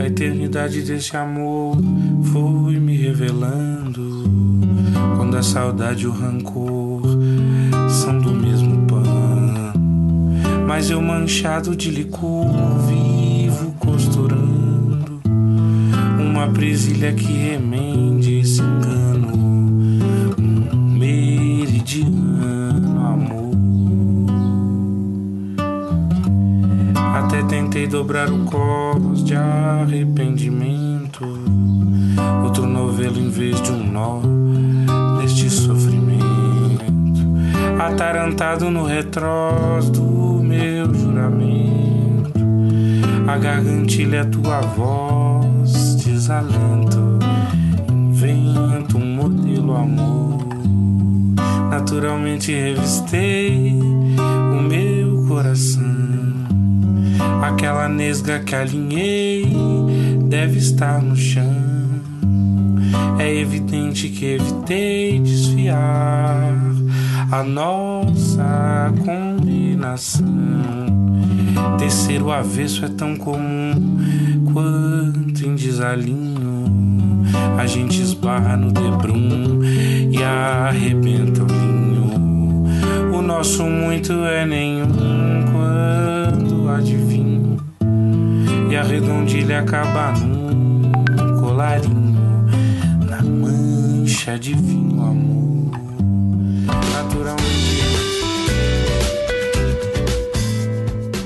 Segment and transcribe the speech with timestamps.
[0.00, 1.76] A eternidade desse amor
[2.32, 4.24] foi me revelando.
[5.18, 7.02] Quando a saudade e o rancor
[7.86, 9.74] são do mesmo pano.
[10.66, 12.46] Mas eu manchado de licor
[12.88, 15.20] vivo costurando
[16.18, 18.39] uma presilha que remende
[27.48, 31.24] Tentei dobrar o cos de arrependimento.
[32.44, 34.20] Outro novelo em vez de um nó
[35.20, 36.24] deste sofrimento.
[37.78, 42.40] Atarantado no retrós do meu juramento.
[43.26, 47.18] A gargantilha é tua voz, desalento.
[47.90, 50.46] Invento um modelo amor.
[51.68, 55.89] Naturalmente revistei o meu coração.
[57.50, 59.44] Aquela nesga que alinhei
[60.28, 61.52] deve estar no chão.
[63.18, 66.54] É evidente que evitei desfiar
[67.30, 70.24] a nossa combinação.
[71.76, 73.98] Descer o avesso é tão comum
[74.52, 77.24] quanto em desalinho.
[77.58, 79.60] A gente esbarra no debrum
[80.10, 83.12] e arrebenta o linho.
[83.12, 84.86] O nosso muito é nenhum
[85.52, 87.19] quando adivinho.
[88.70, 92.46] E a redondilha acaba num colarinho.
[93.04, 95.72] Na mancha de vinho, amor.
[96.92, 97.50] Naturalmente.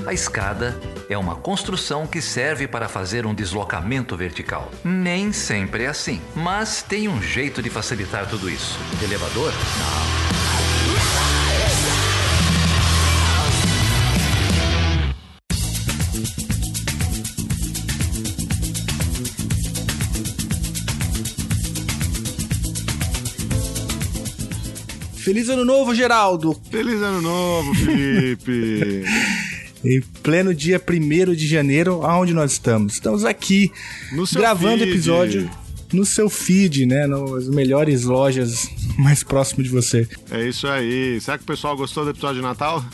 [0.06, 0.75] A escada
[1.06, 4.70] é uma construção que serve para fazer um deslocamento vertical.
[4.83, 8.78] Nem sempre é assim, mas tem um jeito de facilitar tudo isso.
[9.03, 9.53] Elevador?
[9.53, 10.23] Não.
[25.25, 26.54] Feliz ano novo, Geraldo!
[26.71, 29.04] Feliz ano novo, Felipe!
[29.82, 32.93] Em pleno dia 1 de janeiro, aonde nós estamos?
[32.94, 33.71] Estamos aqui
[34.12, 34.91] No seu gravando feed.
[34.91, 35.50] episódio
[35.94, 37.06] no seu feed, né?
[37.06, 40.09] Nas melhores lojas mais próximo de você.
[40.31, 41.19] É isso aí.
[41.21, 42.84] Será que o pessoal gostou do episódio de Natal?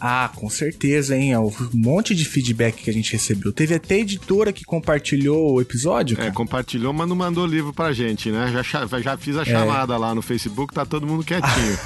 [0.00, 1.36] Ah, com certeza, hein?
[1.36, 3.52] Um monte de feedback que a gente recebeu.
[3.52, 6.14] Teve até editora que compartilhou o episódio.
[6.14, 6.32] É, cara.
[6.32, 8.52] compartilhou, mas não mandou livro pra gente, né?
[8.62, 9.44] Já, já fiz a É.
[9.46, 11.78] chamada lá no Facebook, tá todo mundo quietinho.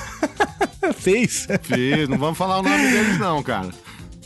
[0.98, 1.46] Fez.
[1.62, 3.68] Fiz, não vamos falar o nome deles não, cara.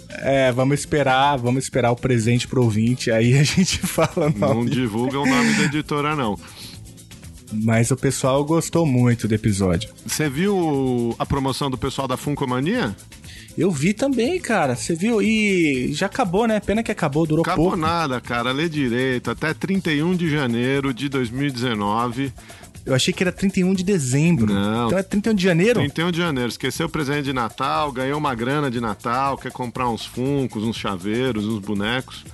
[0.08, 4.54] É, vamos esperar, vamos esperar o presente pro ouvinte, aí a gente fala o Não
[4.54, 4.70] nome.
[4.70, 6.38] divulga o nome da editora, não.
[7.52, 9.90] Mas o pessoal gostou muito do episódio.
[10.06, 12.96] Você viu a promoção do pessoal da Funcomania?
[13.56, 14.74] Eu vi também, cara.
[14.74, 15.20] Você viu?
[15.20, 16.58] E já acabou, né?
[16.60, 17.78] Pena que acabou, durou Acabou pouco.
[17.78, 18.50] nada, cara.
[18.52, 19.30] Lê direito.
[19.30, 22.32] Até 31 de janeiro de 2019.
[22.84, 24.52] Eu achei que era 31 de dezembro.
[24.52, 24.86] Não.
[24.86, 25.80] Então é 31 de janeiro?
[25.80, 26.48] 31 de janeiro.
[26.48, 30.76] Esqueceu o presente de Natal, ganhou uma grana de Natal, quer comprar uns funcos, uns
[30.76, 32.24] chaveiros, uns bonecos.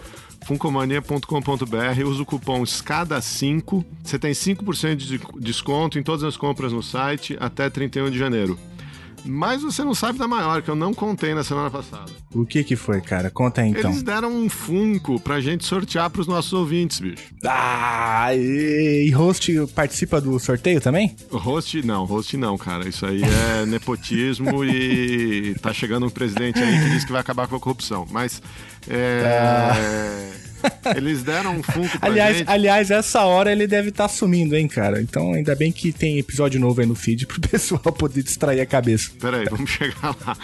[0.49, 3.85] Funcomania.com.br, usa o cupom SCADA5.
[4.03, 8.59] Você tem 5% de desconto em todas as compras no site até 31 de janeiro.
[9.25, 12.11] Mas você não sabe da maior, que eu não contei na semana passada.
[12.35, 13.31] O que que foi, cara?
[13.31, 13.91] Conta aí então.
[13.91, 17.23] Eles deram um Funko pra gente sortear pros nossos ouvintes, bicho.
[17.45, 21.17] Ah, e, e host participa do sorteio também?
[21.31, 22.89] Host não, host não, cara.
[22.89, 27.47] Isso aí é nepotismo e tá chegando um presidente aí que diz que vai acabar
[27.47, 28.07] com a corrupção.
[28.11, 28.43] Mas
[28.89, 30.31] é,
[30.97, 32.51] eles deram um Funko pra Aliás, gente.
[32.51, 35.01] aliás, essa hora ele deve estar sumindo, hein, cara?
[35.01, 38.67] Então ainda bem que tem episódio novo aí no feed pro pessoal poder distrair a
[38.67, 39.11] cabeça.
[39.21, 40.37] Peraí, vamos chegar lá.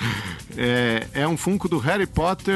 [0.56, 2.54] É, é um Funko do Harry Potter.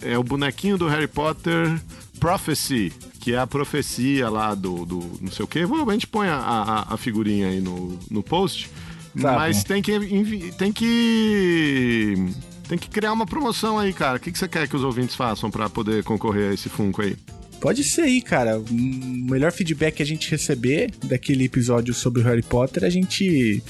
[0.00, 1.80] É o bonequinho do Harry Potter
[2.20, 5.60] Prophecy, que é a profecia lá do, do não sei o que.
[5.60, 8.70] A gente põe a, a, a figurinha aí no, no post.
[9.20, 9.62] Tá mas bom.
[9.64, 12.28] tem que, tem que.
[12.68, 14.18] Tem que criar uma promoção aí, cara.
[14.18, 17.00] O que, que você quer que os ouvintes façam pra poder concorrer a esse Funko
[17.00, 17.16] aí?
[17.60, 18.58] Pode ser aí, cara.
[18.58, 23.62] O melhor feedback que a gente receber daquele episódio sobre o Harry Potter, a gente.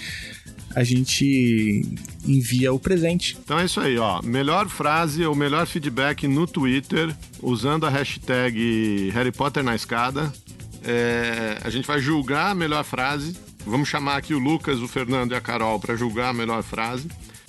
[0.74, 1.82] A gente
[2.26, 3.36] envia o presente.
[3.42, 4.20] Então é isso aí, ó.
[4.22, 10.30] Melhor frase ou melhor feedback no Twitter, usando a hashtag Harry Potter na escada.
[10.84, 13.34] É, a gente vai julgar a melhor frase.
[13.64, 17.08] Vamos chamar aqui o Lucas, o Fernando e a Carol para julgar a melhor frase.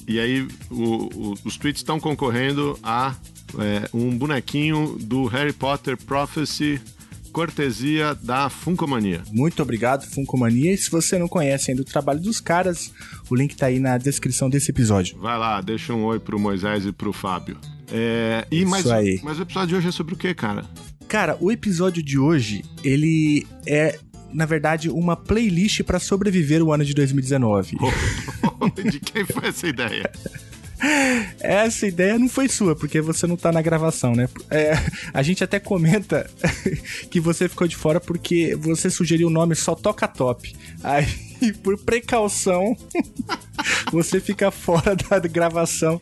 [0.10, 3.16] E aí o- o- os tweets estão concorrendo a
[3.58, 6.80] é, um bonequinho do Harry Potter Prophecy,
[7.32, 9.22] cortesia da Funcomania.
[9.32, 10.74] Muito obrigado, Funcomania.
[10.74, 12.92] E se você não conhece ainda o trabalho dos caras,
[13.30, 15.18] o link tá aí na descrição desse episódio.
[15.20, 17.58] Vai lá, deixa um oi pro Moisés e pro Fábio.
[17.92, 19.20] É, e Isso aí.
[19.24, 20.64] mas o episódio de hoje é sobre o quê, cara?
[21.08, 23.98] Cara, o episódio de hoje, ele é
[24.32, 27.78] na verdade, uma playlist para sobreviver o ano de 2019.
[28.90, 30.12] de quem foi essa ideia?
[31.40, 34.30] Essa ideia não foi sua, porque você não tá na gravação, né?
[34.50, 34.74] É,
[35.14, 36.30] a gente até comenta
[37.12, 40.56] que você ficou de fora porque você sugeriu o nome Só Toca Top.
[40.84, 41.06] Aí,
[41.64, 42.78] por precaução,
[43.92, 46.00] você fica fora da gravação.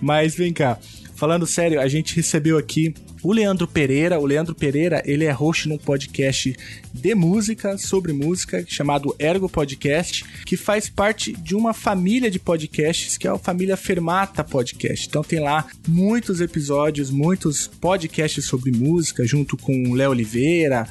[0.00, 0.78] Mas vem cá,
[1.20, 4.18] falando sério, a gente recebeu aqui o Leandro Pereira.
[4.18, 6.56] O Leandro Pereira, ele é host num podcast
[6.94, 13.18] de música, sobre música, chamado Ergo Podcast, que faz parte de uma família de podcasts,
[13.18, 15.08] que é a família Fermata Podcast.
[15.08, 20.88] Então tem lá muitos episódios, muitos podcasts sobre música, junto com o Léo Oliveira,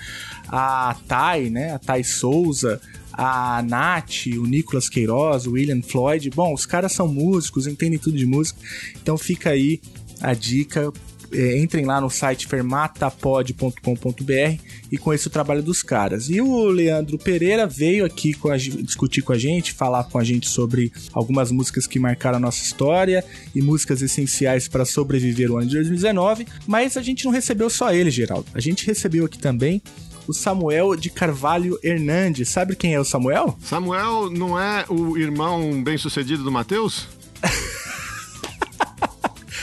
[0.47, 2.79] a Thay, né, a Thay Souza,
[3.11, 6.29] a Nath, o Nicolas Queiroz, o William Floyd.
[6.29, 8.59] Bom, os caras são músicos, entendem tudo de música,
[9.01, 9.81] então fica aí
[10.21, 10.91] a dica
[11.31, 14.61] é, entrem lá no site fermatapod.com.br
[14.91, 16.29] e conheça o trabalho dos caras.
[16.29, 20.23] E o Leandro Pereira veio aqui com a, discutir com a gente, falar com a
[20.23, 23.23] gente sobre algumas músicas que marcaram a nossa história
[23.53, 26.47] e músicas essenciais para sobreviver o ano de 2019.
[26.65, 28.47] Mas a gente não recebeu só ele, Geraldo.
[28.53, 29.81] A gente recebeu aqui também
[30.27, 32.49] o Samuel de Carvalho Hernandes.
[32.49, 33.57] Sabe quem é o Samuel?
[33.61, 37.07] Samuel não é o irmão bem-sucedido do Matheus?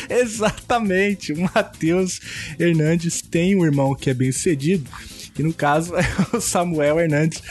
[0.15, 1.33] Exatamente.
[1.33, 2.21] O Matheus
[2.59, 4.89] Hernandes tem um irmão que é bem sucedido.
[5.39, 7.43] E no caso é o Samuel Hernandes,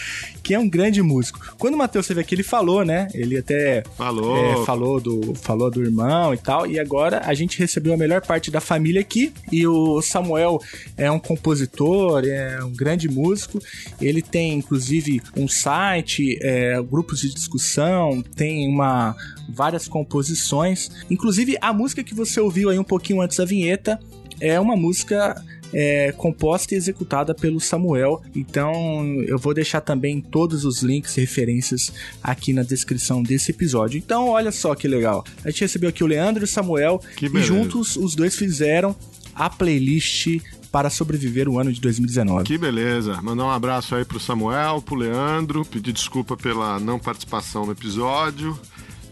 [0.46, 1.56] que é um grande músico.
[1.58, 3.08] Quando o Matheus esteve aqui, ele falou, né?
[3.16, 4.38] Ele até falou.
[4.38, 6.68] É, falou, do, falou do irmão e tal.
[6.68, 9.34] E agora a gente recebeu a melhor parte da família aqui.
[9.52, 10.62] E o Samuel
[10.96, 13.60] é um compositor, é um grande músico.
[14.00, 19.16] Ele tem, inclusive, um site, é, grupos de discussão, tem uma
[19.50, 20.92] várias composições.
[21.10, 24.00] Inclusive, a música que você ouviu aí um pouquinho antes da vinheta
[24.40, 25.44] é uma música
[25.78, 28.24] é, composta e executada pelo Samuel.
[28.34, 31.92] Então eu vou deixar também todos os links e referências
[32.24, 33.98] aqui na descrição desse episódio.
[33.98, 35.26] Então olha só que legal.
[35.44, 38.96] A gente recebeu aqui o Leandro e o Samuel e juntos os dois fizeram
[39.36, 40.40] a playlist
[40.72, 42.44] para sobreviver o ano de 2019.
[42.44, 43.22] Que beleza.
[43.22, 48.58] Mandar um abraço aí pro Samuel, pro Leandro, pedir desculpa pela não participação no episódio.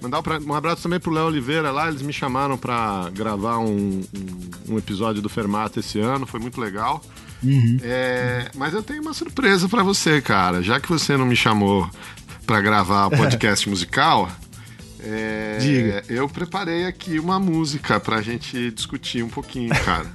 [0.03, 4.73] Mandar um abraço também pro Léo Oliveira lá, eles me chamaram para gravar um, um,
[4.73, 7.01] um, episódio do Fermata esse ano, foi muito legal.
[7.41, 7.77] Uhum.
[7.81, 10.61] É, mas eu tenho uma surpresa para você, cara.
[10.61, 11.89] Já que você não me chamou
[12.45, 14.29] para gravar o podcast musical,
[14.99, 16.03] é, Diga.
[16.09, 20.11] eu preparei aqui uma música pra gente discutir um pouquinho, cara.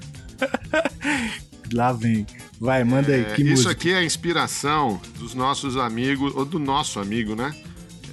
[1.73, 2.27] Lá vem.
[2.61, 3.25] Vai, manda aí.
[3.25, 3.71] É, isso música?
[3.71, 7.55] aqui é a inspiração dos nossos amigos, ou do nosso amigo, né?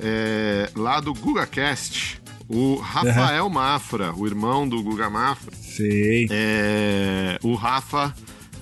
[0.01, 3.49] É, lá do GugaCast, o Rafael uhum.
[3.49, 5.55] Mafra, o irmão do Guga Mafra.
[5.55, 6.27] Sei.
[6.29, 8.13] É, o Rafa.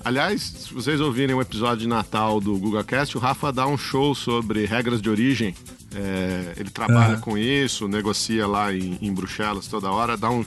[0.06, 4.13] Aliás, se vocês ouvirem o episódio de Natal do GugaCast, o Rafa dá um show
[4.13, 5.56] sobre regras de origem.
[5.95, 7.21] É, ele trabalha uhum.
[7.21, 10.44] com isso, negocia lá em, em, Bruxelas toda hora, dá um,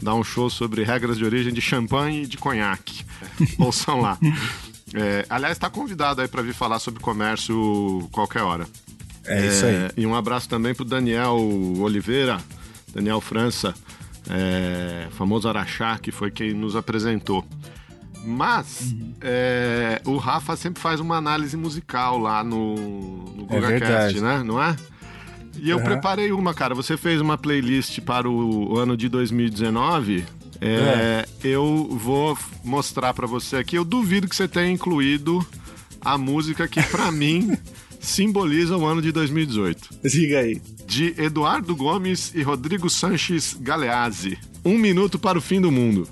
[0.00, 3.04] dá um show sobre regras de origem de champanhe e de conhaque.
[3.58, 4.18] Ouçam lá.
[4.92, 8.66] É, aliás, está convidado aí para vir falar sobre comércio qualquer hora.
[9.24, 9.90] É, isso aí.
[9.96, 11.36] E um abraço também pro Daniel
[11.78, 12.38] Oliveira,
[12.92, 13.74] Daniel França,
[14.28, 17.44] é, famoso Araxá, que foi quem nos apresentou.
[18.24, 19.14] Mas uhum.
[19.20, 22.74] é, o Rafa sempre faz uma análise musical lá no,
[23.34, 24.42] no GugaCast, é né?
[24.44, 24.76] Não é?
[25.58, 25.84] E eu uhum.
[25.84, 26.74] preparei uma, cara.
[26.74, 30.24] Você fez uma playlist para o ano de 2019.
[30.60, 31.26] É, é.
[31.42, 33.76] Eu vou mostrar para você aqui.
[33.76, 35.44] Eu duvido que você tenha incluído
[36.00, 37.56] a música que, para mim,
[38.00, 40.00] simboliza o ano de 2018.
[40.04, 40.60] Diga aí.
[40.86, 44.38] De Eduardo Gomes e Rodrigo Sanches Galeazzi.
[44.64, 46.08] Um minuto para o fim do mundo.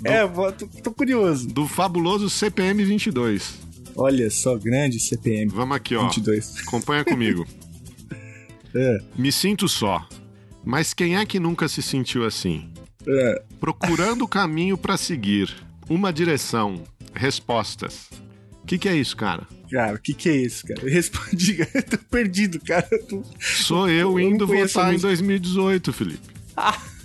[0.00, 1.48] Do, é, tô, tô curioso.
[1.48, 3.66] Do fabuloso CPM 22.
[3.96, 5.50] Olha só, grande CPM.
[5.50, 6.02] Vamos aqui, ó.
[6.02, 6.58] 22.
[6.66, 7.46] Acompanha comigo.
[8.74, 8.98] é.
[9.16, 10.06] Me sinto só.
[10.64, 12.68] Mas quem é que nunca se sentiu assim?
[13.06, 13.42] É.
[13.60, 15.54] Procurando o caminho para seguir.
[15.88, 16.82] Uma direção.
[17.14, 18.10] Respostas.
[18.62, 19.46] O que, que é isso, cara?
[19.70, 20.88] Cara, o que, que é isso, cara?
[20.88, 22.86] Respondi, eu tô perdido, cara.
[22.90, 23.22] Eu tô...
[23.38, 26.36] Sou eu, eu indo votar em 2018, Felipe.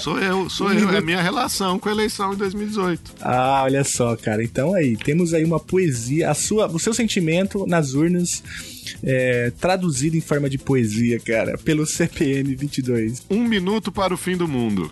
[0.00, 0.90] sou eu, sou eu.
[0.90, 3.14] É a minha relação com a eleição em 2018.
[3.20, 4.42] Ah, olha só, cara.
[4.42, 8.42] Então aí, temos aí uma poesia, a sua, o seu sentimento nas urnas
[9.02, 13.22] é, traduzido em forma de poesia, cara, pelo CPM 22.
[13.30, 14.90] Um minuto para o fim do mundo.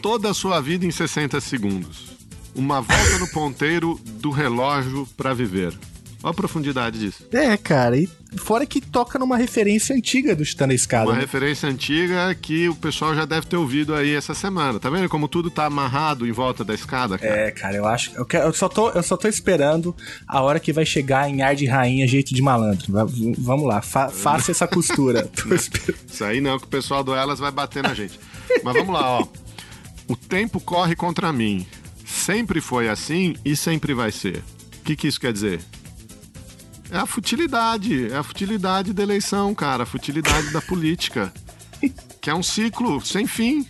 [0.00, 2.09] Toda a sua vida em 60 segundos.
[2.54, 5.72] Uma volta no ponteiro do relógio para viver.
[6.22, 7.24] Olha a profundidade disso.
[7.32, 11.06] É, cara, e fora que toca numa referência antiga do Chutando a Escada.
[11.06, 11.20] Uma né?
[11.20, 14.78] referência antiga que o pessoal já deve ter ouvido aí essa semana.
[14.78, 17.34] Tá vendo como tudo tá amarrado em volta da escada, cara?
[17.46, 18.10] É, cara, eu acho.
[18.14, 19.96] Eu, quero- eu só tô, eu só tô esperando
[20.28, 22.86] a hora que vai chegar em ar de rainha, jeito de malandro.
[23.06, 25.26] V- vamos lá, fa- faça essa costura.
[26.06, 28.20] Isso aí não, que o pessoal do Elas vai bater na gente.
[28.62, 29.26] Mas vamos lá, ó.
[30.06, 31.66] O tempo corre contra mim.
[32.10, 34.42] Sempre foi assim e sempre vai ser.
[34.80, 35.60] O que, que isso quer dizer?
[36.90, 38.10] É a futilidade.
[38.12, 39.84] É a futilidade da eleição, cara.
[39.84, 41.32] A futilidade da política.
[42.20, 43.66] Que é um ciclo sem fim.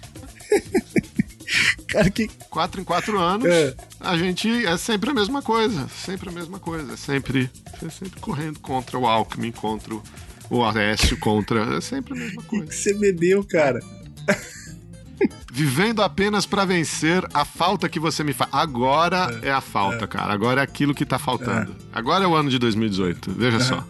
[1.89, 2.29] Cara, que.
[2.49, 3.75] Quatro em quatro anos, É.
[4.01, 5.89] a gente é sempre a mesma coisa.
[5.89, 6.95] Sempre a mesma coisa.
[6.95, 7.51] É sempre,
[7.85, 10.03] é sempre correndo contra o Alckmin, contra o-
[10.49, 11.77] o Aécio, contra.
[11.77, 12.67] É sempre a mesma coisa.
[12.67, 13.81] que você bebeu, cara?
[15.53, 18.51] Vivendo apenas pra vencer a falta que você me faz.
[18.53, 20.33] Agora é, a falta, cara.
[20.33, 21.77] Agora é aquilo que tá faltando.
[21.93, 23.33] Agora é o ano de 2018.
[23.33, 23.87] Veja só.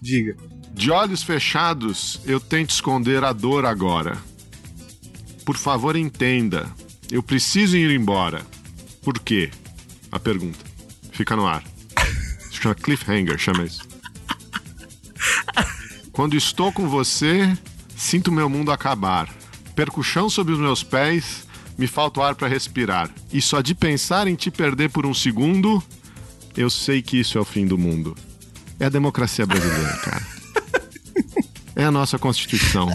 [0.00, 0.36] Diga.
[0.72, 4.18] De olhos fechados, eu tento esconder a dor agora.
[5.44, 6.66] Por favor, entenda.
[7.10, 8.42] Eu preciso ir embora.
[9.02, 9.50] Por quê?
[10.10, 10.58] A pergunta.
[11.12, 11.62] Fica no ar.
[12.50, 13.86] Chama cliffhanger, chama isso.
[16.10, 17.56] Quando estou com você,
[17.94, 19.28] sinto meu mundo acabar.
[19.76, 23.10] Perco o chão sob os meus pés, me falta o ar para respirar.
[23.30, 25.82] E só de pensar em te perder por um segundo,
[26.56, 28.16] eu sei que isso é o fim do mundo.
[28.80, 30.26] É a democracia brasileira, cara.
[31.76, 32.88] É a nossa Constituição.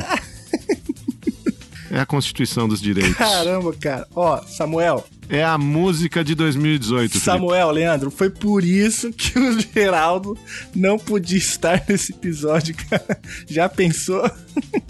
[1.92, 3.16] É a Constituição dos Direitos.
[3.16, 4.08] Caramba, cara.
[4.16, 5.06] Ó, Samuel.
[5.32, 7.12] É a música de 2018.
[7.12, 7.26] Felipe.
[7.26, 10.38] Samuel, Leandro, foi por isso que o Geraldo
[10.76, 13.18] não podia estar nesse episódio, cara.
[13.48, 14.30] Já pensou?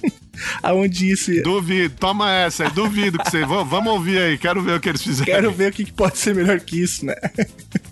[0.64, 1.44] Aonde isso ia...
[1.44, 3.46] Duvido, toma essa, aí, duvido que você.
[3.46, 5.32] Vamos ouvir aí, quero ver o que eles fizeram.
[5.32, 7.14] Quero ver o que pode ser melhor que isso, né?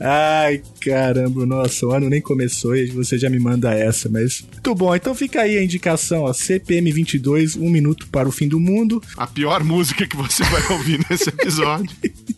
[0.00, 4.74] Ai, caramba, nossa, o ano nem começou e você já me manda essa, mas muito
[4.74, 4.94] bom.
[4.94, 9.02] Então fica aí a indicação, ó, CPM 22, um minuto para o fim do mundo,
[9.16, 11.88] A pior música que você vai ouvir nesse episódio,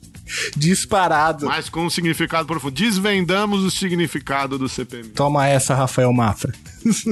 [0.57, 1.47] disparado.
[1.47, 2.75] mas com um significado profundo.
[2.75, 5.09] Desvendamos o significado do CPM.
[5.09, 6.53] Toma essa, Rafael Mafra.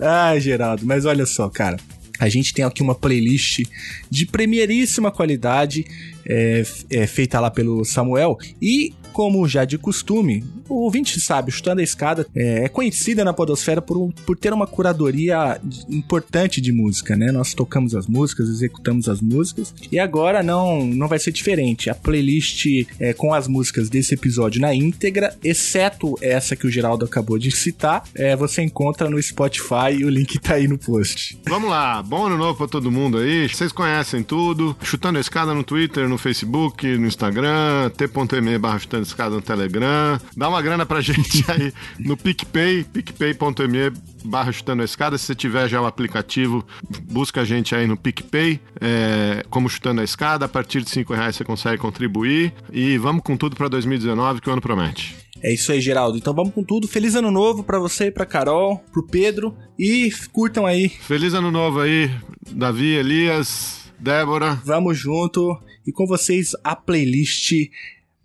[0.00, 1.76] Ai, Geraldo, mas olha só, cara.
[2.18, 3.62] A gente tem aqui uma playlist
[4.10, 5.84] de primeiríssima qualidade,
[6.26, 8.38] é, é, feita lá pelo Samuel.
[8.60, 13.32] E, como já de costume, o ouvinte sabe, Chutando a Escada é, é conhecida na
[13.32, 17.30] Podosfera por, por ter uma curadoria importante de música, né?
[17.30, 19.72] Nós tocamos as músicas, executamos as músicas.
[19.92, 21.88] E agora não, não vai ser diferente.
[21.88, 22.66] A playlist
[22.98, 27.52] é, com as músicas desse episódio na íntegra, exceto essa que o Geraldo acabou de
[27.52, 31.38] citar, é, você encontra no Spotify e o link tá aí no post.
[31.48, 33.48] Vamos lá, bom ano novo pra todo mundo aí.
[33.48, 34.76] Vocês conhecem tudo.
[34.82, 40.18] Chutando a escada no Twitter, no Facebook, no Instagram, t.me barra chutando escada no Telegram.
[40.36, 43.92] Dá uma grana pra gente aí no PicPay, picpay.me
[44.24, 45.16] barra chutando a escada.
[45.18, 46.66] Se você tiver já o aplicativo,
[47.02, 50.46] busca a gente aí no PicPay, é, como chutando a escada.
[50.46, 52.52] A partir de 5 reais você consegue contribuir.
[52.72, 55.16] E vamos com tudo pra 2019 que o ano promete.
[55.42, 56.16] É isso aí, Geraldo.
[56.16, 56.88] Então vamos com tudo.
[56.88, 60.88] Feliz ano novo pra você, pra Carol, pro Pedro e curtam aí.
[60.88, 62.10] Feliz ano novo aí,
[62.50, 64.54] Davi, Elias, Débora.
[64.64, 67.52] Vamos junto e com vocês a playlist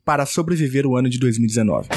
[0.09, 1.87] para sobreviver o ano de 2019.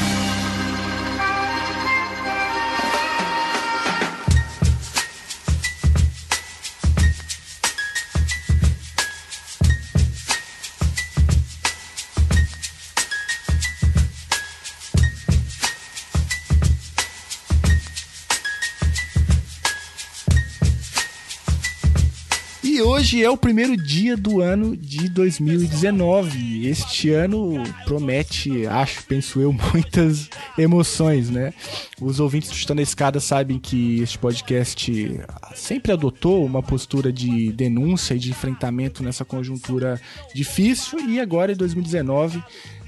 [23.13, 26.67] E hoje é o primeiro dia do ano de 2019.
[26.67, 31.53] Este ano promete, acho, penso eu, muitas emoções, né?
[32.01, 35.21] Os ouvintes do Chutando a Escada sabem que este podcast
[35.55, 40.01] sempre adotou uma postura de denúncia e de enfrentamento nessa conjuntura
[40.35, 42.43] difícil e agora em 2019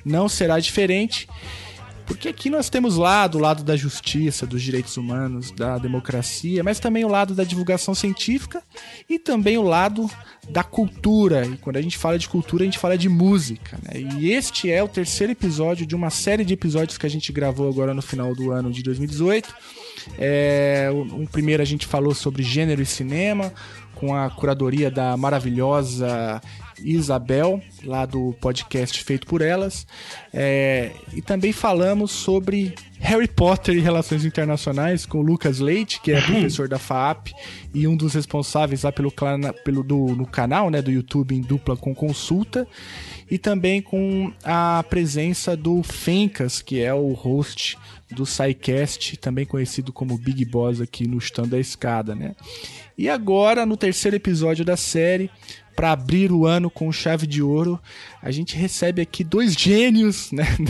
[0.07, 1.28] não será diferente.
[2.06, 6.78] Porque aqui nós temos lá do lado da justiça, dos direitos humanos, da democracia, mas
[6.78, 8.62] também o lado da divulgação científica
[9.08, 10.11] e também o lado
[10.49, 11.46] da cultura.
[11.46, 13.78] E quando a gente fala de cultura, a gente fala de música.
[13.82, 14.00] Né?
[14.18, 17.68] E este é o terceiro episódio de uma série de episódios que a gente gravou
[17.68, 19.54] agora no final do ano de 2018.
[20.18, 23.52] É, um primeiro a gente falou sobre gênero e cinema,
[23.94, 26.40] com a curadoria da maravilhosa
[26.83, 29.87] Isabel, lá do podcast Feito por Elas.
[30.33, 36.12] É, e também falamos sobre Harry Potter e Relações Internacionais com o Lucas Leite, que
[36.12, 37.33] é professor da FAP
[37.75, 39.12] e um dos responsáveis lá pelo,
[39.64, 42.66] pelo do, no canal né, do YouTube em dupla com consulta.
[43.31, 47.78] E também com a presença do Fencas, que é o host
[48.11, 52.35] do SciCast, também conhecido como Big Boss aqui no Stand da Escada, né?
[52.97, 55.31] E agora, no terceiro episódio da série,
[55.75, 57.78] para abrir o ano com chave de ouro,
[58.23, 60.45] a gente recebe aqui dois gênios né,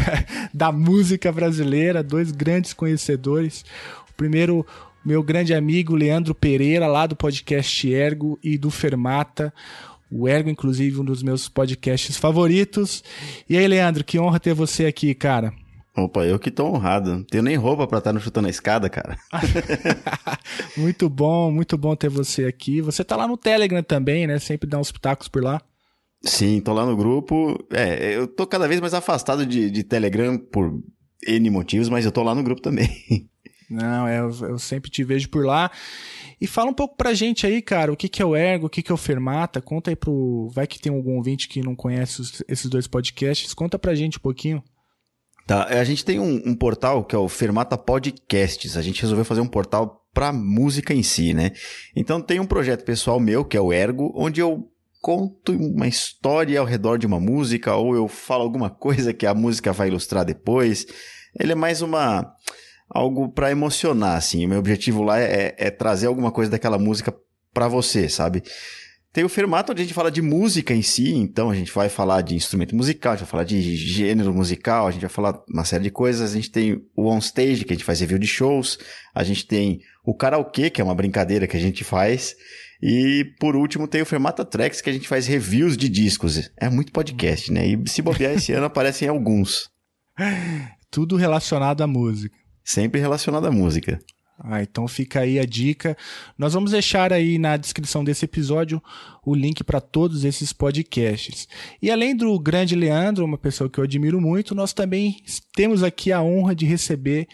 [0.53, 3.65] da, da música brasileira, dois grandes conhecedores.
[4.11, 4.67] O primeiro,
[5.05, 9.53] meu grande amigo Leandro Pereira, lá do podcast Ergo e do Fermata.
[10.11, 13.03] O Ergo, inclusive, um dos meus podcasts favoritos.
[13.49, 15.53] E aí, Leandro, que honra ter você aqui, cara.
[15.97, 17.15] Opa, eu que tô honrado.
[17.15, 19.17] Não tenho nem roupa pra estar no chutando a escada, cara.
[20.77, 22.81] muito bom, muito bom ter você aqui.
[22.81, 24.39] Você tá lá no Telegram também, né?
[24.39, 25.63] Sempre dá uns pitacos por lá.
[26.23, 27.65] Sim, tô lá no grupo.
[27.71, 30.73] É, eu tô cada vez mais afastado de, de Telegram por
[31.27, 32.89] N motivos, mas eu tô lá no grupo também.
[33.71, 35.71] Não, é, eu, eu, sempre te vejo por lá.
[36.41, 38.71] E fala um pouco pra gente aí, cara, o que, que é o Ergo, o
[38.71, 39.61] que, que é o Fermata.
[39.61, 40.49] Conta aí pro.
[40.53, 43.55] Vai que tem algum ouvinte que não conhece os, esses dois podcasts.
[43.55, 44.63] Conta pra gente um pouquinho.
[45.47, 48.77] Tá, a gente tem um, um, portal que é o Fermata Podcasts.
[48.77, 51.53] A gente resolveu fazer um portal para música em si, né?
[51.95, 54.71] Então tem um projeto pessoal meu, que é o Ergo, onde eu
[55.03, 59.35] conto uma história ao redor de uma música, ou eu falo alguma coisa que a
[59.35, 60.87] música vai ilustrar depois.
[61.39, 62.33] Ele é mais uma
[62.89, 64.47] algo para emocionar, assim.
[64.47, 67.15] O meu objetivo lá é, é trazer alguma coisa daquela música
[67.53, 68.43] para você, sabe?
[69.15, 71.89] Tem o Fermato, onde a gente fala de música em si, então a gente vai
[71.89, 75.41] falar de instrumento musical, a gente vai falar de gênero musical, a gente vai falar
[75.49, 76.33] uma série de coisas.
[76.33, 78.77] A gente tem o Onstage, que a gente faz review de shows,
[79.15, 82.35] a gente tem o karaokê, que é uma brincadeira que a gente faz,
[82.83, 86.51] e por último tem o Fermata Tracks, que a gente faz reviews de discos.
[86.61, 87.69] É muito podcast, né?
[87.69, 89.71] E se bobear esse ano aparecem alguns.
[90.91, 92.35] Tudo relacionado à música.
[92.65, 93.97] Sempre relacionado à música.
[94.47, 95.97] Ah, então fica aí a dica.
[96.37, 98.83] Nós vamos deixar aí na descrição desse episódio
[99.25, 101.49] o link para todos esses podcasts.
[101.81, 105.17] E além do grande Leandro, uma pessoa que eu admiro muito, nós também
[105.55, 107.27] temos aqui a honra de receber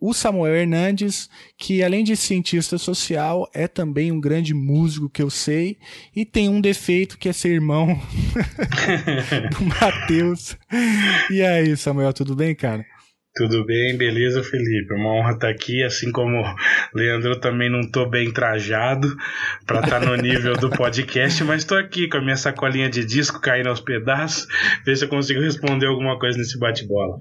[0.00, 5.30] o Samuel Hernandes, que além de cientista social, é também um grande músico que eu
[5.30, 5.78] sei,
[6.14, 7.88] e tem um defeito que é ser irmão
[9.50, 10.56] do Matheus.
[11.30, 12.84] E aí, Samuel, tudo bem, cara?
[13.36, 14.94] Tudo bem, beleza, Felipe?
[14.94, 16.40] Uma honra estar aqui, assim como
[16.94, 19.12] Leandro também não estou bem trajado
[19.66, 23.04] para estar tá no nível do podcast, mas estou aqui com a minha sacolinha de
[23.04, 24.46] disco caindo aos pedaços,
[24.86, 27.18] ver se eu consigo responder alguma coisa nesse bate-bola.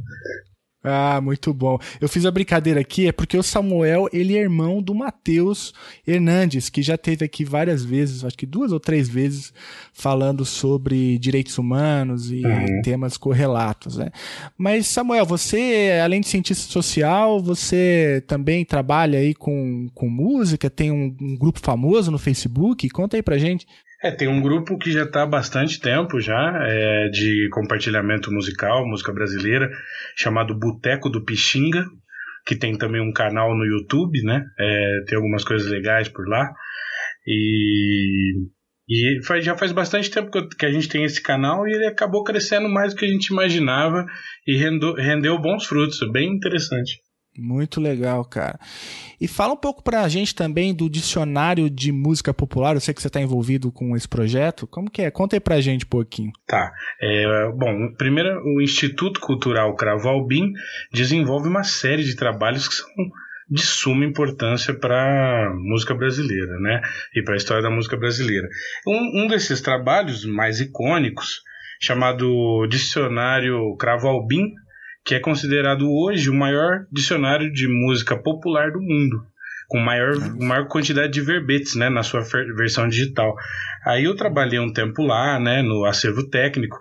[0.84, 1.80] Ah, muito bom.
[2.02, 5.74] Eu fiz a brincadeira aqui, é porque o Samuel, ele é irmão do Matheus
[6.06, 9.54] Hernandes, que já teve aqui várias vezes, acho que duas ou três vezes,
[9.94, 12.82] falando sobre direitos humanos e uhum.
[12.84, 14.12] temas correlatos, né?
[14.58, 20.92] Mas, Samuel, você, além de cientista social, você também trabalha aí com, com música, tem
[20.92, 22.90] um, um grupo famoso no Facebook?
[22.90, 23.66] Conta aí pra gente.
[24.04, 28.86] É, tem um grupo que já está há bastante tempo já, é, de compartilhamento musical,
[28.86, 29.72] música brasileira,
[30.14, 31.86] chamado Boteco do Pixinga,
[32.46, 34.44] que tem também um canal no YouTube, né?
[34.60, 36.54] É, tem algumas coisas legais por lá.
[37.26, 38.34] E,
[38.90, 42.26] e faz, já faz bastante tempo que a gente tem esse canal e ele acabou
[42.26, 44.06] crescendo mais do que a gente imaginava
[44.46, 47.00] e rendeu, rendeu bons frutos, bem interessante.
[47.38, 48.60] Muito legal, cara.
[49.20, 52.76] E fala um pouco pra gente também do dicionário de música popular.
[52.76, 54.68] Eu sei que você está envolvido com esse projeto.
[54.68, 55.10] Como que é?
[55.10, 56.32] Conta aí pra gente um pouquinho.
[56.46, 56.72] Tá.
[57.02, 60.52] É, bom, primeiro, o Instituto Cultural Cravo Albim
[60.92, 62.88] desenvolve uma série de trabalhos que são
[63.50, 66.82] de suma importância para a música brasileira, né?
[67.16, 68.48] E para a história da música brasileira.
[68.88, 71.42] Um, um desses trabalhos mais icônicos,
[71.82, 74.54] chamado Dicionário Cravo Albim,
[75.06, 79.24] que é considerado hoje o maior dicionário de música popular do mundo,
[79.68, 82.22] com maior, maior quantidade de verbetes, né, na sua
[82.56, 83.36] versão digital.
[83.86, 86.78] Aí eu trabalhei um tempo lá, né, no acervo técnico,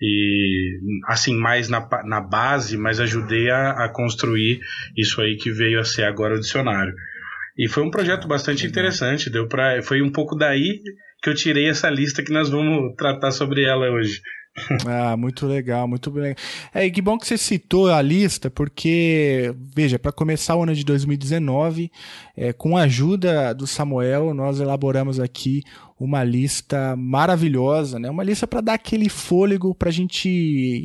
[0.00, 4.60] e assim, mais na, na base, mas ajudei a, a construir
[4.96, 6.94] isso aí que veio a ser agora o dicionário.
[7.56, 10.80] E foi um projeto bastante interessante, deu para foi um pouco daí
[11.22, 14.20] que eu tirei essa lista que nós vamos tratar sobre ela hoje.
[14.86, 16.34] Ah, muito legal, muito bem.
[16.72, 20.84] É, que bom que você citou a lista, porque, veja, para começar o ano de
[20.84, 21.90] 2019,
[22.36, 25.62] é, com a ajuda do Samuel, nós elaboramos aqui
[25.98, 28.10] uma lista maravilhosa, né?
[28.10, 30.28] Uma lista para dar aquele fôlego para a gente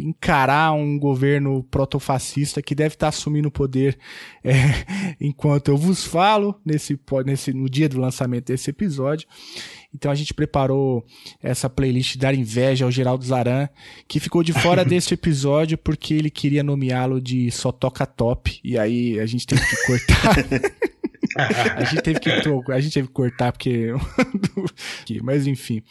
[0.05, 3.97] encarar um governo protofascista que deve estar tá assumindo o poder
[4.43, 4.53] é,
[5.19, 9.27] enquanto eu vos falo nesse, nesse no dia do lançamento desse episódio.
[9.93, 11.06] Então a gente preparou
[11.41, 13.67] essa playlist Dar Inveja ao Geraldo Zaran,
[14.08, 18.78] que ficou de fora desse episódio porque ele queria nomeá-lo de Só Toca Top, e
[18.78, 20.36] aí a gente teve que cortar.
[21.75, 23.93] a gente teve que a gente teve que cortar porque
[25.23, 25.82] mas enfim.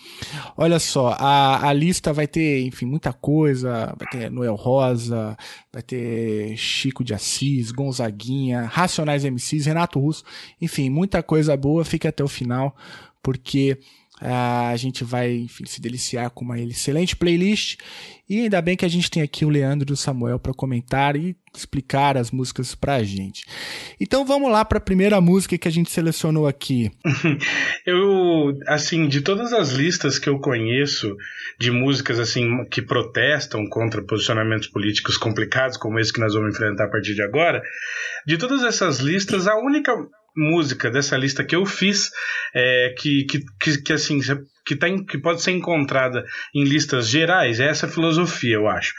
[0.57, 3.95] Olha só a, a lista vai ter enfim muita coisa.
[3.99, 5.37] Vai ter Noel Rosa
[5.73, 10.25] vai ter Chico de Assis Gonzaguinha Racionais MCs Renato Russo.
[10.61, 11.85] Enfim muita coisa boa.
[11.85, 12.77] Fica até o final
[13.23, 13.79] porque
[14.21, 17.79] a gente vai enfim, se deliciar com uma excelente playlist.
[18.29, 21.17] E ainda bem que a gente tem aqui o Leandro e o Samuel para comentar
[21.17, 23.45] e explicar as músicas para a gente.
[23.99, 26.91] Então vamos lá para a primeira música que a gente selecionou aqui.
[27.87, 31.17] eu, assim, de todas as listas que eu conheço
[31.59, 36.85] de músicas assim que protestam contra posicionamentos políticos complicados como esse que nós vamos enfrentar
[36.85, 37.63] a partir de agora,
[38.27, 39.93] de todas essas listas, a única
[40.37, 42.11] música dessa lista que eu fiz,
[42.55, 44.21] é, que, que, que, que, assim,
[44.65, 48.93] que, tá em, que pode ser encontrada em listas gerais, é essa filosofia, eu acho.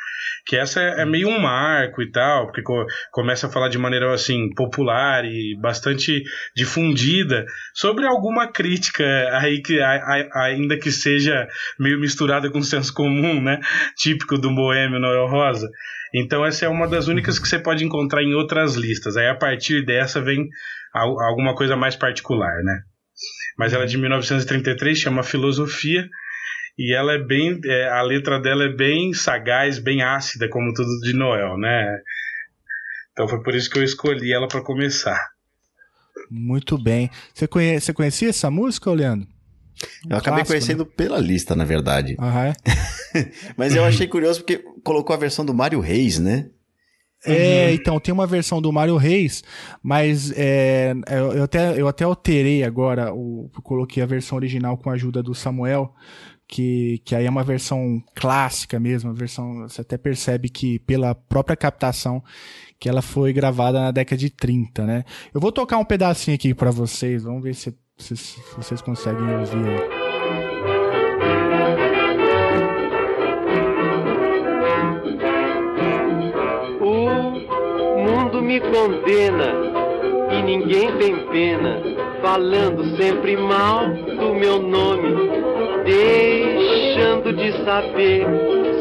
[0.45, 3.77] Que essa é, é meio um marco e tal, porque co começa a falar de
[3.77, 6.23] maneira assim popular e bastante
[6.55, 11.47] difundida sobre alguma crítica aí que a, a, ainda que seja
[11.79, 13.59] meio misturada com senso comum, né?
[13.95, 15.69] Típico do boêmio Noel Rosa.
[16.13, 19.15] Então essa é uma das únicas que você pode encontrar em outras listas.
[19.15, 20.49] Aí a partir dessa vem
[20.93, 22.82] alguma coisa mais particular, né?
[23.58, 26.08] Mas ela é de 1933, chama Filosofia,
[26.78, 27.60] e ela é bem.
[27.65, 31.99] É, a letra dela é bem sagaz, bem ácida, como tudo de Noel, né?
[33.12, 35.19] Então foi por isso que eu escolhi ela para começar.
[36.32, 37.10] Muito bem.
[37.34, 37.80] Você, conhe...
[37.80, 39.28] Você conhecia essa música, Leandro?
[40.06, 40.91] Um eu acabei clássico, conhecendo né?
[40.95, 42.15] pela lista, na verdade.
[42.19, 42.54] Ah, é?
[43.58, 46.49] Mas eu achei curioso porque colocou a versão do Mário Reis, né?
[47.25, 47.73] É, uhum.
[47.73, 49.43] então, tem uma versão do Mário Reis,
[49.84, 50.93] mas é,
[51.36, 55.36] eu, até, eu até alterei agora, o, coloquei a versão original com a ajuda do
[55.36, 55.93] Samuel,
[56.47, 61.13] que, que aí é uma versão clássica mesmo, a versão, você até percebe que pela
[61.13, 62.23] própria captação,
[62.79, 65.03] que ela foi gravada na década de 30, né?
[65.34, 69.23] Eu vou tocar um pedacinho aqui para vocês, vamos ver se, se, se vocês conseguem
[69.36, 70.08] ouvir aí.
[78.49, 79.53] Me condena
[80.31, 81.83] e ninguém tem pena,
[82.19, 85.13] falando sempre mal do meu nome,
[85.85, 88.25] deixando de saber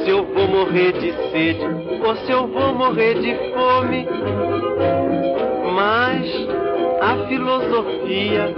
[0.02, 1.66] se eu vou morrer de sede
[2.02, 4.08] ou se eu vou morrer de fome.
[5.74, 6.67] Mas
[7.00, 8.54] a filosofia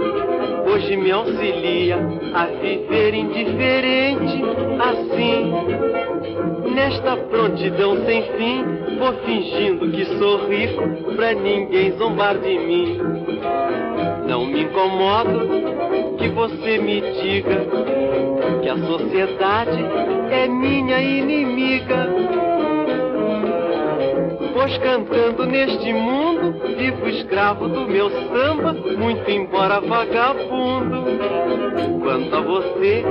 [0.65, 1.97] hoje me auxilia
[2.33, 4.43] a viver indiferente
[4.79, 5.51] assim.
[6.73, 8.63] Nesta prontidão sem fim,
[8.97, 12.97] vou fingindo que sou rico pra ninguém zombar de mim.
[14.27, 17.65] Não me incomodo que você me diga
[18.61, 19.83] que a sociedade
[20.31, 22.07] é minha inimiga.
[24.53, 31.05] Pois cantando neste mundo, vivo escravo do meu samba, muito embora vagabundo.
[32.01, 33.03] Quanto a você,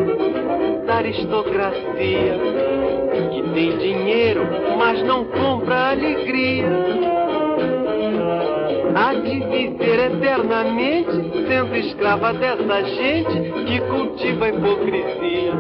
[0.87, 2.39] da aristocracia,
[3.31, 4.43] que tem dinheiro,
[4.77, 6.69] mas não compra alegria.
[8.95, 11.13] Há de viver eternamente,
[11.49, 15.53] sendo escrava dessa gente que cultiva a hipocrisia.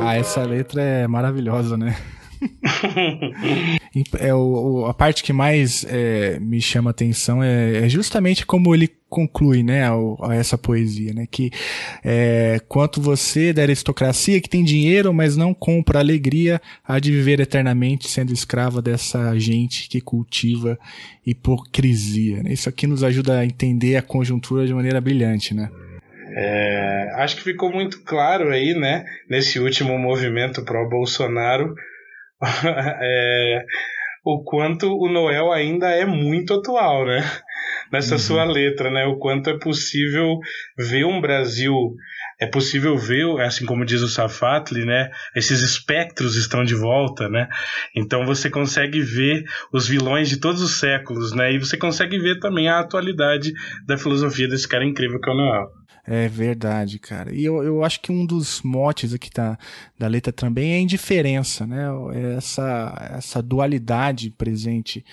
[0.00, 1.94] Ah, essa letra é maravilhosa, né?
[4.18, 8.90] é o, a parte que mais é, me chama atenção é, é, justamente como ele
[9.08, 11.50] conclui, né, a, a essa poesia, né, que
[12.02, 17.38] é, quanto você da aristocracia que tem dinheiro, mas não compra alegria, há de viver
[17.38, 20.78] eternamente sendo escrava dessa gente que cultiva
[21.26, 22.42] hipocrisia.
[22.42, 22.54] Né?
[22.54, 25.70] Isso aqui nos ajuda a entender a conjuntura de maneira brilhante, né?
[26.34, 31.74] É, acho que ficou muito claro aí, né, nesse último movimento pró-Bolsonaro,
[33.00, 33.64] é,
[34.24, 37.22] o quanto o Noel ainda é muito atual, né?
[37.92, 38.18] Nessa uhum.
[38.18, 39.04] sua letra, né?
[39.06, 40.38] O quanto é possível
[40.76, 41.94] ver um Brasil
[42.42, 45.10] é possível ver, assim como diz o Safatli, né?
[45.36, 47.48] Esses espectros estão de volta, né?
[47.94, 51.52] Então você consegue ver os vilões de todos os séculos, né?
[51.52, 53.52] E você consegue ver também a atualidade
[53.86, 55.68] da filosofia desse cara incrível que é o Noel.
[56.04, 57.32] É verdade, cara.
[57.32, 59.56] E eu, eu acho que um dos motes aqui da,
[59.96, 61.84] da letra também é a indiferença, né?
[62.12, 65.04] É essa, essa dualidade presente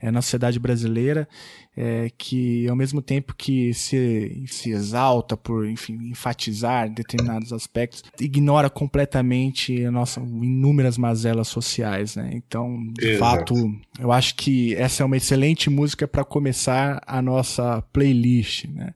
[0.00, 1.28] é, na sociedade brasileira,
[1.76, 8.68] é, que ao mesmo tempo que se, se exalta por, enfim, enfatizar determinados aspectos, ignora
[8.70, 12.30] completamente a nossa inúmeras mazelas sociais, né?
[12.32, 13.54] Então, de Exato.
[13.54, 18.92] fato, eu acho que essa é uma excelente música para começar a nossa playlist, né?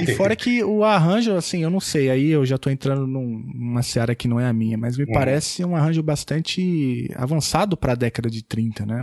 [0.00, 3.42] E fora que o arranjo, assim, eu não sei, aí eu já tô entrando num-
[3.54, 5.12] numa seara que não é a minha, mas me Uhum.
[5.12, 9.02] parece um arranjo bastante avançado para a década de 30, né?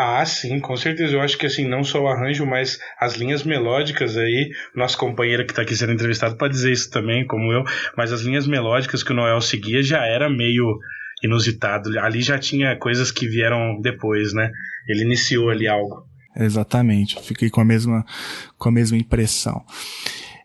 [0.00, 1.12] Ah, sim, com certeza.
[1.14, 4.48] Eu acho que assim, não só o arranjo, mas as linhas melódicas aí.
[4.74, 7.64] Nosso companheiro que tá aqui sendo entrevistado pode dizer isso também, como eu,
[7.96, 10.78] mas as linhas melódicas que o Noel seguia já era meio
[11.24, 11.98] inusitado.
[11.98, 14.52] Ali já tinha coisas que vieram depois, né?
[14.88, 16.06] Ele iniciou ali algo.
[16.36, 18.04] Exatamente, eu fiquei com a mesma,
[18.56, 19.64] com a mesma impressão.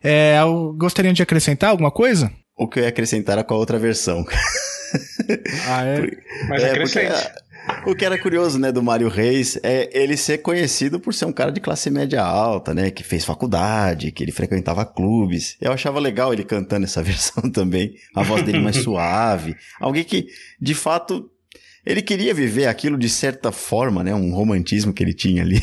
[0.02, 2.32] É, eu- gostariam de acrescentar alguma coisa?
[2.58, 4.24] O que eu ia acrescentar era com a outra versão.
[5.68, 6.00] Ah, é?
[6.48, 7.12] Mas É, porque acrescente.
[7.12, 7.43] a-
[7.86, 11.32] o que era curioso, né, do Mário Reis é ele ser conhecido por ser um
[11.32, 15.56] cara de classe média alta, né, que fez faculdade, que ele frequentava clubes.
[15.60, 19.54] Eu achava legal ele cantando essa versão também, a voz dele mais suave.
[19.80, 20.26] Alguém que,
[20.60, 21.30] de fato,
[21.86, 25.60] ele queria viver aquilo de certa forma, né, um romantismo que ele tinha ali.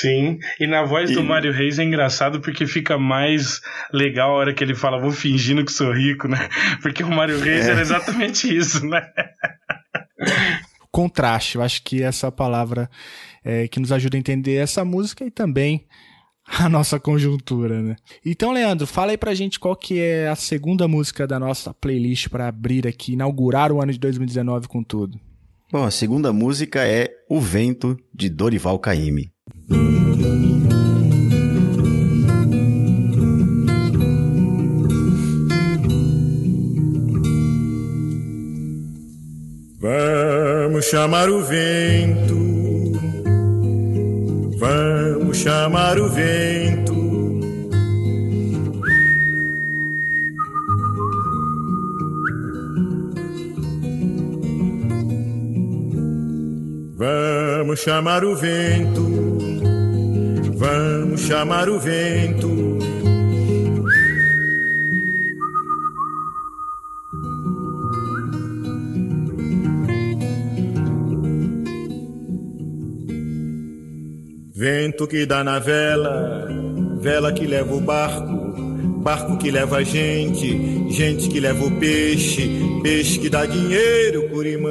[0.00, 3.60] Sim, e na voz do E- Mário Reis é engraçado porque fica mais
[3.92, 6.48] legal a hora que ele fala, vou fingindo que sou rico, né?
[6.82, 7.70] Porque o Mário Reis É.
[7.70, 9.00] era exatamente isso, né?
[10.96, 12.88] Contraste, eu acho que essa palavra
[13.44, 15.84] é, que nos ajuda a entender essa música e também
[16.46, 17.96] a nossa conjuntura, né?
[18.24, 22.30] Então, Leandro, fala aí pra gente qual que é a segunda música da nossa playlist
[22.30, 25.20] para abrir aqui, inaugurar o ano de 2019 com tudo.
[25.70, 29.30] Bom, a segunda música é O Vento, de Dorival Caymmi.
[40.76, 42.36] Vamos chamar o vento,
[44.58, 46.94] vamos chamar o vento.
[56.94, 59.38] Vamos chamar o vento,
[60.58, 62.65] vamos chamar o vento.
[74.56, 76.48] Vento que dá na vela,
[76.98, 78.54] vela que leva o barco,
[79.02, 82.48] barco que leva a gente, gente que leva o peixe,
[82.82, 84.70] peixe que dá dinheiro, Curimã.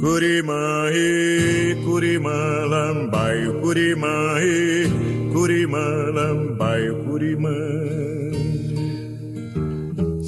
[0.00, 4.88] Curimã, e Curimã, lambaio, Curimã, e
[5.32, 7.54] Curimã, lambaio, Curimã.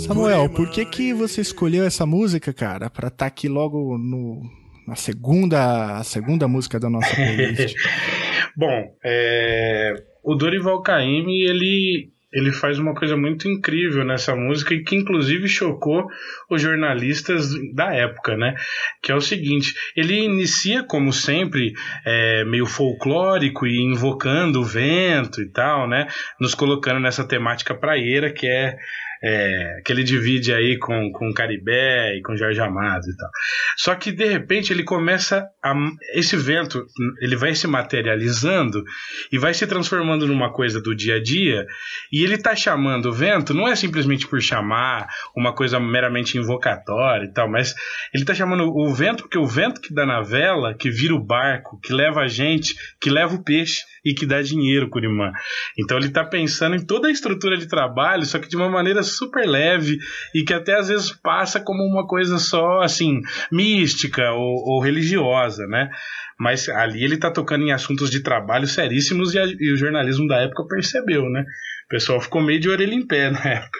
[0.06, 4.59] Samuel, por que que você escolheu essa música, cara, pra estar aqui logo no
[4.90, 7.76] na segunda, a segunda música da nossa playlist?
[8.56, 14.82] Bom, é, o Dorival Caymmi, ele, ele faz uma coisa muito incrível nessa música e
[14.82, 16.08] que inclusive chocou
[16.50, 18.56] os jornalistas da época, né?
[19.00, 21.72] Que é o seguinte, ele inicia como sempre
[22.04, 26.08] é, meio folclórico e invocando o vento e tal, né?
[26.40, 28.76] Nos colocando nessa temática praieira que é
[29.22, 33.30] é, que ele divide aí com, com Caribé e com Jorge Amado e tal.
[33.76, 35.74] Só que de repente ele começa a.
[36.14, 36.86] Esse vento
[37.20, 38.82] ele vai se materializando
[39.30, 41.66] e vai se transformando numa coisa do dia a dia.
[42.10, 47.26] E ele tá chamando o vento, não é simplesmente por chamar uma coisa meramente invocatória
[47.26, 47.74] e tal, mas
[48.14, 51.22] ele tá chamando o vento porque o vento que dá na vela, que vira o
[51.22, 55.32] barco, que leva a gente, que leva o peixe e que dá dinheiro, Curimã.
[55.78, 59.02] Então ele tá pensando em toda a estrutura de trabalho, só que de uma maneira
[59.02, 59.98] super leve
[60.34, 65.66] e que até às vezes passa como uma coisa só assim mística ou, ou religiosa,
[65.66, 65.90] né?
[66.38, 70.26] Mas ali ele tá tocando em assuntos de trabalho seríssimos e, a- e o jornalismo
[70.26, 71.42] da época percebeu, né?
[71.84, 73.79] O pessoal ficou meio de orelha em pé na época.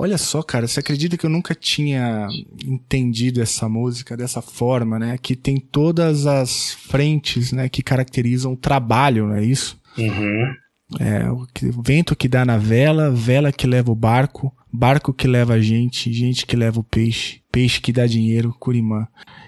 [0.00, 2.26] Olha só, cara, você acredita que eu nunca tinha
[2.64, 5.18] entendido essa música dessa forma, né?
[5.20, 9.78] Que tem todas as frentes, né, que caracterizam o trabalho, não é isso?
[9.98, 10.54] Uhum.
[10.98, 15.12] É, o que- o vento que dá na vela, vela que leva o barco, barco
[15.12, 19.06] que leva a gente, gente que leva o peixe, peixe que dá dinheiro, Curimã.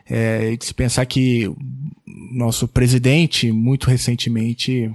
[0.09, 1.51] É, e de se pensar que
[2.33, 4.91] nosso presidente, muito recentemente,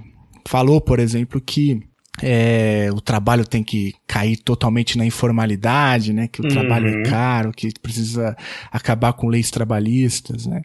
[0.46, 1.82] falou, por exemplo, que
[2.22, 6.28] é, o trabalho tem que cair totalmente na informalidade, né?
[6.28, 6.50] Que o Uhum.
[6.50, 8.36] trabalho é caro, que precisa
[8.72, 10.62] acabar com leis trabalhistas, né?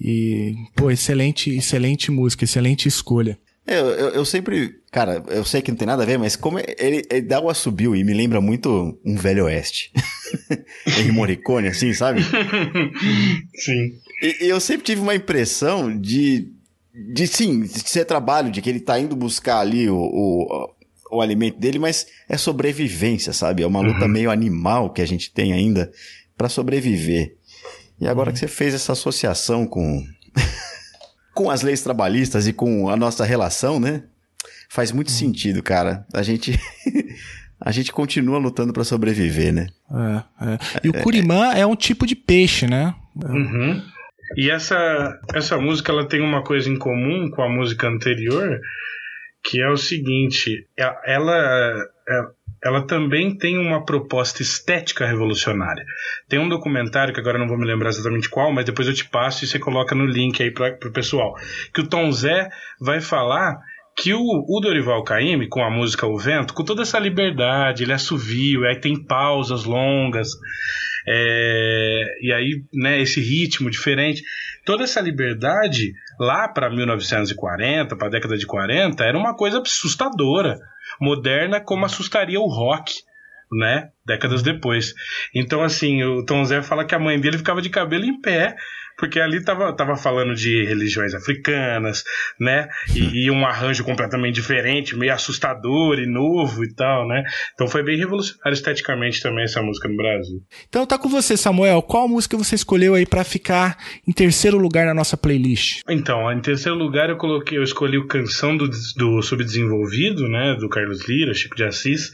[0.00, 3.38] E, pô, excelente, excelente música, excelente escolha.
[3.66, 4.74] É, Eu, eu, eu sempre.
[4.90, 7.48] Cara, eu sei que não tem nada a ver, mas como ele, ele dá o
[7.48, 9.90] assobio e me lembra muito um velho oeste.
[10.86, 12.22] Henry Morricone, assim, sabe?
[13.54, 13.92] Sim.
[14.22, 16.48] E, e eu sempre tive uma impressão de,
[17.14, 20.70] de sim, de ser trabalho, de que ele tá indo buscar ali o, o,
[21.12, 23.62] o alimento dele, mas é sobrevivência, sabe?
[23.62, 25.92] É uma luta meio animal que a gente tem ainda
[26.36, 27.36] para sobreviver.
[28.00, 30.04] E agora que você fez essa associação com
[31.34, 34.04] com as leis trabalhistas e com a nossa relação, né?
[34.68, 36.06] Faz muito sentido, cara.
[36.14, 36.58] A gente
[37.60, 39.66] a gente continua lutando para sobreviver, né?
[40.40, 40.58] É, é.
[40.82, 42.94] E o curimã é um tipo de peixe, né?
[43.14, 43.82] Uhum.
[44.34, 48.58] E essa, essa música ela tem uma coisa em comum com a música anterior,
[49.42, 51.88] que é o seguinte: ela, ela,
[52.64, 55.84] ela também tem uma proposta estética revolucionária.
[56.28, 59.04] Tem um documentário, que agora não vou me lembrar exatamente qual, mas depois eu te
[59.04, 61.34] passo e você coloca no link aí para o pessoal,
[61.74, 62.48] que o Tom Zé
[62.80, 63.58] vai falar
[63.96, 67.92] que o, o, Dorival Caymmi, com a música O Vento, com toda essa liberdade, ele
[67.92, 70.30] assovio, aí tem pausas longas,
[71.06, 74.22] é, e aí, né, esse ritmo diferente,
[74.64, 80.58] toda essa liberdade, lá para 1940, para a década de 40, era uma coisa assustadora,
[81.00, 82.94] moderna como assustaria o rock,
[83.50, 84.94] né, décadas depois.
[85.34, 88.56] Então, assim, o Tom Zé fala que a mãe dele ficava de cabelo em pé,
[89.02, 92.04] porque ali tava, tava falando de religiões africanas,
[92.38, 92.68] né?
[92.94, 97.24] E, e, um arranjo completamente diferente, meio assustador e novo e tal, né?
[97.52, 100.40] Então foi bem revolucionário esteticamente também essa música no Brasil.
[100.68, 101.82] Então tá com você, Samuel.
[101.82, 105.80] Qual música você escolheu aí para ficar em terceiro lugar na nossa playlist?
[105.88, 110.54] Então, em terceiro lugar eu coloquei, eu escolhi o Canção do, do Subdesenvolvido, né?
[110.54, 112.12] Do Carlos Lira, Chico de Assis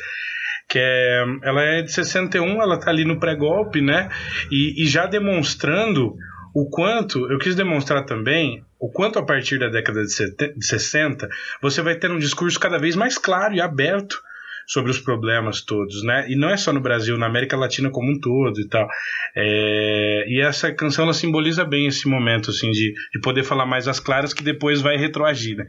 [0.70, 4.11] que é, ela é de 61, ela tá ali no pré-golpe, né?
[4.51, 6.14] E, e já demonstrando
[6.54, 11.28] o quanto, eu quis demonstrar também, o quanto a partir da década de 60
[11.61, 14.20] você vai ter um discurso cada vez mais claro e aberto
[14.68, 16.26] sobre os problemas todos, né?
[16.28, 18.87] E não é só no Brasil, na América Latina como um todo e tal.
[19.34, 20.24] É...
[20.28, 23.98] E essa canção ela simboliza bem esse momento, assim, de, de poder falar mais as
[23.98, 25.64] claras que depois vai retroagir, né?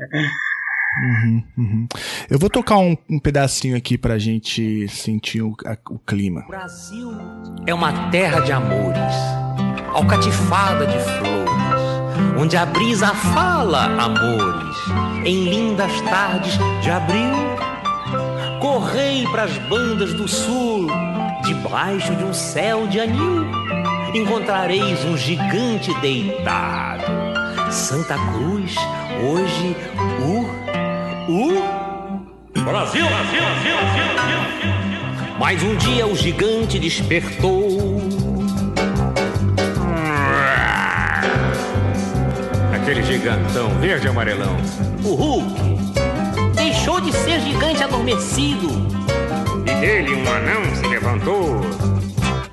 [1.02, 1.88] Uhum, uhum.
[2.30, 6.42] Eu vou tocar um, um, pedacinho aqui pra gente sentir o, a, o clima.
[6.42, 7.12] O Brasil
[7.66, 14.78] é uma terra de amores alcatifada de flores, onde a brisa fala amores,
[15.26, 17.36] em lindas tardes de abril.
[18.60, 20.88] Correi pras bandas do sul,
[21.44, 23.46] debaixo de um céu de anil,
[24.14, 27.04] encontrareis um gigante deitado.
[27.72, 28.76] Santa Cruz,
[29.24, 29.76] hoje,
[30.22, 31.32] o.
[31.32, 31.80] o.
[32.64, 33.76] Brasil, Brasil, Brasil,
[34.14, 34.80] Brasil.
[35.40, 37.99] Mas um dia o gigante despertou
[42.90, 44.58] aquele gigantão verde e amarelão.
[45.04, 45.54] O Hulk
[46.56, 48.68] deixou de ser gigante adormecido.
[49.62, 51.62] E dele um anão se levantou.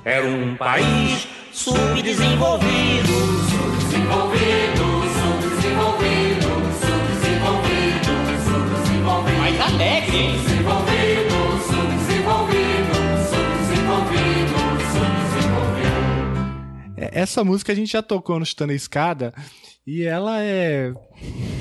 [0.05, 3.07] Era um país subdesenvolvido.
[3.49, 4.83] Subdesenvolvido,
[5.17, 6.47] subdesenvolvido,
[6.85, 8.11] subdesenvolvido,
[8.45, 9.37] subdesenvolvido.
[9.39, 10.37] Mais alegre, hein?
[10.37, 11.33] Subdesenvolvido,
[11.65, 12.93] subdesenvolvido,
[13.31, 14.57] subdesenvolvido,
[14.93, 15.97] subdesenvolvido.
[16.95, 19.33] É, essa música a gente já tocou no Chutando a Escada
[19.87, 20.91] e ela é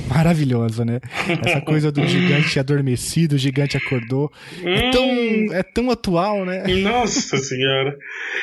[0.09, 1.01] maravilhosa, né?
[1.47, 4.33] Essa coisa do gigante adormecido, o gigante acordou.
[4.65, 5.53] É tão, hum.
[5.53, 6.65] é tão atual, né?
[6.83, 7.97] Nossa senhora.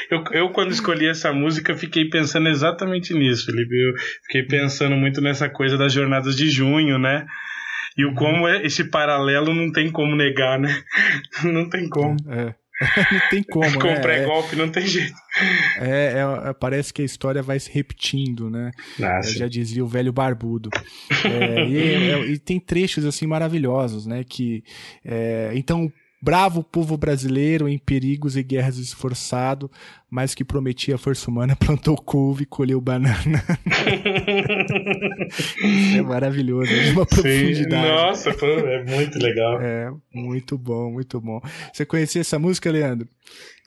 [0.10, 3.76] Eu, eu, quando escolhi essa música, fiquei pensando exatamente nisso, Felipe.
[3.76, 3.94] Eu
[4.26, 7.26] fiquei pensando muito nessa coisa das jornadas de junho, né?
[7.98, 10.82] E o como é, esse paralelo não tem como negar, né?
[11.44, 12.16] Não tem como.
[12.30, 12.56] É.
[13.12, 14.00] não tem como, Com né?
[14.00, 15.14] pré-golpe não tem jeito.
[15.80, 16.16] É,
[16.50, 18.72] é, parece que a história vai se repetindo, né?
[19.02, 20.70] Ah, já dizia o velho barbudo.
[21.26, 24.24] É, e, é, e, tem trechos assim maravilhosos, né?
[24.24, 24.64] Que
[25.06, 25.92] é, então
[26.24, 29.70] bravo povo brasileiro em perigos e guerras esforçado,
[30.10, 33.44] mas que prometia a força humana, plantou couve e colheu banana.
[35.98, 37.88] é maravilhoso, é de uma profundidade.
[37.88, 39.62] Sim, nossa, é muito legal.
[39.62, 41.42] É, muito bom, muito bom.
[41.74, 43.10] Você conhecia essa música, Leandro?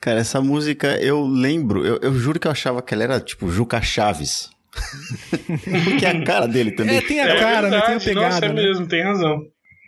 [0.01, 3.51] Cara, essa música eu lembro, eu, eu juro que eu achava que ela era tipo
[3.51, 4.49] Juca Chaves.
[5.83, 6.97] Porque é a cara dele também.
[6.97, 7.81] É, tem a cara, é né?
[7.81, 8.29] Tem a pegada.
[8.29, 8.53] Nossa, é né?
[8.55, 9.45] mesmo, tem razão.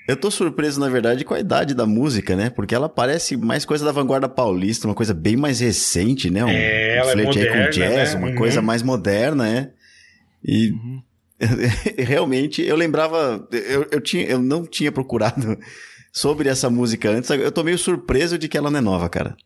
[0.09, 2.49] Eu tô surpreso, na verdade, com a idade da música, né?
[2.49, 6.43] Porque ela parece mais coisa da vanguarda paulista, uma coisa bem mais recente, né?
[6.43, 8.19] Um, é, ela um é moderna, com jazz, né?
[8.19, 8.35] uma uhum.
[8.35, 9.71] coisa mais moderna, né?
[10.43, 11.03] E uhum.
[11.95, 15.55] realmente eu lembrava, eu, eu, tinha, eu não tinha procurado
[16.11, 17.29] sobre essa música antes.
[17.29, 19.37] Eu tô meio surpreso de que ela não é nova, cara.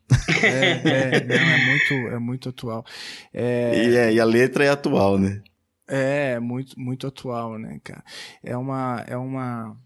[0.42, 2.86] É, é, não, é muito, é muito atual.
[3.34, 3.84] É...
[3.84, 5.42] E, é, e a letra é atual, né?
[5.86, 8.02] É, muito, muito atual, né, cara?
[8.42, 9.76] É uma, é uma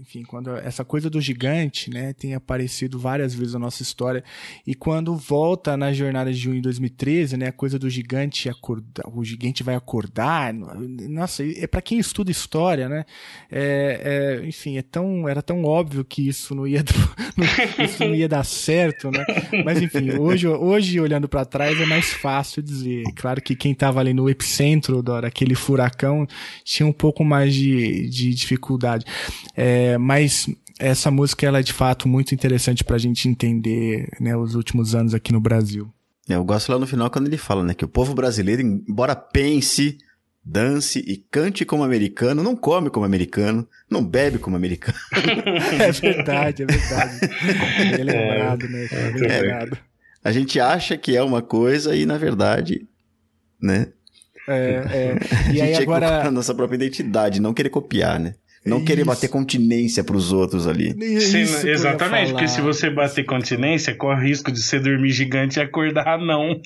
[0.00, 4.22] enfim, quando essa coisa do gigante, né, tem aparecido várias vezes na nossa história.
[4.64, 9.04] E quando volta na jornada de junho de 2013, né, a coisa do gigante acordar,
[9.12, 13.04] o gigante vai acordar, nossa, é para quem estuda história, né,
[13.50, 16.84] é, é, enfim, é tão, era tão óbvio que isso não ia,
[17.36, 19.24] não, isso não ia dar certo, né,
[19.64, 23.98] mas enfim, hoje, hoje olhando para trás é mais fácil dizer, claro que quem estava
[23.98, 26.26] ali no epicentro daquele furacão
[26.62, 29.04] tinha um pouco mais de, de dificuldade.
[29.56, 30.46] É, mas
[30.78, 34.94] essa música ela é de fato muito interessante para a gente entender né, os últimos
[34.94, 35.90] anos aqui no Brasil.
[36.28, 39.16] É, eu gosto lá no final quando ele fala né, que o povo brasileiro, embora
[39.16, 39.98] pense,
[40.44, 44.98] dance e cante como americano, não come como americano, não bebe como americano.
[45.78, 47.20] é verdade, é verdade.
[47.98, 48.88] É lembrado, né?
[48.90, 49.74] É, lembrado.
[49.74, 49.78] É,
[50.22, 52.86] a gente acha que é uma coisa e, na verdade,
[53.60, 53.88] né?
[54.46, 55.18] É, é.
[55.52, 56.26] E aí agora...
[56.26, 58.34] a nossa própria identidade, não querer copiar, né?
[58.64, 60.92] Não querer bater continência pros outros ali.
[61.20, 65.62] Sim, exatamente, porque se você bater continência, corre o risco de você dormir gigante e
[65.62, 66.60] acordar não.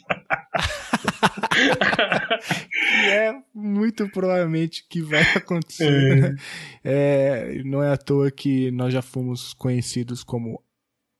[3.05, 5.85] e é muito provavelmente que vai acontecer.
[5.85, 6.15] É.
[6.17, 6.37] Né?
[6.85, 10.63] É, não é à toa que nós já fomos conhecidos como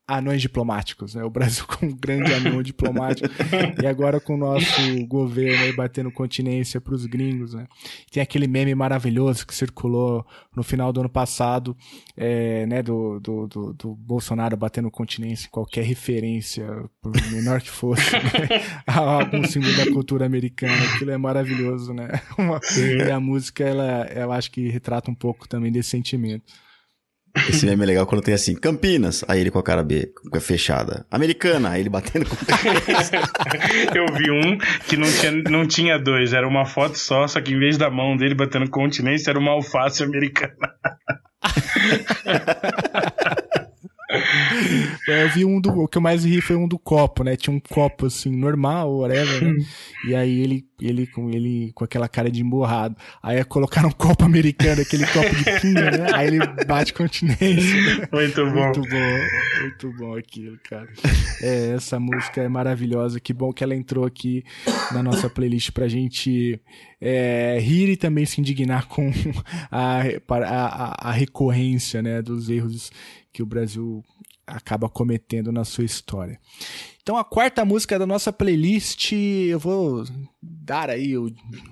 [0.07, 1.23] anões diplomáticos, né?
[1.25, 3.29] O Brasil com um grande anão diplomático
[3.83, 7.67] e agora com o nosso governo aí batendo continência para os gringos, né?
[8.11, 11.77] Tem aquele meme maravilhoso que circulou no final do ano passado,
[12.17, 12.83] é, né?
[12.83, 16.67] Do, do, do, do, Bolsonaro batendo continência em qualquer referência,
[17.01, 18.21] por menor que fosse, né?
[18.87, 20.83] a algum símbolo da cultura americana.
[20.95, 22.09] Aquilo é maravilhoso, né?
[22.37, 26.53] Uma, e a música, ela, eu acho que retrata um pouco também desse sentimento.
[27.49, 31.07] Esse meme é legal quando tem assim, Campinas, aí ele com a cara B, fechada.
[31.11, 33.17] Americana, aí ele batendo com a cabeça.
[33.95, 37.55] Eu vi um que não tinha, não tinha dois, era uma foto só, só que
[37.55, 40.55] em vez da mão dele batendo continência, era uma alface americana.
[45.09, 45.71] Eu vi um do.
[45.71, 47.37] O que eu mais ri foi um do copo, né?
[47.37, 49.65] Tinha um copo assim, normal, whatever, né?
[50.07, 52.97] E aí ele, ele, com, ele com aquela cara de emborrado.
[53.23, 56.07] Aí colocaram um copo americano, aquele copo de pinga, né?
[56.13, 58.09] Aí ele bate continência.
[58.13, 58.65] Muito bom.
[58.65, 59.61] Muito bom.
[59.61, 60.89] Muito bom aquilo, cara.
[61.41, 63.21] É, essa música é maravilhosa.
[63.21, 64.45] Que bom que ela entrou aqui
[64.93, 66.61] na nossa playlist pra gente
[67.01, 69.11] é, rir e também se indignar com
[69.71, 72.93] a, a, a recorrência né, dos erros
[73.33, 74.05] que o Brasil
[74.47, 76.39] acaba cometendo na sua história.
[77.03, 80.05] Então a quarta música da nossa playlist eu vou
[80.41, 81.15] dar aí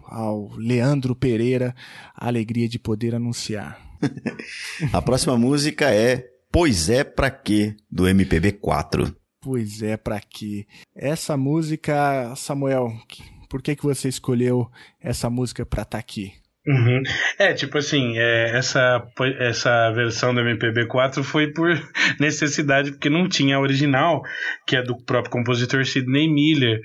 [0.06, 1.74] ao Leandro Pereira
[2.14, 3.78] a alegria de poder anunciar.
[4.92, 9.14] a próxima música é Pois é pra quê do MPB 4.
[9.40, 10.66] Pois é pra quê.
[10.96, 12.92] Essa música, Samuel,
[13.48, 14.68] por que que você escolheu
[15.00, 16.32] essa música para estar tá aqui?
[16.66, 17.02] Uhum.
[17.38, 19.02] É, tipo assim, é, essa,
[19.38, 21.70] essa versão do MPB4 foi por
[22.20, 24.22] necessidade, porque não tinha a original,
[24.66, 26.80] que é do próprio compositor Sidney Miller,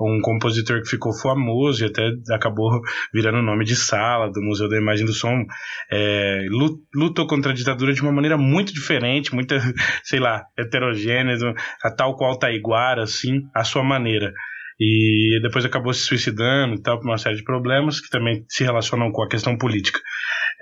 [0.00, 2.80] um compositor que ficou famoso e até acabou
[3.12, 5.44] virando nome de sala do Museu da Imagem do Som.
[5.92, 6.46] É,
[6.94, 9.54] lutou contra a ditadura de uma maneira muito diferente, muito,
[10.02, 11.36] sei lá, heterogênea,
[11.84, 14.32] a tal qual Taiguara, assim, a sua maneira
[14.80, 18.64] e depois acabou se suicidando e tal, por uma série de problemas que também se
[18.64, 20.00] relacionam com a questão política.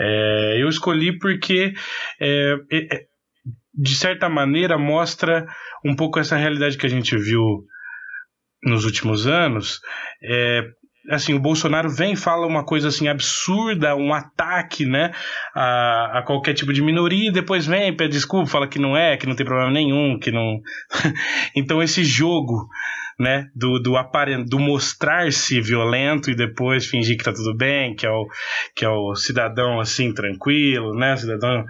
[0.01, 1.73] É, eu escolhi porque,
[2.21, 3.03] é, é,
[3.73, 5.47] de certa maneira, mostra
[5.85, 7.65] um pouco essa realidade que a gente viu
[8.65, 9.81] nos últimos anos.
[10.21, 10.63] É,
[11.11, 15.13] assim, o Bolsonaro vem e fala uma coisa assim absurda, um ataque, né,
[15.55, 19.17] a, a qualquer tipo de minoria, e depois vem, pede desculpa, fala que não é,
[19.17, 20.61] que não tem problema nenhum, que não.
[21.55, 22.69] então esse jogo
[23.19, 23.51] né?
[23.55, 23.95] Do, do,
[24.47, 28.29] do mostrar-se violento e depois fingir que tá tudo bem, que é o,
[28.75, 31.17] que é o cidadão assim, tranquilo, né?
[31.17, 31.65] Cidadão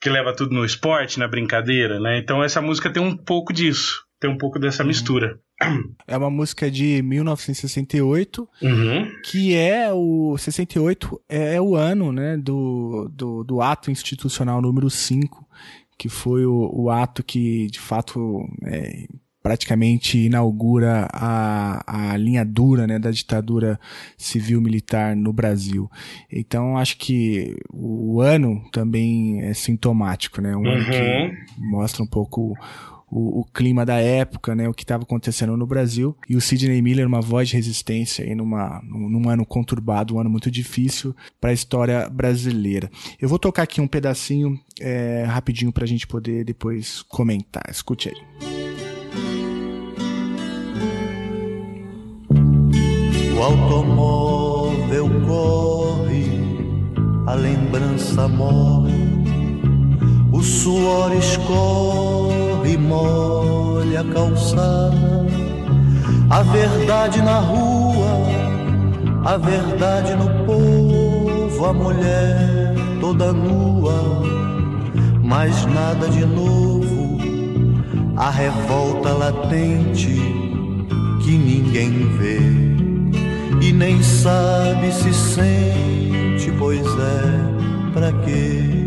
[0.00, 2.18] que leva tudo no esporte, na brincadeira, né?
[2.18, 4.88] Então essa música tem um pouco disso, tem um pouco dessa uhum.
[4.88, 5.38] mistura.
[6.06, 9.12] É uma música de 1968, uhum.
[9.24, 14.88] que é o 68 é, é o ano, né, do, do, do ato institucional número
[14.88, 15.44] 5,
[15.98, 19.08] que foi o, o ato que de fato é,
[19.48, 23.80] praticamente inaugura a, a linha dura né, da ditadura
[24.18, 25.90] civil-militar no Brasil.
[26.30, 30.54] Então, acho que o ano também é sintomático, né?
[30.54, 30.70] Um uhum.
[30.70, 31.70] ano que uhum.
[31.70, 32.54] mostra um pouco
[33.10, 36.14] o, o, clima da época, né, o que estava acontecendo no Brasil.
[36.28, 40.28] E o Sidney Miller, uma voz de resistência aí numa, num ano conturbado, um ano
[40.28, 42.90] muito difícil para a história brasileira.
[43.18, 47.64] Eu vou tocar aqui um pedacinho é, rapidinho para a gente poder depois comentar.
[47.70, 48.57] Escute aí.
[53.38, 56.40] O automóvel corre,
[57.26, 58.98] a lembrança morre,
[60.68, 65.26] suor escorre molha a calçada.
[66.30, 68.26] A verdade na rua,
[69.24, 74.22] a verdade no povo, a mulher toda nua,
[75.22, 77.18] mas nada de novo.
[78.16, 80.16] A revolta latente
[81.22, 82.87] que ninguém vê
[83.60, 88.78] e nem sabe se sente, pois é, pra quê?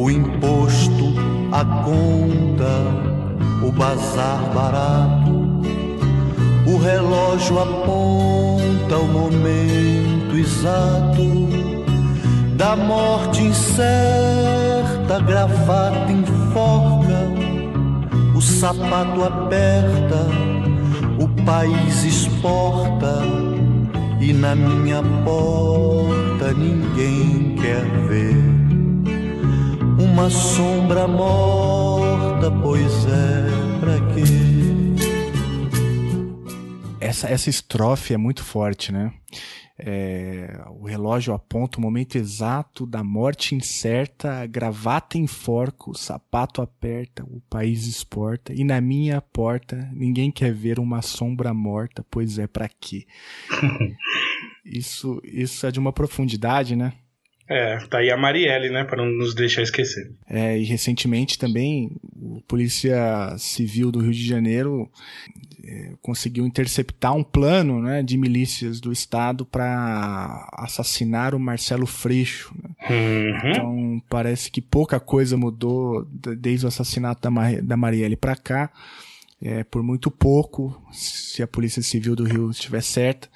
[0.00, 1.14] o imposto,
[1.52, 2.72] a conta,
[3.62, 5.30] o bazar barato.
[6.66, 11.50] O relógio aponta o momento exato
[12.56, 16.99] da morte incerta, gravata enforca,
[18.40, 20.26] o sapato aperta,
[21.22, 23.20] o país exporta
[24.18, 28.34] e na minha porta ninguém quer ver
[30.02, 34.24] uma sombra morta, pois é, pra quê?
[36.98, 39.12] Essa, essa estrofe é muito forte, né?
[39.82, 46.60] É, o relógio aponta o momento exato da morte incerta, a gravata enforca, o sapato
[46.60, 52.38] aperta, o país exporta, e na minha porta ninguém quer ver uma sombra morta, pois
[52.38, 53.06] é para quê?
[54.64, 56.92] isso, isso é de uma profundidade, né?
[57.50, 60.08] É, tá aí a Marielle, né, para não nos deixar esquecer.
[60.28, 64.88] É, e recentemente também o Polícia Civil do Rio de Janeiro
[65.64, 72.54] é, conseguiu interceptar um plano né, de milícias do Estado para assassinar o Marcelo Freixo.
[72.62, 72.70] Né?
[72.88, 73.50] Uhum.
[73.50, 76.06] Então parece que pouca coisa mudou
[76.38, 78.70] desde o assassinato da, Mar da Marielle para cá.
[79.42, 83.28] É, por muito pouco, se a Polícia Civil do Rio estiver certa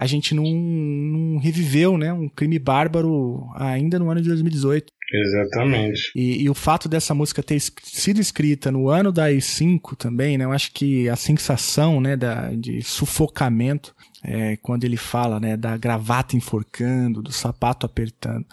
[0.00, 4.90] a gente não, não reviveu, né, um crime bárbaro ainda no ano de 2018.
[5.12, 6.10] Exatamente.
[6.16, 10.44] E, e, o fato dessa música ter sido escrita no ano da AI-5 também, né?
[10.44, 13.94] Eu acho que a sensação, né, da, de sufocamento,
[14.24, 18.46] é, quando ele fala, né, da gravata enforcando, do sapato apertando,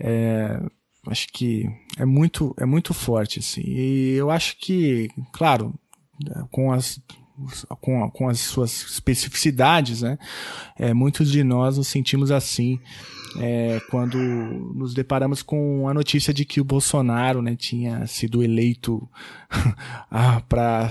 [0.00, 0.58] é,
[1.08, 1.68] acho que
[1.98, 3.64] é muito, é muito forte, assim.
[3.66, 5.74] E eu acho que, claro,
[6.50, 6.98] com as
[7.80, 10.18] com, com as suas especificidades, né?
[10.78, 12.80] É, muitos de nós nos sentimos assim
[13.38, 19.08] é, quando nos deparamos com a notícia de que o Bolsonaro né, tinha sido eleito
[20.48, 20.90] para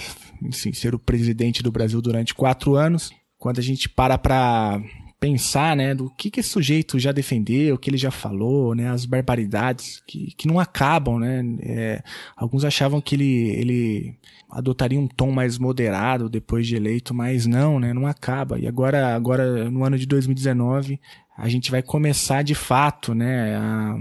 [0.52, 3.12] ser o presidente do Brasil durante quatro anos.
[3.38, 4.82] Quando a gente para para
[5.20, 8.90] pensar, né, do que, que esse sujeito já defendeu, o que ele já falou, né,
[8.90, 12.04] as barbaridades que, que não acabam, né, é,
[12.36, 14.16] alguns achavam que ele, ele
[14.50, 18.60] adotaria um tom mais moderado depois de eleito, mas não, né, não acaba.
[18.60, 21.00] E agora, agora no ano de 2019,
[21.38, 23.98] a gente vai começar de fato, né, a,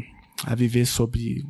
[0.46, 1.44] a viver sobre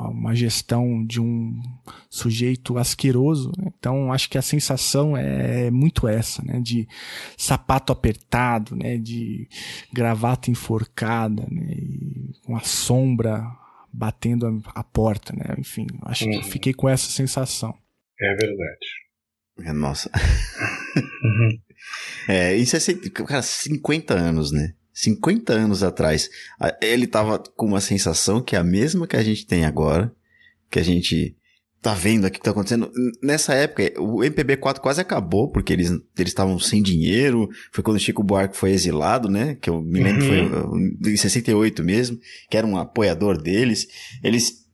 [0.00, 1.60] uma gestão de um
[2.08, 3.50] sujeito asqueroso.
[3.58, 3.70] Né?
[3.78, 6.60] Então, acho que a sensação é muito essa, né?
[6.60, 6.88] De
[7.36, 8.96] sapato apertado, né?
[8.96, 9.48] De
[9.92, 11.72] gravata enforcada, né?
[11.72, 13.44] E com a sombra
[13.92, 15.54] batendo a, a porta, né?
[15.58, 16.30] Enfim, acho uhum.
[16.30, 17.74] que eu fiquei com essa sensação.
[18.20, 18.86] É verdade.
[19.64, 20.10] É, nossa.
[21.24, 21.58] uhum.
[22.28, 22.80] É, isso é,
[23.10, 24.74] cara, 50 anos, né?
[24.98, 26.28] 50 anos atrás,
[26.82, 30.12] ele tava com uma sensação que é a mesma que a gente tem agora,
[30.68, 31.36] que a gente
[31.80, 32.90] tá vendo aqui o que tá acontecendo.
[33.22, 37.48] Nessa época, o MPB4 quase acabou, porque eles eles estavam sem dinheiro.
[37.70, 39.56] Foi quando o Chico Buarque foi exilado, né?
[39.60, 40.98] Que eu me lembro uhum.
[41.00, 42.18] foi em 68 mesmo,
[42.50, 43.86] que era um apoiador deles.
[44.24, 44.66] Eles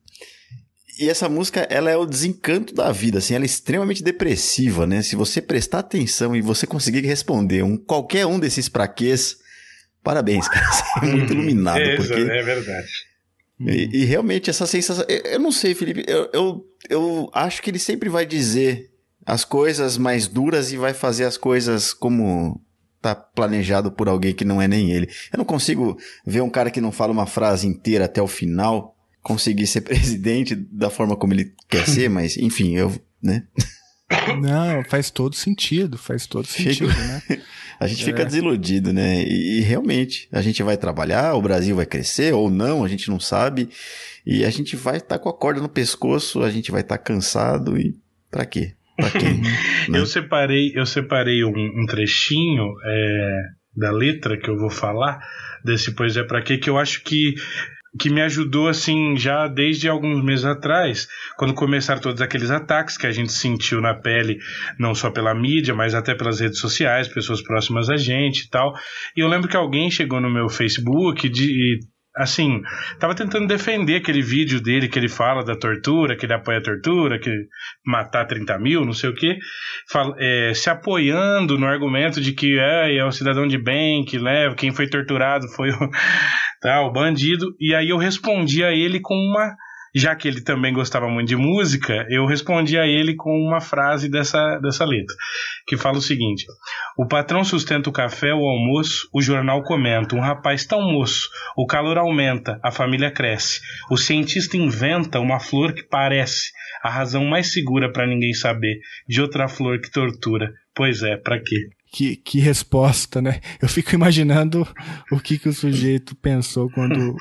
[0.99, 5.03] e essa música, ela é o desencanto da vida, assim, ela é extremamente depressiva, né?
[5.03, 9.37] Se você prestar atenção e você conseguir responder um qualquer um desses praquês,
[10.05, 10.71] Parabéns, cara.
[10.71, 11.39] Você é muito uhum.
[11.39, 11.79] iluminado.
[11.79, 12.13] É, porque...
[12.13, 12.87] é verdade.
[13.59, 15.03] E, e, realmente essa sensação.
[15.09, 16.05] Eu, eu não sei, Felipe.
[16.07, 18.91] Eu, eu, eu, acho que ele sempre vai dizer
[19.25, 22.61] as coisas mais duras e vai fazer as coisas como
[23.01, 25.09] tá planejado por alguém que não é nem ele.
[25.33, 28.95] Eu não consigo ver um cara que não fala uma frase inteira até o final
[29.23, 32.93] conseguir ser presidente da forma como ele quer ser, mas enfim, eu,
[33.23, 33.43] né?
[34.39, 37.21] Não, faz todo sentido, faz todo sentido, né?
[37.79, 38.05] a gente é.
[38.05, 39.23] fica desiludido, né?
[39.23, 43.09] E, e, realmente, a gente vai trabalhar, o Brasil vai crescer ou não, a gente
[43.09, 43.69] não sabe.
[44.25, 46.97] E a gente vai estar tá com a corda no pescoço, a gente vai estar
[46.97, 47.95] tá cansado e
[48.29, 48.73] para quê?
[48.95, 49.41] Pra quem?
[49.89, 49.99] né?
[49.99, 53.41] Eu separei, eu separei um, um trechinho é,
[53.75, 55.19] da letra que eu vou falar
[55.63, 57.33] desse Pois é Pra Quê, que eu acho que
[57.99, 63.07] que me ajudou assim já desde alguns meses atrás, quando começaram todos aqueles ataques que
[63.07, 64.39] a gente sentiu na pele,
[64.77, 68.73] não só pela mídia, mas até pelas redes sociais, pessoas próximas a gente e tal.
[69.15, 71.79] E eu lembro que alguém chegou no meu Facebook de,
[72.15, 72.61] assim,
[72.99, 76.63] tava tentando defender aquele vídeo dele que ele fala da tortura, que ele apoia a
[76.63, 77.29] tortura, que
[77.85, 79.37] matar 30 mil, não sei o quê,
[79.89, 84.17] fala, é, se apoiando no argumento de que é, é um cidadão de bem, que
[84.17, 85.89] leva, quem foi torturado foi o,
[86.61, 89.53] tá, o bandido, e aí eu respondi a ele com uma
[89.95, 94.09] já que ele também gostava muito de música, eu respondi a ele com uma frase
[94.09, 95.15] dessa, dessa letra,
[95.65, 96.45] que fala o seguinte:
[96.97, 101.65] O patrão sustenta o café, o almoço, o jornal comenta, um rapaz tão moço, o
[101.65, 106.51] calor aumenta, a família cresce, o cientista inventa uma flor que parece
[106.83, 110.53] a razão mais segura para ninguém saber, de outra flor que tortura.
[110.75, 111.69] Pois é, para quê?
[111.91, 113.39] Que, que resposta, né?
[113.61, 114.67] Eu fico imaginando
[115.09, 117.15] o que, que o sujeito pensou quando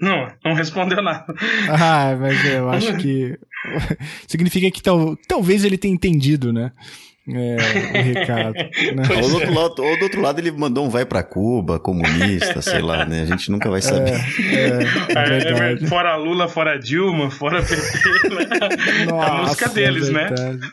[0.00, 1.26] não, não respondeu nada.
[1.68, 3.38] Ah, mas eu acho que
[4.26, 6.72] significa que tal, talvez ele tenha entendido, né?
[7.28, 8.54] É, o recado.
[8.90, 9.02] Né?
[9.22, 12.60] Ou, do outro lado, ou do outro lado ele mandou um vai para Cuba, comunista,
[12.62, 13.22] sei lá, né?
[13.22, 14.14] A gente nunca vai saber.
[14.52, 14.78] É,
[15.14, 19.04] é, é fora Lula, fora Dilma, fora PT, né?
[19.06, 20.28] Nossa, a música deles, é né?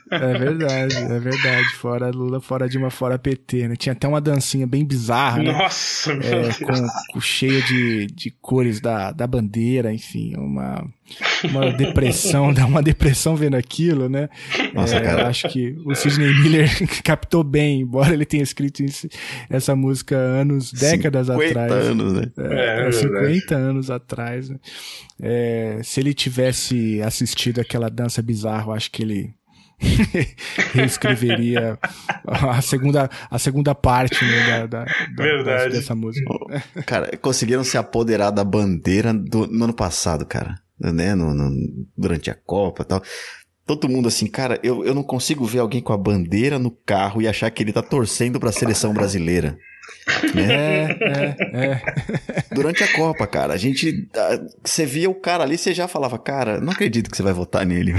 [0.09, 1.75] É verdade, é verdade.
[1.75, 3.75] Fora Lula, fora Dilma, fora PT, né?
[3.75, 5.51] Tinha até uma dancinha bem bizarra, né?
[5.51, 6.57] Nossa, meu é, Deus.
[6.57, 10.83] Com, com cheia de, de cores da, da bandeira, enfim, uma
[11.43, 14.29] uma depressão, dá uma depressão vendo aquilo, né?
[14.73, 15.27] Nossa, é, cara.
[15.27, 16.69] Acho que o Sidney Miller
[17.03, 19.07] captou bem, embora ele tenha escrito isso,
[19.49, 21.71] essa música anos, décadas 50 atrás.
[21.71, 22.31] anos, né?
[22.37, 24.49] É, é 50 é anos atrás.
[24.49, 24.57] Né?
[25.21, 29.33] É, se ele tivesse assistido aquela dança bizarra, acho que ele
[30.73, 31.77] reescreveria
[32.25, 36.25] a segunda, a segunda parte né, da, da, da, dessa música.
[36.85, 41.51] Cara, conseguiram se apoderar da bandeira do, no ano passado, cara né, no, no,
[41.97, 43.01] durante a Copa tal.
[43.65, 47.21] Todo mundo assim, cara, eu, eu não consigo ver alguém com a bandeira no carro
[47.21, 49.57] e achar que ele tá torcendo pra seleção brasileira.
[50.35, 52.43] É, é, é.
[52.53, 54.07] Durante a Copa, cara, a gente.
[54.63, 57.65] Você via o cara ali, você já falava, cara, não acredito que você vai votar
[57.65, 57.93] nele.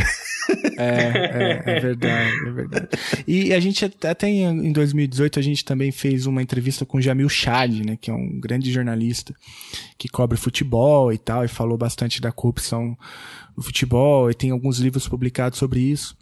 [0.78, 2.88] É, é, é verdade, é verdade.
[3.26, 7.28] E a gente até em 2018 a gente também fez uma entrevista com o Jamil
[7.28, 9.34] Chad, né, que é um grande jornalista
[9.98, 12.96] que cobre futebol e tal, e falou bastante da corrupção
[13.56, 16.16] no futebol, e tem alguns livros publicados sobre isso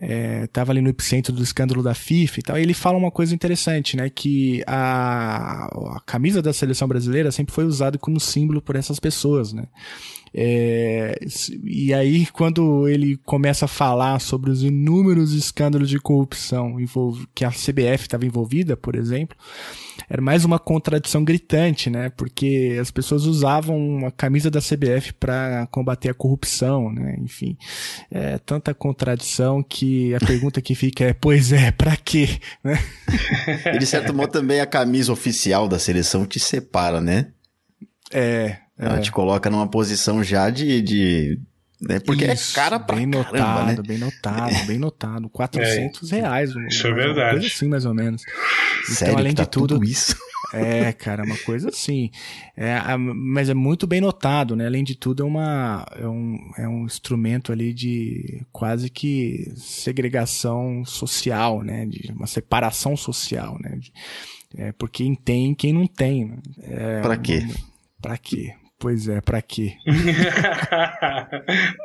[0.00, 3.10] estava é, ali no epicentro do escândalo da FIFA e tal, e ele fala uma
[3.10, 8.62] coisa interessante, né, que a, a camisa da seleção brasileira sempre foi usada como símbolo
[8.62, 9.64] por essas pessoas, né,
[10.34, 11.18] é,
[11.64, 16.76] e aí, quando ele começa a falar sobre os inúmeros escândalos de corrupção
[17.34, 19.36] que a CBF estava envolvida, por exemplo,
[20.08, 22.10] era mais uma contradição gritante, né?
[22.10, 27.16] Porque as pessoas usavam a camisa da CBF para combater a corrupção, né?
[27.20, 27.56] Enfim,
[28.10, 32.38] é tanta contradição que a pergunta que fica é: pois é, para quê?
[32.62, 32.78] Né?
[33.74, 37.32] E de certo modo também a camisa oficial da seleção te separa, né?
[38.12, 39.00] É, ela é.
[39.00, 40.80] te coloca numa posição já de.
[40.80, 41.40] de
[41.80, 42.00] né?
[42.00, 43.88] Porque é Isso, é cara pra bem caramba, notado, né?
[43.88, 45.28] Bem notado, bem notado.
[45.28, 46.50] 400 é, reais.
[46.68, 47.38] Isso é verdade.
[47.38, 48.22] Coisa assim, mais ou menos.
[48.82, 50.16] Então, Sério além tá de tudo, tudo isso.
[50.50, 52.10] É, cara, uma coisa assim.
[52.56, 54.64] É, mas é muito bem notado, né?
[54.64, 60.86] Além de tudo, é, uma, é, um, é um instrumento ali de quase que segregação
[60.86, 61.84] social, né?
[61.84, 63.76] De uma separação social, né?
[63.76, 63.92] De,
[64.56, 66.24] é, porque quem tem quem não tem.
[66.24, 66.38] Né?
[66.62, 67.46] É, pra quê?
[68.00, 68.54] Pra quê?
[68.78, 69.74] Pois é, para quê?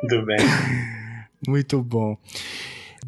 [0.08, 0.36] Tudo bem.
[1.46, 2.16] Muito bom.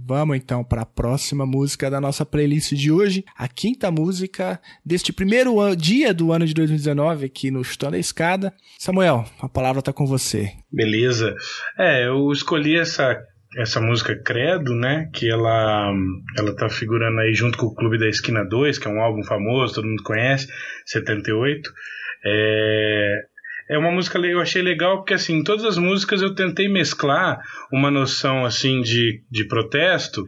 [0.09, 5.13] Vamos então para a próxima música da nossa playlist de hoje, a quinta música deste
[5.13, 8.53] primeiro dia do ano de 2019 aqui no Chutando a Escada.
[8.79, 10.53] Samuel, a palavra está com você.
[10.71, 11.35] Beleza.
[11.79, 13.21] É, eu escolhi essa
[13.57, 15.91] essa música Credo, né, que ela
[16.37, 19.25] ela tá figurando aí junto com o Clube da Esquina 2, que é um álbum
[19.25, 20.47] famoso, todo mundo conhece,
[20.85, 21.71] 78.
[22.25, 23.25] É,
[23.69, 27.41] é uma música eu achei legal porque assim, todas as músicas eu tentei mesclar
[27.73, 30.27] uma noção assim de, de protesto,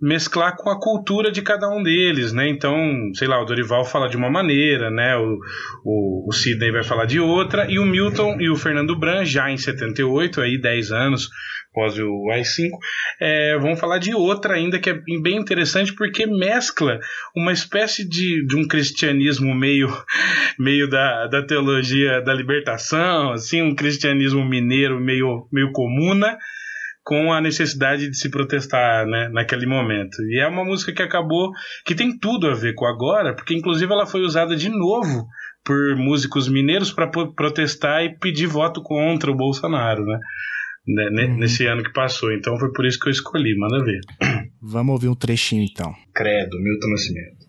[0.00, 2.48] mesclar com a cultura de cada um deles, né?
[2.48, 2.76] Então,
[3.14, 5.16] sei lá, o Dorival fala de uma maneira, né?
[5.16, 5.38] O,
[5.84, 9.50] o, o Sidney vai falar de outra, e o Milton e o Fernando Bran, já
[9.50, 11.30] em 78, aí 10 anos
[11.74, 12.70] após o AI-5,
[13.20, 17.00] é, vamos falar de outra ainda que é bem interessante porque mescla
[17.36, 19.88] uma espécie de, de um cristianismo meio,
[20.56, 26.38] meio da, da teologia da libertação, assim, um cristianismo mineiro meio, meio comuna,
[27.02, 30.22] com a necessidade de se protestar né, naquele momento.
[30.22, 31.50] E é uma música que acabou,
[31.84, 35.26] que tem tudo a ver com agora, porque inclusive ela foi usada de novo
[35.62, 40.18] por músicos mineiros para protestar e pedir voto contra o Bolsonaro, né?
[40.86, 41.38] Né uhum.
[41.38, 42.32] Nesse ano que passou.
[42.32, 43.56] Então foi por isso que eu escolhi.
[43.56, 44.00] Manda ver.
[44.60, 45.94] Vamos ouvir um trechinho então.
[46.14, 47.43] Credo, Milton Nascimento.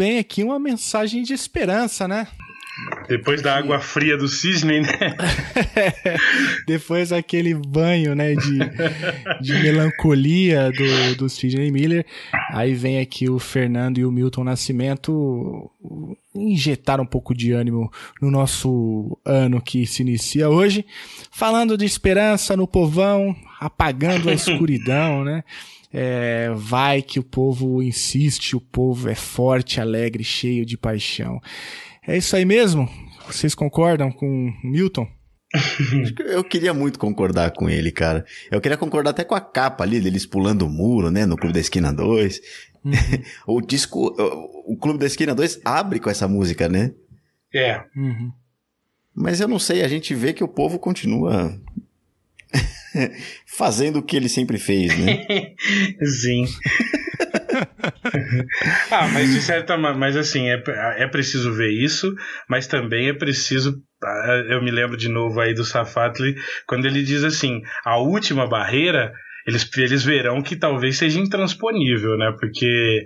[0.00, 2.26] Bem aqui uma mensagem de esperança, né?
[3.06, 4.88] Depois da água fria do cisne, né?
[6.66, 8.58] Depois daquele banho, né, de,
[9.42, 12.06] de melancolia do, do Sidney Miller.
[12.50, 15.70] Aí vem aqui o Fernando e o Milton Nascimento
[16.34, 17.92] injetar um pouco de ânimo
[18.22, 20.86] no nosso ano que se inicia hoje.
[21.30, 25.44] Falando de esperança no povão, apagando a escuridão, né?
[25.92, 31.40] É, vai que o povo insiste, o povo é forte, alegre, cheio de paixão.
[32.06, 32.88] É isso aí mesmo?
[33.26, 35.06] Vocês concordam com Milton?
[36.26, 38.24] Eu queria muito concordar com ele, cara.
[38.50, 41.54] Eu queria concordar até com a capa ali deles pulando o muro, né, no Clube
[41.54, 42.40] da Esquina 2.
[42.84, 42.92] Uhum.
[43.46, 44.14] o disco,
[44.66, 46.92] o Clube da Esquina 2 abre com essa música, né?
[47.52, 47.82] É.
[47.96, 48.32] Uhum.
[49.14, 51.60] Mas eu não sei, a gente vê que o povo continua
[53.46, 55.24] fazendo o que ele sempre fez, né?
[56.04, 56.46] Sim.
[58.90, 60.62] ah, mas de certa mas assim, é,
[60.98, 62.14] é preciso ver isso,
[62.48, 63.82] mas também é preciso.
[64.02, 66.34] Ah, eu me lembro de novo aí do Safatli,
[66.66, 69.12] quando ele diz assim: a última barreira,
[69.46, 72.34] eles, eles verão que talvez seja intransponível, né?
[72.38, 73.04] Porque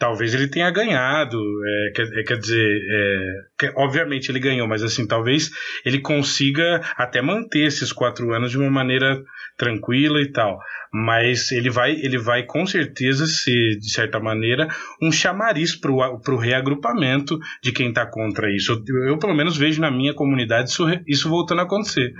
[0.00, 5.06] talvez ele tenha ganhado, é, quer, é, quer, dizer, é, obviamente ele ganhou, mas assim,
[5.06, 5.50] talvez
[5.84, 9.22] ele consiga até manter esses quatro anos de uma maneira
[9.58, 10.58] tranquila e tal,
[10.90, 14.68] mas ele vai, ele vai com certeza ser, de certa maneira,
[15.02, 18.82] um chamariz para o reagrupamento de quem está contra isso.
[18.88, 22.10] Eu, eu, pelo menos, vejo na minha comunidade isso, isso voltando a acontecer,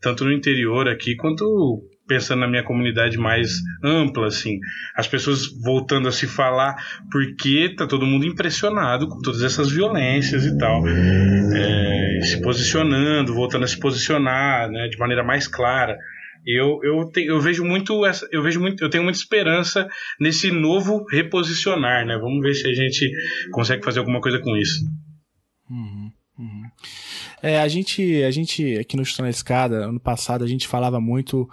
[0.00, 1.44] tanto no interior aqui quanto
[2.08, 3.52] pensando na minha comunidade mais
[3.84, 4.58] ampla, assim,
[4.96, 6.74] as pessoas voltando a se falar
[7.12, 13.64] porque tá todo mundo impressionado com todas essas violências e tal, é, se posicionando, voltando
[13.64, 15.96] a se posicionar, né, de maneira mais clara.
[16.46, 19.86] Eu, eu, te, eu vejo muito essa, eu vejo muito, eu tenho muita esperança
[20.18, 22.16] nesse novo reposicionar, né?
[22.16, 23.10] Vamos ver se a gente
[23.50, 24.82] consegue fazer alguma coisa com isso.
[25.68, 26.07] Uhum.
[27.42, 31.00] É, a gente, a gente aqui no Chutando na Escada, ano passado, a gente falava
[31.00, 31.48] muito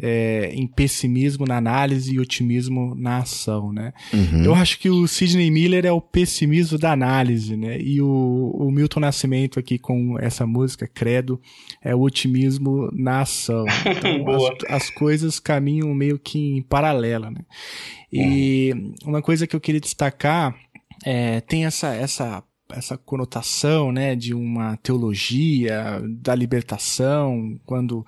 [0.00, 3.92] é, em pessimismo na análise e otimismo na ação, né?
[4.12, 4.44] Uhum.
[4.44, 7.78] Eu acho que o Sidney Miller é o pessimismo da análise, né?
[7.80, 11.40] E o, o Milton Nascimento aqui com essa música, Credo,
[11.82, 13.64] é o otimismo na ação.
[14.04, 17.40] Então, as, as, coisas caminham meio que em paralela, né?
[18.12, 18.94] E uhum.
[19.06, 20.54] uma coisa que eu queria destacar
[21.04, 22.42] é, tem essa, essa
[22.72, 28.04] essa conotação, né, de uma teologia da libertação, quando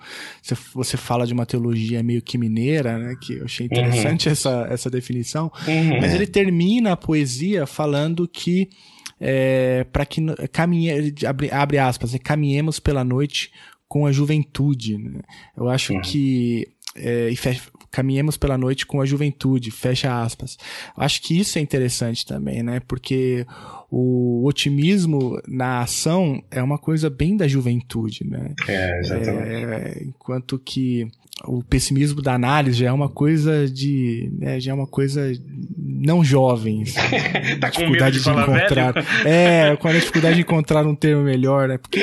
[0.73, 3.77] você, fala de uma teologia meio que mineira, né, que eu achei uhum.
[3.77, 4.31] interessante uhum.
[4.33, 6.01] essa, essa definição, uhum.
[6.01, 8.69] mas ele termina a poesia falando que
[9.19, 13.51] é, para que caminhe, abre, abre aspas, né, caminhemos pela noite
[13.87, 14.97] com a juventude.
[14.97, 15.21] Né?
[15.55, 16.01] Eu acho uhum.
[16.01, 17.35] que é, e
[17.91, 20.57] caminhemos pela noite com a juventude, fecha aspas.
[20.95, 22.79] Acho que isso é interessante também, né?
[22.87, 23.45] Porque
[23.89, 28.53] o otimismo na ação é uma coisa bem da juventude, né?
[28.67, 29.51] É, exatamente.
[29.51, 31.07] É, enquanto que
[31.45, 34.31] o pessimismo da análise já é uma coisa de.
[34.37, 35.31] Né, já é uma coisa
[35.77, 36.83] não jovem.
[36.83, 36.93] Assim,
[37.59, 38.93] tá medo de, de encontrar.
[38.93, 39.07] Velho?
[39.25, 41.77] É, com a dificuldade de encontrar um termo melhor, né?
[41.77, 42.01] Porque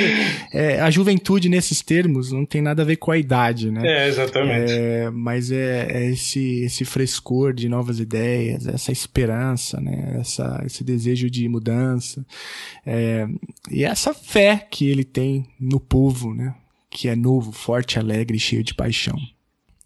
[0.53, 3.81] é, a juventude nesses termos não tem nada a ver com a idade, né?
[3.85, 4.73] É, exatamente.
[4.73, 10.17] É, mas é, é, esse, esse frescor de novas ideias, essa esperança, né?
[10.21, 12.25] Essa, esse desejo de mudança.
[12.87, 13.27] É,
[13.71, 16.55] e essa fé que ele tem no povo, né?
[16.95, 19.17] Que é novo, forte, alegre e cheio de paixão.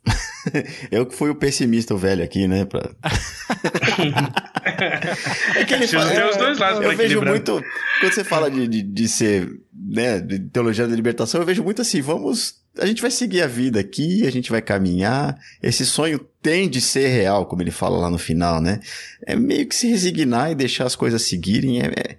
[0.93, 2.67] Eu que fui o pessimista o velho aqui, né?
[2.67, 2.91] Pra...
[5.57, 7.65] é que ele fala, tem os dois lados Eu, eu vejo muito.
[8.01, 11.81] Quando você fala de, de, de ser, né, de teologia da libertação, eu vejo muito
[11.81, 12.57] assim, vamos.
[12.79, 15.39] A gente vai seguir a vida aqui, a gente vai caminhar.
[15.63, 18.81] Esse sonho tem de ser real, como ele fala lá no final, né?
[19.27, 21.81] É meio que se resignar e deixar as coisas seguirem.
[21.81, 22.19] É,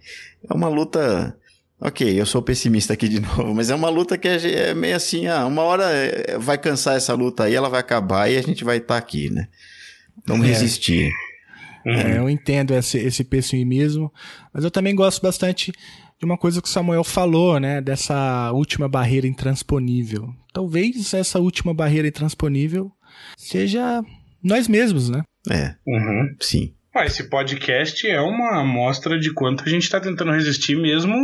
[0.50, 1.38] é uma luta
[1.82, 5.28] Ok, eu sou pessimista aqui de novo, mas é uma luta que é meio assim,
[5.28, 8.64] ah, uma hora é, vai cansar essa luta aí, ela vai acabar e a gente
[8.64, 9.48] vai estar tá aqui, né?
[10.26, 10.50] Vamos é.
[10.50, 11.12] resistir.
[11.86, 14.14] É, eu entendo esse, esse pessimismo,
[14.54, 15.72] mas eu também gosto bastante
[16.20, 17.80] de uma coisa que o Samuel falou, né?
[17.82, 20.30] Dessa última barreira intransponível.
[20.54, 22.92] Talvez essa última barreira intransponível
[23.38, 24.04] seja
[24.44, 25.24] nós mesmos, né?
[25.50, 25.76] É.
[25.88, 26.36] Uhum.
[26.42, 26.74] Sim.
[26.94, 31.16] Ah, esse podcast é uma amostra de quanto a gente está tentando resistir mesmo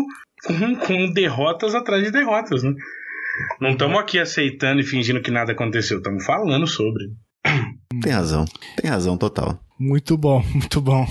[0.45, 2.73] com, com derrotas atrás de derrotas, né?
[3.59, 7.05] Não estamos aqui aceitando e fingindo que nada aconteceu, estamos falando sobre.
[8.01, 8.45] Tem razão,
[8.77, 9.59] tem razão total.
[9.78, 11.05] Muito bom, muito bom.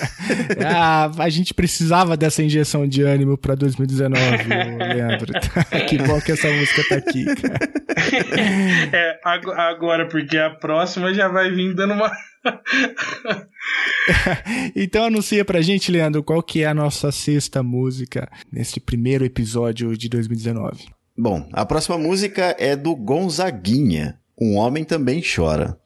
[0.66, 4.44] ah, a gente precisava dessa injeção de ânimo para 2019,
[4.94, 5.32] Leandro.
[5.88, 7.58] que bom que essa música tá aqui, cara.
[8.92, 12.10] É, agora, porque a próxima já vai vir dando uma.
[14.74, 19.96] então anuncia pra gente, Leandro, qual que é a nossa sexta música nesse primeiro episódio
[19.96, 20.86] de 2019.
[21.16, 24.18] Bom, a próxima música é do Gonzaguinha.
[24.40, 25.76] Um homem também chora.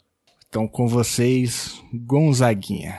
[0.53, 2.98] Então, com vocês, Gonzaguinha.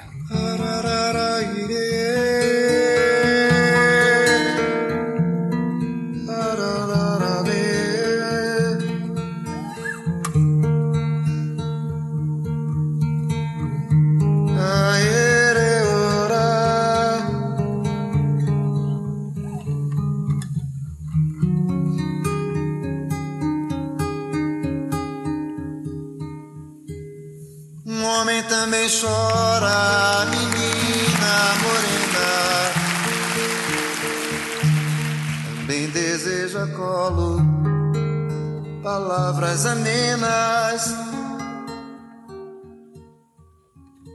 [28.83, 32.27] Também chora, menina morena.
[35.45, 37.41] Também deseja colo,
[38.81, 40.93] palavras amenas.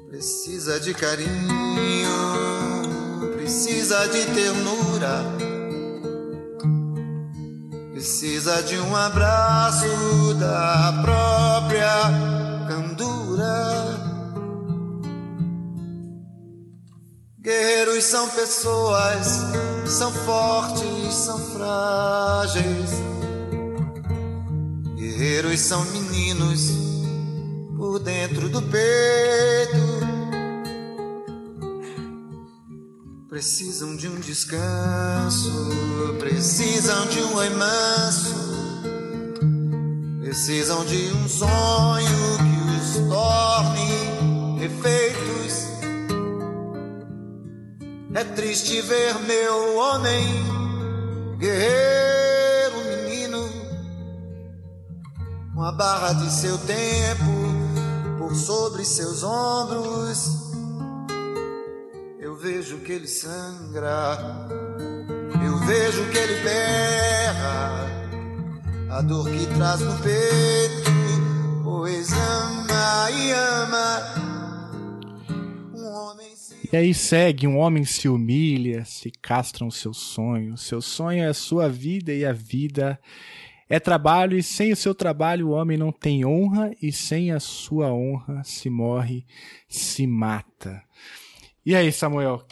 [0.09, 2.09] Precisa de carinho,
[3.37, 5.25] precisa de ternura.
[7.93, 11.89] Precisa de um abraço da própria
[12.69, 13.88] candura.
[17.49, 19.27] Guerreiros são pessoas,
[19.87, 22.91] são fortes, são frágeis.
[24.95, 26.73] Guerreiros são meninos
[27.75, 29.79] por dentro do peito.
[33.31, 35.51] Precisam de um descanso,
[36.19, 38.35] precisam de um oi manso,
[40.21, 45.28] precisam de um sonho que os torne refeitos
[48.19, 50.27] é triste ver meu homem,
[51.39, 53.49] guerreiro menino,
[55.55, 60.51] com a barra de seu tempo por sobre seus ombros.
[62.19, 64.19] Eu vejo que ele sangra,
[65.47, 67.87] eu vejo que ele berra,
[68.91, 70.91] a dor que traz no peito,
[71.63, 74.28] pois ama e ama
[76.73, 80.63] e aí segue, um homem se humilha, se castram seus sonhos.
[80.63, 82.99] Seu sonho é a sua vida e a vida
[83.69, 87.39] é trabalho, e sem o seu trabalho o homem não tem honra, e sem a
[87.39, 89.25] sua honra se morre,
[89.69, 90.83] se mata.
[91.65, 92.43] E aí, Samuel?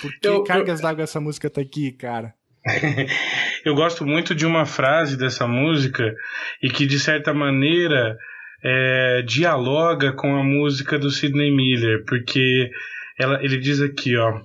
[0.00, 0.86] Por que eu, cargas eu...
[0.86, 2.34] d'água essa música tá aqui, cara?
[3.64, 6.14] eu gosto muito de uma frase dessa música
[6.62, 8.16] e que, de certa maneira,
[8.64, 12.70] é, dialoga com a música do Sidney Miller, porque
[13.18, 14.40] ela, ele diz aqui, ó.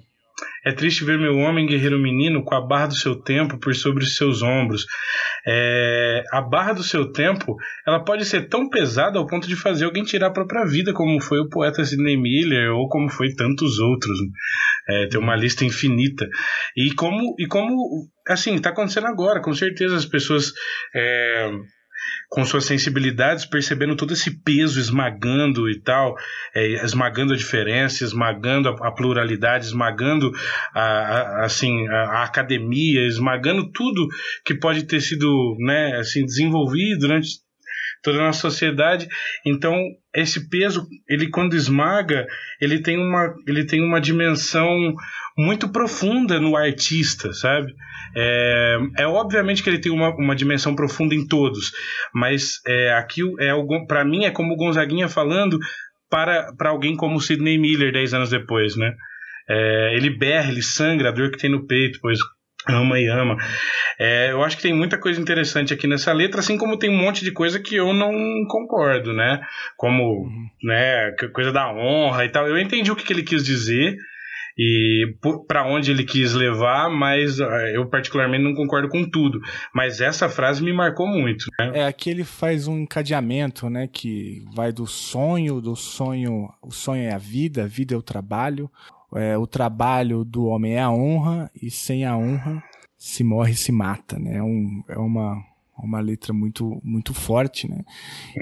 [0.63, 4.03] É triste ver meu homem guerreiro menino com a barra do seu tempo por sobre
[4.03, 4.85] os seus ombros.
[5.47, 7.55] É, a barra do seu tempo,
[7.87, 11.21] ela pode ser tão pesada ao ponto de fazer alguém tirar a própria vida, como
[11.21, 14.19] foi o poeta Sidney Miller ou como foi tantos outros.
[14.89, 16.27] É, tem uma lista infinita.
[16.75, 20.51] E como, e como assim, está acontecendo agora, com certeza as pessoas
[20.93, 21.49] é,
[22.29, 26.15] com suas sensibilidades, percebendo todo esse peso esmagando e tal,
[26.53, 30.31] é, esmagando a diferença, esmagando a, a pluralidade, esmagando
[30.73, 34.07] a, a assim, a, a, academia, esmagando tudo
[34.45, 37.46] que pode ter sido né, assim, desenvolvido durante
[38.03, 39.07] toda a nossa sociedade.
[39.45, 39.77] Então,
[40.15, 42.25] esse peso, ele quando esmaga,
[42.61, 44.95] ele tem uma, ele tem uma dimensão
[45.37, 47.73] muito profunda no artista, sabe?
[48.15, 51.71] É, é obviamente que ele tem uma, uma dimensão profunda em todos,
[52.13, 53.51] mas é, aqui é
[53.87, 55.59] para mim é como o Gonzaguinha falando
[56.09, 58.95] para, para alguém como Sidney Miller 10 anos depois, né?
[59.49, 62.19] É, ele berra, ele sangra, a dor que tem no peito, pois
[62.69, 63.37] ama e ama.
[63.99, 66.97] É, eu acho que tem muita coisa interessante aqui nessa letra, assim como tem um
[66.97, 68.11] monte de coisa que eu não
[68.47, 69.41] concordo, né?
[69.75, 70.47] Como, uhum.
[70.63, 72.47] né, coisa da honra e tal.
[72.47, 73.97] Eu entendi o que, que ele quis dizer
[74.57, 75.15] e
[75.47, 77.37] para onde ele quis levar, mas
[77.73, 79.39] eu particularmente não concordo com tudo.
[79.73, 81.45] Mas essa frase me marcou muito.
[81.59, 81.71] Né?
[81.75, 87.03] É aqui ele faz um encadeamento, né, que vai do sonho, do sonho, o sonho
[87.03, 88.69] é a vida, a vida é o trabalho,
[89.13, 92.63] é, o trabalho do homem é a honra e sem a honra
[92.97, 94.37] se morre se mata, né?
[94.37, 95.43] É, um, é uma,
[95.77, 97.85] uma letra muito, muito forte, né?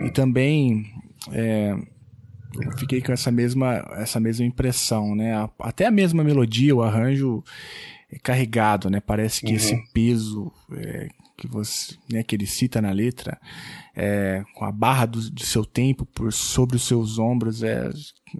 [0.05, 0.91] E também
[1.31, 1.75] é,
[2.61, 5.49] eu fiquei com essa mesma, essa mesma impressão, né?
[5.59, 7.43] Até a mesma melodia, o arranjo
[8.11, 9.01] é carregado, né?
[9.01, 9.55] Parece que uhum.
[9.55, 13.39] esse peso é, que você, né, que ele cita na letra,
[13.95, 17.89] é, com a barra do, do, seu tempo por sobre os seus ombros, é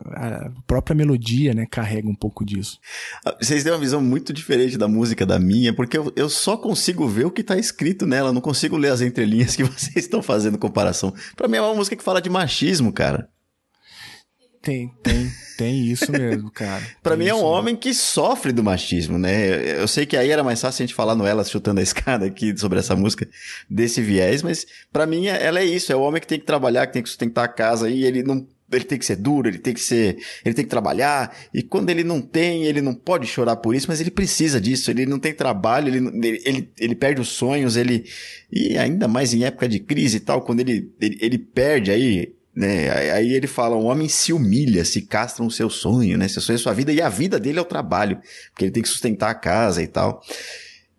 [0.06, 2.80] a própria melodia, né, carrega um pouco disso.
[3.26, 6.58] Ah, vocês têm uma visão muito diferente da música da minha, porque eu, eu só
[6.58, 10.22] consigo ver o que está escrito nela, não consigo ler as entrelinhas que vocês estão
[10.22, 11.14] fazendo comparação.
[11.36, 13.30] Para mim é uma música que fala de machismo, cara.
[14.66, 16.82] Tem, tem, tem isso mesmo, cara.
[17.04, 17.50] para mim é um mesmo.
[17.50, 19.80] homem que sofre do machismo, né?
[19.80, 22.26] Eu sei que aí era mais fácil a gente falar no Elas chutando a escada
[22.26, 23.30] aqui sobre essa música
[23.70, 26.88] desse viés, mas para mim ela é isso, é o homem que tem que trabalhar,
[26.88, 29.59] que tem que sustentar a casa e ele não ele tem que ser duro, ele
[29.59, 33.28] tem que ser, ele tem que trabalhar, e quando ele não tem, ele não pode
[33.28, 37.22] chorar por isso, mas ele precisa disso, ele não tem trabalho, ele, ele, ele perde
[37.22, 38.05] os sonhos, ele,
[38.51, 42.34] e ainda mais em época de crise e tal, quando ele, ele, ele perde aí,
[42.55, 42.89] né?
[43.11, 46.28] Aí ele fala: um homem se humilha, se castra no seu sonho, né?
[46.28, 48.18] Seu sonho é sua vida, e a vida dele é o trabalho,
[48.51, 50.22] porque ele tem que sustentar a casa e tal.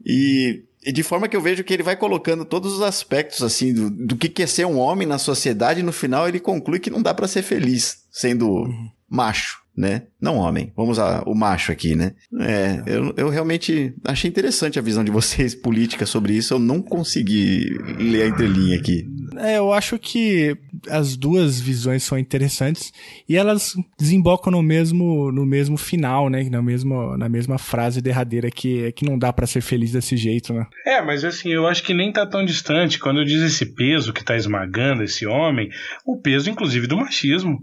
[0.04, 0.62] E
[0.92, 4.16] de forma que eu vejo que ele vai colocando todos os aspectos, assim, do, do
[4.16, 7.12] que é ser um homem na sociedade, e no final ele conclui que não dá
[7.12, 8.90] para ser feliz sendo uhum.
[9.08, 10.04] macho né?
[10.20, 10.72] Não homem.
[10.74, 12.12] Vamos a o macho aqui, né?
[12.40, 16.54] É, eu, eu realmente achei interessante a visão de vocês política sobre isso.
[16.54, 19.06] Eu não consegui ler a entrelinha aqui.
[19.36, 20.56] É, eu acho que
[20.88, 22.92] as duas visões são interessantes
[23.28, 26.48] e elas desembocam no mesmo no mesmo final, né?
[26.48, 30.54] Na mesma, na mesma frase derradeira que, que não dá para ser feliz desse jeito,
[30.54, 30.66] né?
[30.86, 32.98] É, mas assim, eu acho que nem tá tão distante.
[32.98, 35.68] Quando eu diz esse peso que tá esmagando esse homem,
[36.04, 37.60] o peso, inclusive, do machismo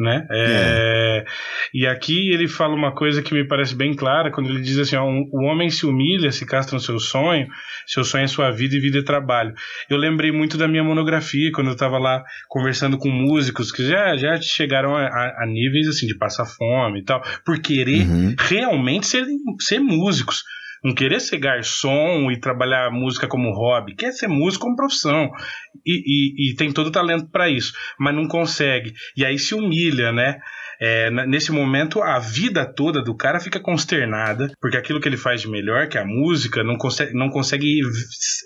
[0.00, 0.26] né?
[0.30, 1.24] É, é.
[1.74, 4.96] E aqui ele fala uma coisa que me parece bem clara quando ele diz assim:
[4.96, 7.46] ó, um, o homem se humilha, se castra no seu sonho,
[7.86, 9.52] seu sonho é sua vida e vida é trabalho.
[9.88, 14.16] Eu lembrei muito da minha monografia quando eu estava lá conversando com músicos que já,
[14.16, 18.34] já chegaram a, a, a, níveis assim de passar fome e tal, por querer uhum.
[18.38, 19.26] realmente ser,
[19.60, 20.42] ser músicos
[20.84, 25.30] não querer ser garçom e trabalhar música como hobby, quer ser músico como profissão
[25.84, 28.92] e, e, e tem todo o talento para isso, mas não consegue.
[29.16, 30.38] E aí se humilha, né?
[30.82, 35.42] É, nesse momento a vida toda do cara fica consternada, porque aquilo que ele faz
[35.42, 37.82] de melhor, que é a música, não consegue, não consegue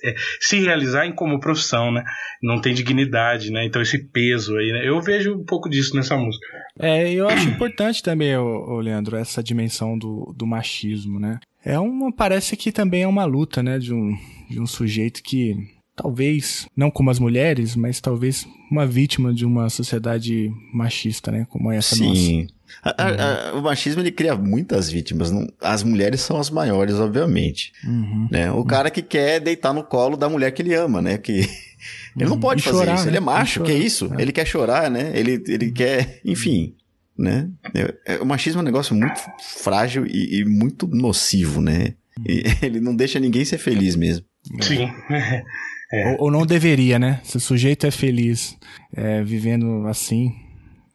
[0.05, 2.03] é, se realizar em como profissão, né?
[2.43, 3.65] Não tem dignidade, né?
[3.65, 4.89] Então esse peso aí, né?
[4.89, 6.45] Eu vejo um pouco disso nessa música.
[6.81, 11.39] É, eu acho importante também, ô, ô Leandro, essa dimensão do, do machismo, né?
[11.65, 14.17] É uma, parece que também é uma luta, né, de um,
[14.51, 15.57] de um sujeito que
[15.97, 21.71] talvez, não como as mulheres, mas talvez uma vítima de uma sociedade machista, né, como
[21.71, 22.09] essa Sim.
[22.09, 22.21] nossa.
[22.21, 22.49] Sim.
[22.85, 23.61] Uhum.
[23.61, 25.31] o machismo ele cria muitas vítimas.
[25.31, 27.73] Não, as mulheres são as maiores, obviamente.
[27.85, 28.29] Uhum.
[28.31, 28.51] Né?
[28.51, 28.65] O uhum.
[28.65, 31.17] cara que quer deitar no colo da mulher que ele ama, né?
[31.17, 31.33] Que
[32.17, 32.41] ele não uhum.
[32.41, 33.05] pode e fazer chorar, isso.
[33.05, 33.11] Né?
[33.11, 34.13] Ele é macho, que é isso?
[34.19, 34.23] É.
[34.23, 35.13] Ele quer chorar, né?
[35.15, 36.75] Ele, ele quer, enfim
[37.17, 37.49] né?
[37.75, 39.21] É, é, o machismo é um negócio muito
[39.63, 41.95] frágil e, e muito nocivo, né?
[42.27, 44.25] E ele não deixa ninguém ser feliz mesmo.
[44.61, 44.91] Sim.
[45.93, 46.13] É.
[46.13, 47.21] Ou, ou, não deveria, né?
[47.25, 48.57] Se o sujeito é feliz
[48.95, 50.35] é, vivendo assim,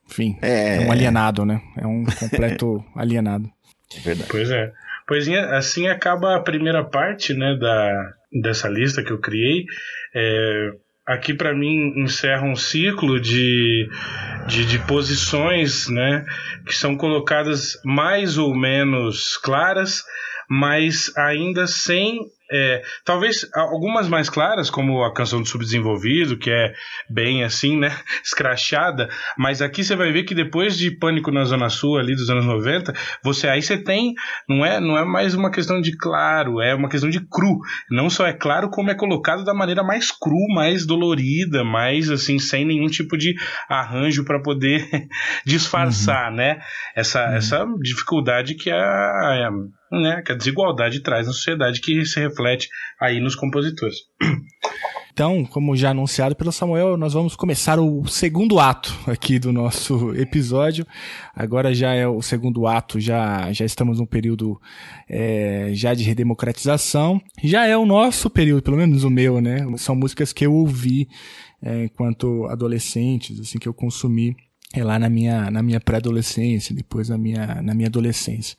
[0.07, 0.83] enfim, é...
[0.83, 1.61] é um alienado, né?
[1.77, 3.49] É um completo alienado.
[3.95, 4.29] É verdade.
[4.29, 4.71] Pois é.
[5.07, 9.65] Pois assim acaba a primeira parte, né, da, dessa lista que eu criei.
[10.13, 10.71] É,
[11.09, 13.89] aqui para mim encerra um ciclo de,
[14.47, 16.23] de, de, posições né,
[16.67, 20.03] que são colocadas mais ou menos claras,
[20.47, 22.19] mas ainda sem
[22.51, 26.73] é, talvez algumas mais claras, como a canção do Subdesenvolvido, que é
[27.09, 31.69] bem assim, né, escrachada, mas aqui você vai ver que depois de Pânico na Zona
[31.69, 32.93] Sul, ali dos anos 90,
[33.23, 34.13] você aí você tem,
[34.47, 37.59] não é, não é mais uma questão de claro, é uma questão de cru.
[37.89, 42.39] Não só é claro, como é colocado da maneira mais cru, mais dolorida, mais assim,
[42.39, 43.35] sem nenhum tipo de
[43.69, 44.87] arranjo para poder
[45.45, 46.37] disfarçar, uhum.
[46.37, 46.59] né,
[46.95, 47.35] essa, uhum.
[47.35, 49.49] essa dificuldade que a,
[49.91, 52.69] né, que a desigualdade traz na sociedade que se reflete
[52.99, 53.97] aí nos compositores.
[55.11, 60.15] Então, como já anunciado pelo Samuel, nós vamos começar o segundo ato aqui do nosso
[60.15, 60.87] episódio.
[61.35, 64.57] Agora já é o segundo ato, já, já estamos num período
[65.09, 67.21] é, já de redemocratização.
[67.43, 69.57] Já é o nosso período, pelo menos o meu, né?
[69.75, 71.09] São músicas que eu ouvi
[71.61, 74.37] é, enquanto adolescentes, assim, que eu consumi
[74.71, 78.55] é lá na minha, na minha pré-adolescência, depois na minha, na minha adolescência.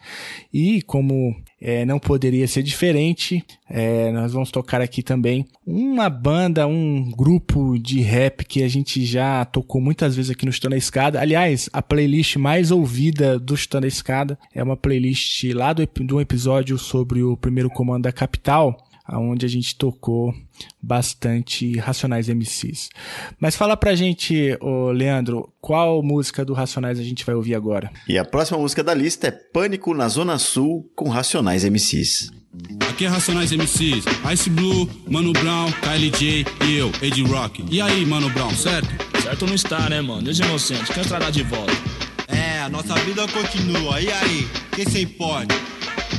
[0.52, 6.66] E como é, não poderia ser diferente, é, nós vamos tocar aqui também uma banda,
[6.66, 10.78] um grupo de rap que a gente já tocou muitas vezes aqui no Chutando a
[10.78, 11.20] Escada.
[11.20, 16.20] Aliás, a playlist mais ouvida do Chutando a Escada é uma playlist lá do, do
[16.20, 18.76] episódio sobre o primeiro comando da capital
[19.18, 20.34] onde a gente tocou
[20.80, 22.90] bastante Racionais MCs.
[23.38, 27.90] Mas fala pra gente, ô Leandro, qual música do Racionais a gente vai ouvir agora?
[28.08, 32.30] E a próxima música da lista é Pânico na Zona Sul com Racionais MCs.
[32.88, 37.64] Aqui é Racionais MCs, Ice Blue, Mano Brown, KLJ e eu, Ed Rock.
[37.70, 38.88] E aí, Mano Brown, certo?
[39.22, 40.22] Certo não está, né, mano?
[40.22, 41.72] Deus inocente, quer entrar de volta.
[42.26, 44.00] É, a nossa vida continua.
[44.00, 45.54] E aí, quem se importa?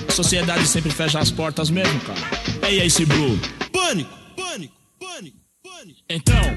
[0.08, 2.51] A sociedade sempre fecha as portas mesmo, cara.
[2.62, 3.40] E aí, esse Blue?
[3.74, 6.00] Pânico, pânico, pânico, pânico.
[6.08, 6.56] Então,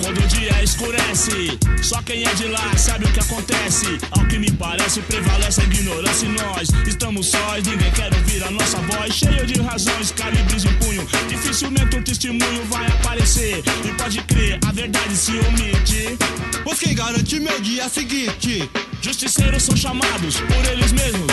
[0.00, 3.98] quando o dia escurece, só quem é de lá sabe o que acontece.
[4.12, 7.66] Ao que me parece, prevalece a ignorância e nós estamos sós.
[7.66, 11.06] Ninguém quer ouvir a nossa voz, cheio de razões, calibres em punho.
[11.28, 13.62] Dificilmente um testemunho vai aparecer.
[13.84, 16.18] E pode crer, a verdade se omite.
[16.62, 18.70] Pois quem garante meu dia seguinte?
[19.02, 21.26] Justiceiros são chamados por eles mesmos.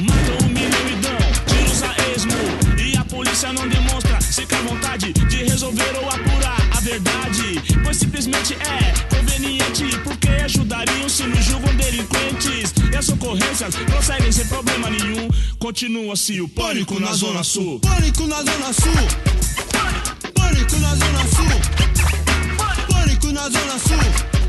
[0.00, 1.17] Matam, humilham e dão
[3.38, 7.62] polícia não demonstra sequer vontade de resolver ou apurar a verdade.
[7.84, 9.84] Pois simplesmente é conveniente.
[10.02, 12.74] Porque ajudariam se nos julgam delinquentes.
[12.92, 15.28] E as ocorrências prosseguem sem problema nenhum.
[15.58, 17.78] Continua-se o pânico na Zona Sul.
[17.80, 18.92] Pânico na Zona Sul.
[20.34, 21.60] Pânico na Zona Sul.
[22.90, 24.48] Pânico na Zona Sul.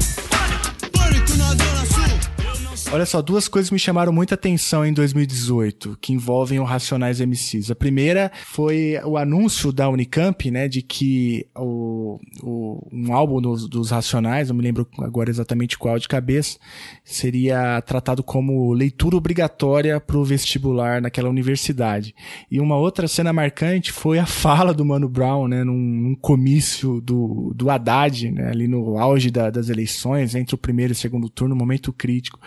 [2.91, 7.69] Olha só, duas coisas me chamaram muita atenção em 2018, que envolvem o Racionais MCs.
[7.69, 13.69] A primeira foi o anúncio da Unicamp, né, de que o, o um álbum dos,
[13.69, 16.57] dos, Racionais, não me lembro agora exatamente qual de cabeça,
[17.03, 22.15] seria tratado como leitura obrigatória para o vestibular naquela universidade.
[22.49, 26.99] E uma outra cena marcante foi a fala do Mano Brown, né, num, num comício
[27.01, 30.97] do, do Haddad, né, ali no auge da, das eleições, entre o primeiro e o
[30.97, 32.39] segundo turno, momento crítico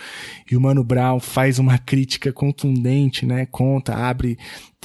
[0.50, 3.46] e o Mano Brown faz uma crítica contundente, né?
[3.46, 4.38] Conta, abre,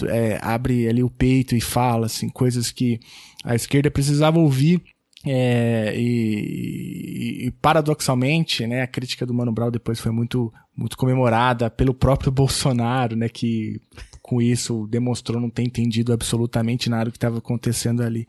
[0.07, 2.99] é, abre ali o peito e fala, assim, coisas que
[3.43, 4.81] a esquerda precisava ouvir
[5.25, 11.69] é, e, e, paradoxalmente, né, a crítica do Mano Brown depois foi muito, muito comemorada
[11.69, 13.81] pelo próprio Bolsonaro, né, que
[14.28, 18.28] com isso demonstrou não ter entendido absolutamente nada do que estava acontecendo ali.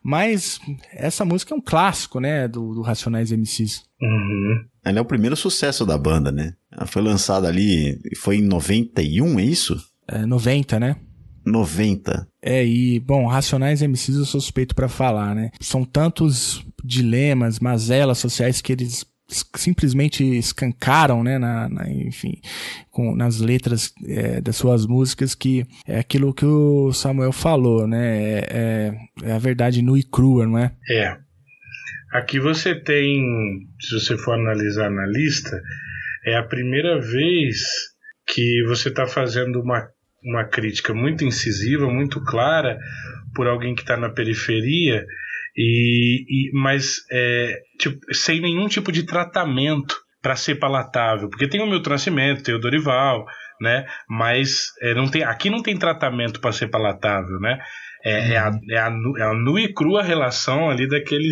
[0.00, 0.60] Mas
[0.92, 3.82] essa música é um clássico, né, do, do Racionais MCs.
[4.00, 4.64] Uhum.
[4.84, 6.54] Ela é o primeiro sucesso da banda, né?
[6.70, 9.76] Ela foi lançada ali, foi em 91, é isso?
[10.06, 10.96] É, 90, né?
[11.44, 12.28] 90.
[12.40, 15.50] É, e, bom, Racionais MCs eu sou suspeito para falar, né?
[15.60, 22.40] São tantos dilemas, mazelas sociais que eles simplesmente escancaram, né, na, na enfim,
[22.90, 28.18] com, nas letras é, das suas músicas que é aquilo que o Samuel falou, né,
[28.18, 30.72] é, é, é a verdade nua e crua, não é?
[30.90, 31.16] É.
[32.12, 35.60] Aqui você tem, se você for analisar na lista,
[36.24, 37.58] é a primeira vez
[38.26, 39.88] que você está fazendo uma,
[40.22, 42.78] uma crítica muito incisiva, muito clara,
[43.34, 45.04] por alguém que está na periferia
[45.56, 51.60] e, e mas é, tipo, sem nenhum tipo de tratamento para ser palatável, porque tem
[51.60, 53.26] o meu Nascimento, tem o Dorival,
[53.60, 53.86] né?
[54.08, 57.58] Mas é, não tem, aqui não tem tratamento para ser palatável, né?
[58.04, 58.60] É, é, a, uhum.
[58.70, 61.28] é, a, é a nua e crua relação ali daquele,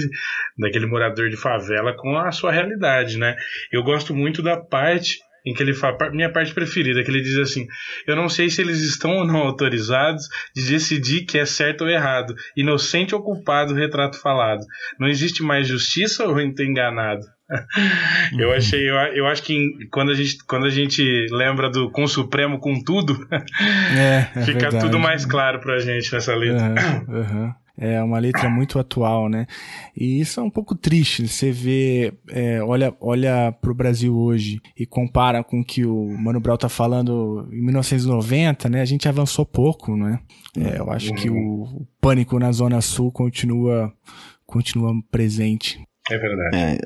[0.58, 3.36] daquele morador de favela com a sua realidade, né?
[3.70, 7.36] Eu gosto muito da parte em que ele fala, minha parte preferida, que ele diz
[7.38, 7.66] assim:
[8.06, 11.90] Eu não sei se eles estão ou não autorizados de decidir que é certo ou
[11.90, 14.64] errado, inocente ou culpado, retrato falado.
[14.98, 17.22] Não existe mais justiça ou enganado?
[18.38, 21.90] eu achei, eu, eu acho que em- quando a, gente, quando a gente lembra do
[21.90, 23.14] Com Supremo com tudo,
[23.94, 24.84] É, é fica verdade.
[24.84, 26.66] tudo mais claro pra gente nessa letra.
[26.78, 27.54] Aham, aham.
[27.76, 29.46] É uma letra muito atual, né?
[29.96, 31.26] E isso é um pouco triste.
[31.26, 36.38] Você vê, é, olha, olha pro Brasil hoje e compara com o que o Mano
[36.38, 38.82] Brown tá falando em 1990, né?
[38.82, 40.20] A gente avançou pouco, né?
[40.56, 43.92] É, eu acho que o, o pânico na Zona Sul continua,
[44.46, 45.82] continua presente.
[46.10, 46.56] É verdade.
[46.56, 46.78] É,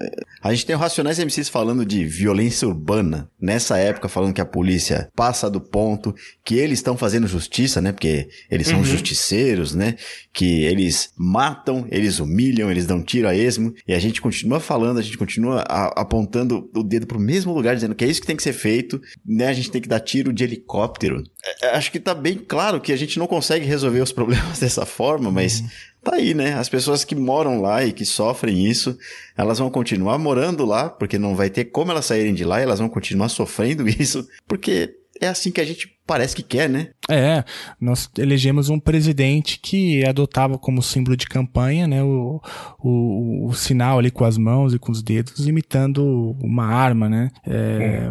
[0.43, 4.45] a gente tem o Racionais MCs falando de violência urbana, nessa época falando que a
[4.45, 6.15] polícia passa do ponto,
[6.45, 7.93] que eles estão fazendo justiça, né?
[7.93, 8.85] Porque eles são Uhum.
[8.85, 9.95] justiceiros, né?
[10.35, 14.99] Que eles matam, eles humilham, eles dão tiro a esmo, e a gente continua falando,
[14.99, 18.27] a gente continua a- apontando o dedo pro mesmo lugar, dizendo que é isso que
[18.27, 19.47] tem que ser feito, né?
[19.49, 21.25] A gente tem que dar tiro de helicóptero.
[21.63, 24.85] É, acho que tá bem claro que a gente não consegue resolver os problemas dessa
[24.85, 25.65] forma, mas
[26.07, 26.55] tá aí, né?
[26.55, 28.97] As pessoas que moram lá e que sofrem isso,
[29.37, 32.63] elas vão continuar morando lá, porque não vai ter como elas saírem de lá, e
[32.63, 36.91] elas vão continuar sofrendo isso, porque é assim que a gente parece que quer, né?
[37.11, 37.43] É,
[37.81, 42.41] nós elegemos um presidente que adotava como símbolo de campanha, né, o,
[42.79, 47.31] o, o sinal ali com as mãos e com os dedos, imitando uma arma, né?
[47.47, 48.11] É,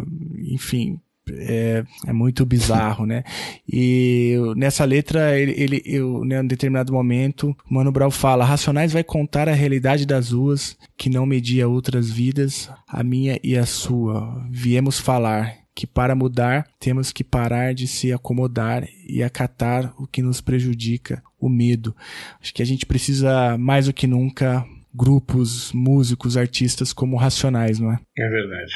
[0.52, 1.00] Enfim,
[1.32, 3.24] é, é muito bizarro, né?
[3.68, 9.04] E nessa letra, ele, ele eu, né, em determinado momento, Mano Brown fala: Racionais vai
[9.04, 14.44] contar a realidade das ruas, que não media outras vidas, a minha e a sua.
[14.50, 20.22] Viemos falar que para mudar temos que parar de se acomodar e acatar o que
[20.22, 21.94] nos prejudica, o medo.
[22.40, 27.92] Acho que a gente precisa mais do que nunca grupos, músicos, artistas como Racionais, não
[27.92, 27.98] é?
[28.18, 28.72] É verdade.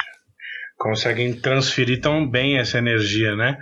[0.81, 3.57] Conseguem transferir tão bem essa energia, né?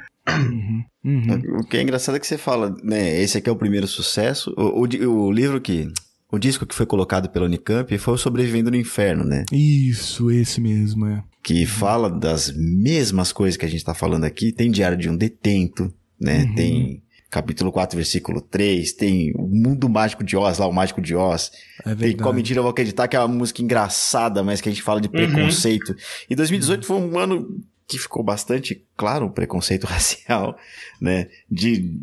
[1.60, 3.22] O que é engraçado é que você fala, né?
[3.22, 4.54] Esse aqui é o primeiro sucesso.
[4.58, 5.92] O, o, o livro que.
[6.32, 9.44] O disco que foi colocado pela Unicamp foi o Sobrevivendo no Inferno, né?
[9.52, 11.24] Isso, esse mesmo, é.
[11.44, 14.54] que fala das mesmas coisas que a gente tá falando aqui.
[14.54, 15.92] Tem Diário de um Detento,
[16.22, 16.44] né?
[16.44, 16.56] Uhum.
[16.56, 21.16] Tem capítulo 4, versículo 3, tem o Mundo Mágico de Oz, lá o Mágico de
[21.16, 21.52] Oz.
[21.82, 22.24] É tem verdade.
[22.24, 25.00] Qual Mentira Eu Vou Acreditar, que é uma música engraçada, mas que a gente fala
[25.00, 25.14] de Uhum.
[25.14, 25.96] preconceito.
[26.30, 30.58] E 2018 foi um ano que ficou bastante claro o preconceito racial,
[31.02, 31.28] né?
[31.50, 31.98] De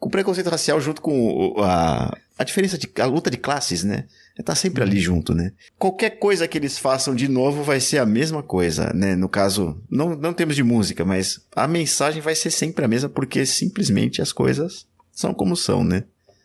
[0.00, 4.04] o preconceito racial junto com a, a diferença de a luta de classes, né?
[4.44, 5.52] Tá sempre ali junto, né?
[5.78, 9.14] Qualquer coisa que eles façam de novo vai ser a mesma coisa, né?
[9.14, 13.08] No caso, não, não temos de música, mas a mensagem vai ser sempre a mesma
[13.08, 16.04] porque simplesmente as coisas são como são, né?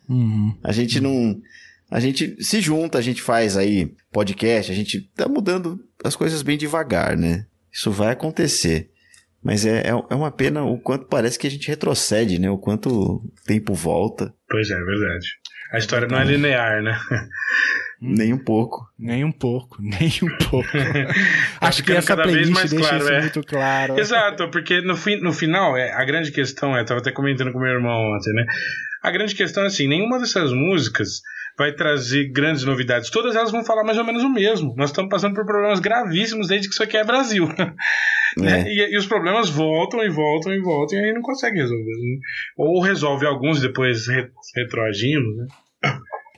[0.09, 0.55] Uhum.
[0.64, 1.39] A gente não.
[1.89, 6.41] A gente se junta, a gente faz aí podcast, a gente tá mudando as coisas
[6.41, 7.45] bem devagar, né?
[7.72, 8.91] Isso vai acontecer.
[9.41, 12.49] Mas é, é, é uma pena o quanto parece que a gente retrocede, né?
[12.49, 14.34] O quanto o tempo volta.
[14.49, 15.27] Pois é, é verdade.
[15.72, 16.98] A história não é linear, né?
[17.99, 18.88] Nem um pouco.
[18.98, 20.69] Nem um pouco, nem um pouco.
[21.60, 23.22] Acho que ficando essa cada vez playlist mais deixa claro, isso é.
[23.22, 23.99] muito claro.
[23.99, 27.52] Exato, porque no, fim, no final, é, a grande questão é, eu tava até comentando
[27.52, 28.45] com meu irmão ontem, né?
[29.02, 31.22] A grande questão é assim, nenhuma dessas músicas
[31.57, 33.09] vai trazer grandes novidades.
[33.09, 34.75] Todas elas vão falar mais ou menos o mesmo.
[34.77, 37.47] Nós estamos passando por problemas gravíssimos desde que isso aqui é Brasil.
[38.38, 38.61] né?
[38.61, 38.71] É.
[38.71, 41.84] E, e os problemas voltam e voltam e voltam e aí não consegue resolver.
[41.84, 42.19] né?
[42.57, 45.47] Ou resolve alguns e depois re, retroagindo, né?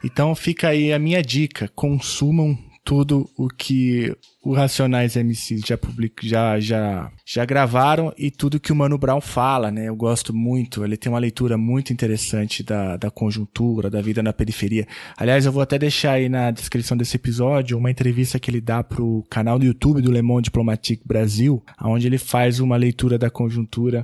[0.04, 2.58] Então fica aí a minha dica: consumam
[2.90, 4.12] tudo o que
[4.44, 9.22] o Racionais MCs já public, já, já, já gravaram e tudo que o Mano Brown
[9.22, 9.88] fala, né?
[9.88, 14.34] Eu gosto muito, ele tem uma leitura muito interessante da, da conjuntura, da vida na
[14.34, 14.88] periferia.
[15.16, 18.84] Aliás, eu vou até deixar aí na descrição desse episódio uma entrevista que ele dá
[18.84, 23.30] pro canal do YouTube do Le Monde Diplomatique Brasil, onde ele faz uma leitura da
[23.30, 24.04] conjuntura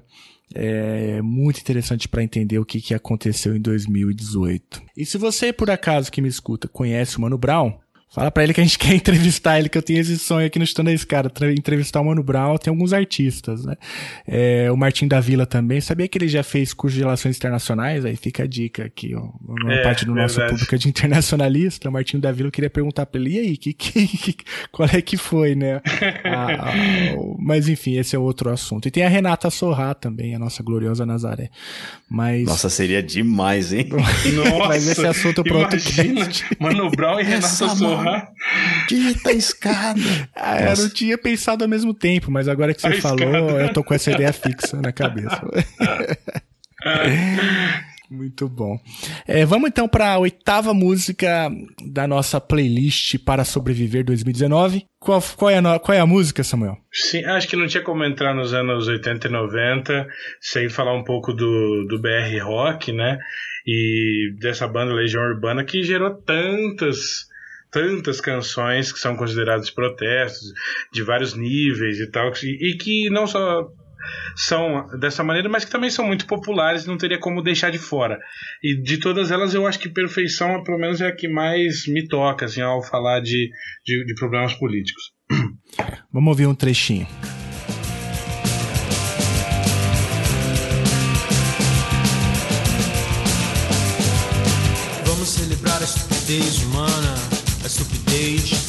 [0.54, 4.84] é muito interessante para entender o que, que aconteceu em 2018.
[4.96, 7.74] E se você, por acaso, que me escuta, conhece o Mano Brown,
[8.10, 10.58] fala pra ele que a gente quer entrevistar ele, que eu tenho esse sonho aqui
[10.58, 13.76] no Estando da Escada, tra- entrevistar o Mano Brown, tem alguns artistas, né?
[14.28, 18.06] É, o Martim da Vila também, sabia que ele já fez curso de Relações Internacionais?
[18.06, 19.30] Aí fica a dica aqui, ó.
[19.46, 20.54] Uma É, parte do nosso verdade.
[20.58, 23.58] público é de internacionalista, o Martim da Vila, eu queria perguntar pra ele, e aí,
[23.58, 24.36] que, que, que-
[24.72, 25.82] qual é que foi, né?
[26.24, 26.74] A- a-
[27.40, 28.88] mas enfim, esse é outro assunto.
[28.88, 31.50] E tem a Renata Sorrá também, a nossa gloriosa Nazaré.
[32.10, 32.46] Mas...
[32.46, 33.90] Nossa, seria demais, hein?
[33.90, 36.28] Nossa, Mas esse assunto pro outro imagina,
[36.60, 37.48] Mano Brown e Renata
[37.96, 38.28] Sorra.
[38.88, 40.00] Dita escada.
[40.36, 43.62] Ah, eu não tinha pensado ao mesmo tempo, mas agora que você A falou, escada.
[43.62, 45.42] eu tô com essa ideia fixa na cabeça.
[48.10, 48.80] Muito bom.
[49.28, 51.50] É, vamos então para a oitava música
[51.84, 54.86] da nossa playlist para sobreviver 2019.
[55.00, 56.78] Qual, qual, é, a, qual é a música, Samuel?
[56.92, 60.08] Sim, acho que não tinha como entrar nos anos 80 e 90
[60.40, 63.18] sem falar um pouco do, do BR Rock, né?
[63.66, 67.26] E dessa banda Legião Urbana que gerou tantas
[67.76, 70.54] tantas canções que são consideradas protestos
[70.94, 73.68] de vários níveis e tal, e, e que não só
[74.34, 78.18] são dessa maneira, mas que também são muito populares, não teria como deixar de fora.
[78.64, 82.08] E de todas elas, eu acho que Perfeição, pelo menos, é a que mais me
[82.08, 83.50] toca, assim, ao falar de,
[83.86, 85.12] de, de problemas políticos.
[86.14, 87.08] Vamos ouvir um trechinho.
[95.06, 97.15] Vamos celebrar a estupidez humana,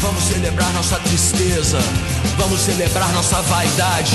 [0.00, 1.78] Vamos celebrar nossa tristeza.
[2.36, 4.12] Vamos celebrar nossa vaidade.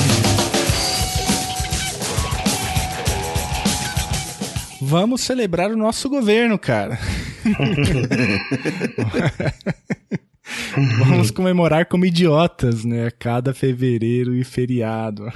[4.82, 7.00] Vamos celebrar o nosso governo, cara.
[11.00, 13.10] Vamos comemorar como idiotas, né?
[13.20, 15.32] Cada fevereiro e feriado.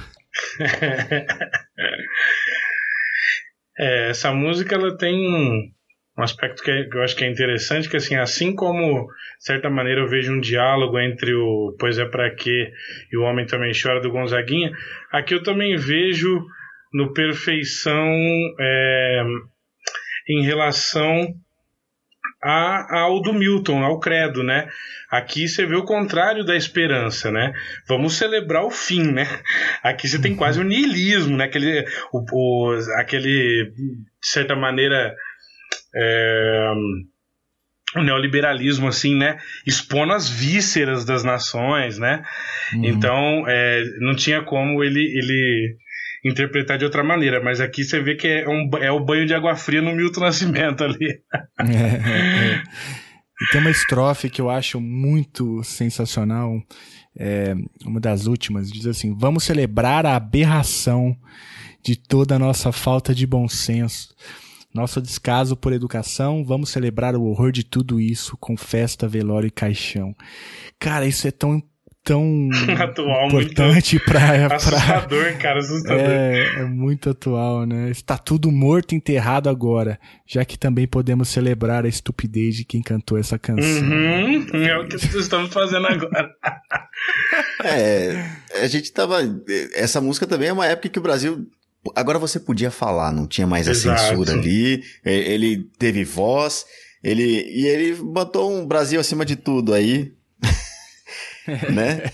[3.80, 5.72] É, essa música ela tem
[6.18, 9.06] um, um aspecto que, é- que eu acho que é interessante, que assim, assim como,
[9.38, 12.70] de certa maneira, eu vejo um diálogo entre o Pois é Pra Quê
[13.12, 14.72] e o Homem Também Chora do Gonzaguinha,
[15.12, 16.44] aqui eu também vejo
[16.92, 18.08] no Perfeição
[18.58, 19.22] é,
[20.28, 21.34] em relação
[22.42, 24.68] a, ao do Milton, ao credo, né?
[25.10, 27.52] Aqui você vê o contrário da esperança, né?
[27.88, 29.26] Vamos celebrar o fim, né?
[29.82, 31.44] Aqui você tem quase o niilismo, né?
[31.44, 35.14] Aquele, o, o- aquele de certa maneira,
[35.94, 36.72] é,
[37.96, 39.38] o neoliberalismo, assim, né?
[39.66, 42.22] Expondo as vísceras das nações, né?
[42.74, 45.76] Então, é, não tinha como ele, ele
[46.24, 49.34] interpretar de outra maneira, mas aqui você vê que é, um, é o banho de
[49.34, 51.20] água fria no Milton Nascimento ali.
[51.60, 52.62] É, é, é.
[53.40, 56.60] E tem uma estrofe que eu acho muito sensacional,
[57.16, 57.54] é,
[57.84, 61.16] uma das últimas, diz assim: Vamos celebrar a aberração
[61.84, 64.08] de toda a nossa falta de bom senso,
[64.74, 69.50] nosso descaso por educação, vamos celebrar o horror de tudo isso com festa, velório e
[69.50, 70.14] caixão.
[70.78, 71.62] Cara, isso é tão
[72.04, 72.48] tão
[72.80, 76.00] Atual, importante muito pra, pra assustador, cara, assustador.
[76.00, 77.90] é, é muito atual, né?
[77.90, 82.80] Está tudo morto e enterrado agora, já que também podemos celebrar a estupidez de quem
[82.80, 83.82] cantou essa canção.
[83.82, 86.30] Uhum, é o que estamos fazendo agora.
[87.64, 88.24] É,
[88.62, 89.18] a gente tava.
[89.74, 91.46] Essa música também é uma época que o Brasil.
[91.94, 94.00] Agora você podia falar, não tinha mais a Exato.
[94.00, 94.82] censura ali.
[95.04, 96.64] Ele teve voz.
[97.02, 100.12] Ele, e ele botou um Brasil acima de tudo aí.
[101.72, 102.10] né?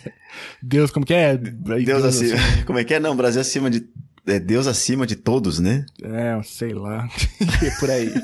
[0.63, 1.37] Deus, como que é?
[1.37, 2.37] Deus acima.
[2.67, 3.01] Como é que é?
[3.01, 3.87] Não, Brasil acima de.
[4.27, 5.85] É Deus acima de todos, né?
[6.03, 7.07] É, sei lá.
[7.63, 8.11] É por aí.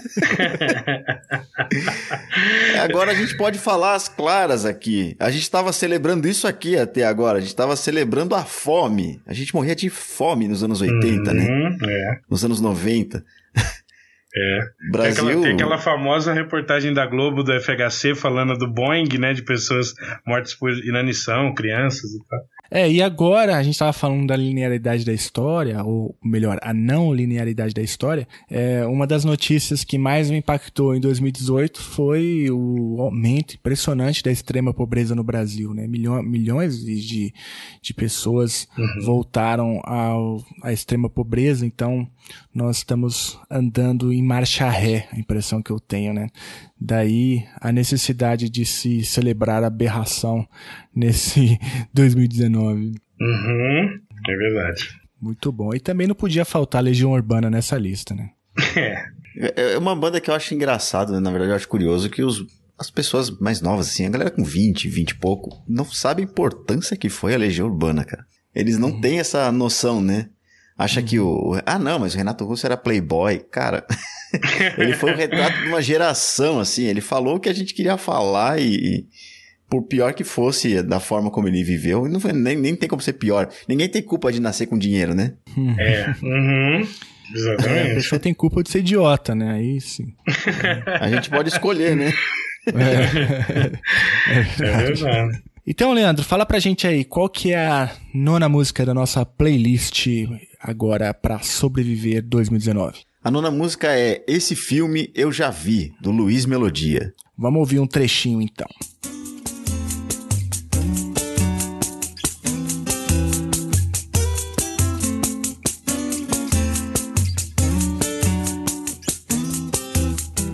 [2.82, 5.14] Agora a gente pode falar as claras aqui.
[5.18, 7.38] A gente estava celebrando isso aqui até agora.
[7.38, 9.20] A gente estava celebrando a fome.
[9.26, 11.46] A gente morria de fome nos anos 80, né?
[11.46, 12.20] Uhum, é.
[12.30, 13.22] Nos anos 90.
[14.34, 14.60] É.
[14.90, 19.32] Brasil- Tem aquela, tem aquela famosa reportagem da Globo do FHC falando do Boeing, né?
[19.34, 19.92] De pessoas
[20.26, 22.40] mortas por inanição, crianças e tal.
[22.70, 27.12] É, e agora a gente estava falando da linearidade da história, ou melhor, a não
[27.12, 28.28] linearidade da história.
[28.48, 34.30] É, uma das notícias que mais me impactou em 2018 foi o aumento impressionante da
[34.30, 35.86] extrema pobreza no Brasil, né?
[35.86, 37.34] Milhões, milhões de,
[37.82, 38.68] de pessoas
[39.02, 42.06] voltaram ao, à extrema pobreza, então
[42.54, 46.28] nós estamos andando em marcha ré, a impressão que eu tenho, né?
[46.80, 50.46] Daí a necessidade de se celebrar a aberração
[50.94, 51.58] nesse
[51.92, 52.94] 2019.
[53.20, 54.88] Uhum, é verdade.
[55.20, 55.74] Muito bom.
[55.74, 58.30] E também não podia faltar Legião Urbana nessa lista, né?
[59.36, 61.20] É é uma banda que eu acho engraçado, né?
[61.20, 62.44] na verdade eu acho curioso que os,
[62.76, 66.24] as pessoas mais novas, assim, a galera com 20, 20 e pouco, não sabe a
[66.24, 68.24] importância que foi a Legião Urbana, cara.
[68.54, 70.28] Eles não têm essa noção, né?
[70.76, 71.60] Acha que o.
[71.66, 73.38] Ah, não, mas o Renato Russo era playboy.
[73.50, 73.86] Cara,
[74.78, 76.84] ele foi o retrato de uma geração, assim.
[76.84, 78.74] Ele falou o que a gente queria falar e.
[78.74, 79.04] e
[79.68, 83.00] por pior que fosse da forma como ele viveu, não foi, nem, nem tem como
[83.00, 83.48] ser pior.
[83.68, 85.34] Ninguém tem culpa de nascer com dinheiro, né?
[85.78, 86.12] É.
[86.20, 87.94] Uhum, É, a exatamente.
[87.94, 89.52] pessoa tem culpa de ser idiota, né?
[89.54, 90.12] Aí sim.
[91.00, 92.12] A gente pode escolher, né?
[92.66, 95.02] É, é verdade.
[95.02, 95.42] verdade.
[95.66, 100.06] Então, Leandro, fala pra gente aí, qual que é a nona música da nossa playlist
[100.60, 102.98] agora pra sobreviver 2019?
[103.22, 107.12] A nona música é Esse Filme Eu Já Vi, do Luiz Melodia.
[107.36, 108.66] Vamos ouvir um trechinho então.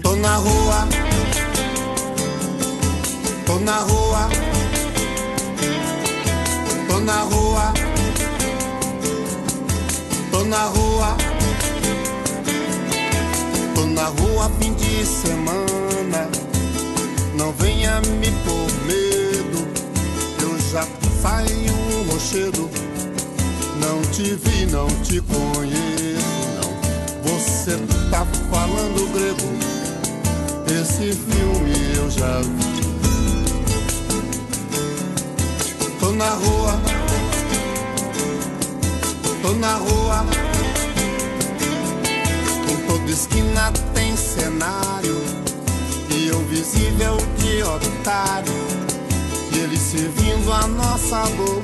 [0.03, 0.89] Tô na rua,
[3.47, 4.29] tô na rua,
[6.89, 7.75] tô na rua,
[10.33, 11.26] tô na rua
[14.61, 16.29] fim de semana.
[17.35, 19.69] Não venha me por medo,
[20.43, 20.87] eu já
[21.21, 22.71] saio um rochedo.
[23.81, 26.25] Não te vi, não te conheço,
[26.57, 26.71] não.
[27.33, 27.77] Você
[28.11, 29.49] tá falando grego,
[30.81, 32.77] esse filme eu já vi.
[36.01, 36.81] Tô na rua,
[39.43, 40.56] tô na rua.
[42.97, 45.23] Toda esquina tem cenário
[46.11, 48.53] e eu visível de otário.
[49.53, 51.63] E ele servindo a nossa dor.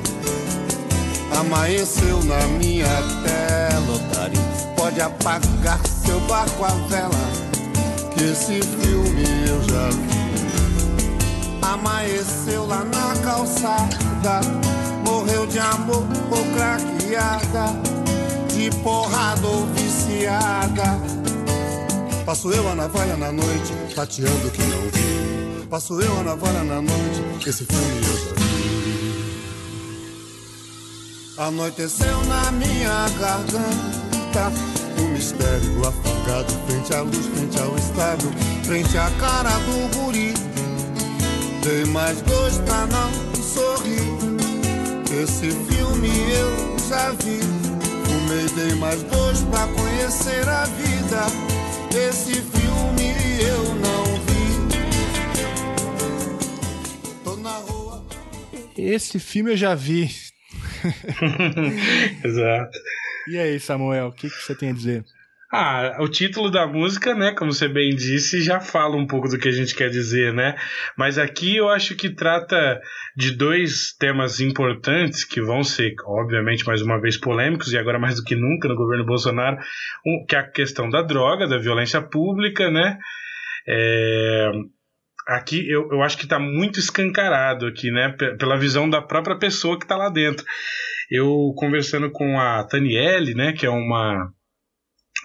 [1.39, 2.85] Amanheceu na minha
[3.23, 4.39] tela, otário.
[4.77, 7.09] Pode apagar seu barco a vela,
[8.13, 11.63] que esse filme eu já vi.
[11.63, 14.39] Amanheceu lá na calçada,
[15.03, 17.73] morreu de amor ou craqueada,
[18.53, 21.22] de porrada ou viciada.
[22.25, 25.67] Passo eu a navalha na noite, tateando que não vi.
[25.69, 28.43] Passo eu a navalha na noite, esse filme eu já vi.
[31.37, 34.53] Anoiteceu na minha garganta
[34.99, 38.31] um mistério afogado frente à luz, frente ao estado,
[38.63, 40.33] frente à cara do guri.
[41.61, 44.13] Dei mais dois pra não sorrir.
[45.21, 47.41] Esse filme eu já vi.
[48.05, 51.52] Fumei, dei mais dois pra conhecer a vida.
[51.95, 54.57] Esse filme eu não vi.
[57.23, 58.03] Tô na rua.
[58.75, 60.09] Esse filme eu já vi.
[62.25, 62.79] Exato.
[63.27, 65.05] E aí, Samuel, o que, que você tem a dizer?
[65.55, 69.37] Ah, o título da música, né, como você bem disse, já fala um pouco do
[69.37, 70.55] que a gente quer dizer, né?
[70.97, 72.81] Mas aqui eu acho que trata
[73.15, 78.15] de dois temas importantes que vão ser, obviamente, mais uma vez polêmicos e agora mais
[78.15, 79.57] do que nunca no governo Bolsonaro,
[80.03, 82.97] um, que é a questão da droga, da violência pública, né?
[83.67, 84.49] É,
[85.27, 88.09] aqui eu, eu acho que está muito escancarado aqui, né?
[88.17, 90.43] P- Pela visão da própria pessoa que está lá dentro.
[91.11, 94.33] Eu conversando com a Taniele, né, que é uma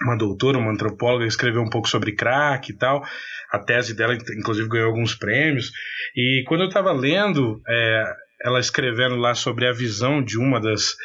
[0.03, 3.03] uma doutora, uma antropóloga, escreveu um pouco sobre crack e tal.
[3.51, 5.71] A tese dela, inclusive, ganhou alguns prêmios.
[6.15, 8.03] E quando eu estava lendo é,
[8.43, 10.95] ela escrevendo lá sobre a visão de uma das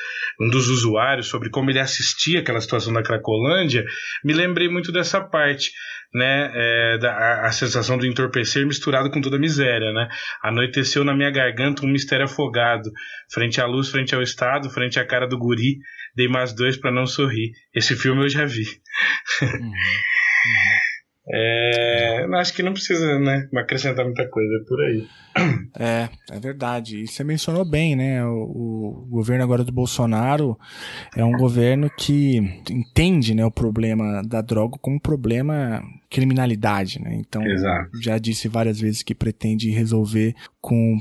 [0.41, 3.85] um dos usuários sobre como ele assistia aquela situação da Cracolândia,
[4.25, 5.73] me lembrei muito dessa parte,
[6.13, 10.09] né, é, da, a, a sensação do entorpecer misturado com toda a miséria, né?
[10.43, 12.91] Anoiteceu na minha garganta um mistério afogado,
[13.33, 15.79] frente à luz, frente ao estado, frente à cara do guri,
[16.15, 17.53] dei mais dois para não sorrir.
[17.75, 18.65] Esse filme eu já vi.
[21.27, 25.09] É, acho que não precisa, né, acrescentar muita coisa é por aí.
[25.77, 27.03] É, é verdade.
[27.03, 28.25] E você mencionou bem, né?
[28.25, 30.57] O, o governo agora do Bolsonaro
[31.17, 32.37] é um governo que
[32.71, 37.17] entende né, o problema da droga como um problema criminalidade, né?
[37.19, 37.91] Então, Exato.
[38.01, 40.99] já disse várias vezes que pretende resolver com,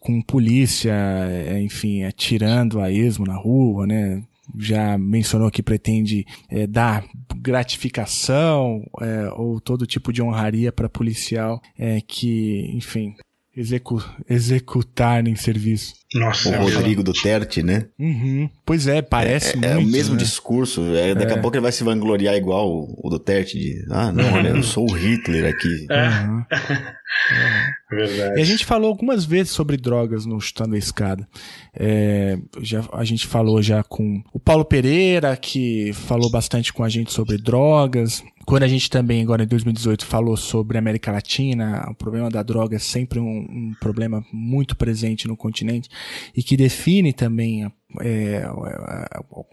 [0.00, 4.22] com polícia, é, enfim, atirando a esmo na rua, né?
[4.58, 7.04] já mencionou que pretende é, dar
[7.36, 13.14] gratificação é, ou todo tipo de honraria para policial é, que, enfim,
[13.56, 15.94] execu executar em serviço.
[16.14, 17.86] Nossa, o Rodrigo Duterte, né?
[17.98, 18.50] Uhum.
[18.64, 19.66] Pois é, parece é, muito.
[19.66, 20.20] É o mesmo né?
[20.20, 20.82] discurso.
[20.94, 21.36] É, daqui É.
[21.36, 24.62] a pouco ele vai se vangloriar igual o, o Duterte de ah, não, olha, eu
[24.62, 25.86] sou o Hitler aqui.
[25.90, 26.44] Uhum.
[27.90, 28.38] Verdade.
[28.38, 31.26] E a gente falou algumas vezes sobre drogas no Chutando a Escada.
[31.74, 36.88] É, já, a gente falou já com o Paulo Pereira, que falou bastante com a
[36.88, 38.22] gente sobre drogas.
[38.46, 42.42] Quando a gente também, agora em 2018, falou sobre a América Latina, o problema da
[42.42, 45.88] droga é sempre um, um problema muito presente no continente
[46.34, 48.44] e que define também a é,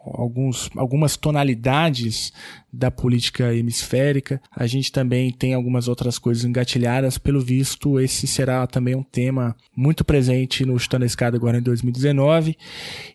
[0.04, 2.32] alguns, algumas tonalidades
[2.72, 4.42] da política hemisférica.
[4.56, 7.18] A gente também tem algumas outras coisas engatilhadas.
[7.18, 11.62] Pelo visto, esse será também um tema muito presente no Chutando a Escada agora em
[11.62, 12.58] 2019.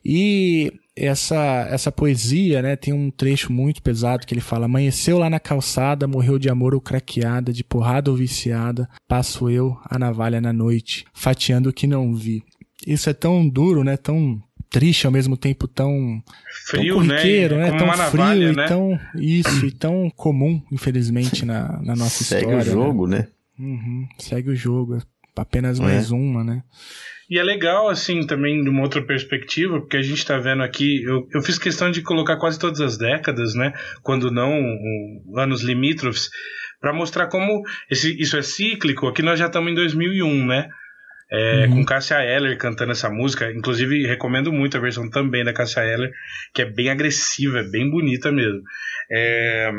[0.05, 5.31] E essa, essa poesia, né, tem um trecho muito pesado que ele fala: Amanheceu lá
[5.31, 10.41] na calçada, morreu de amor ou craqueada, de porrada ou viciada, passo eu a navalha
[10.41, 12.43] na noite, fatiando o que não vi.
[12.87, 14.43] Isso é tão duro, né, tão
[14.73, 16.23] triste ao mesmo tempo tão
[16.67, 17.71] frio, tão corriqueiro, né?
[17.71, 17.79] né?
[17.79, 18.67] Tão uma frio navalha, e né?
[18.67, 22.61] tão isso e tão comum, infelizmente, na, na nossa Segue história.
[22.61, 23.29] o jogo, né?
[23.59, 24.99] Uhum, segue o jogo,
[25.37, 25.83] apenas É.
[25.83, 26.63] mais uma, né?
[27.31, 31.03] E é legal, assim, também de uma outra perspectiva, porque a gente tá vendo aqui,
[31.05, 33.73] eu, eu fiz questão de colocar quase todas as décadas, né?
[34.03, 36.29] Quando não um, anos limítrofes,
[36.81, 39.07] para mostrar como esse, isso é cíclico.
[39.07, 40.69] Aqui nós já estamos em 2001, né?
[41.33, 43.51] É, com Cássia Eller cantando essa música.
[43.51, 46.13] Inclusive, recomendo muito a versão também da Cássia Eller,
[46.53, 48.63] que é bem agressiva, é bem bonita mesmo.
[49.11, 49.73] É,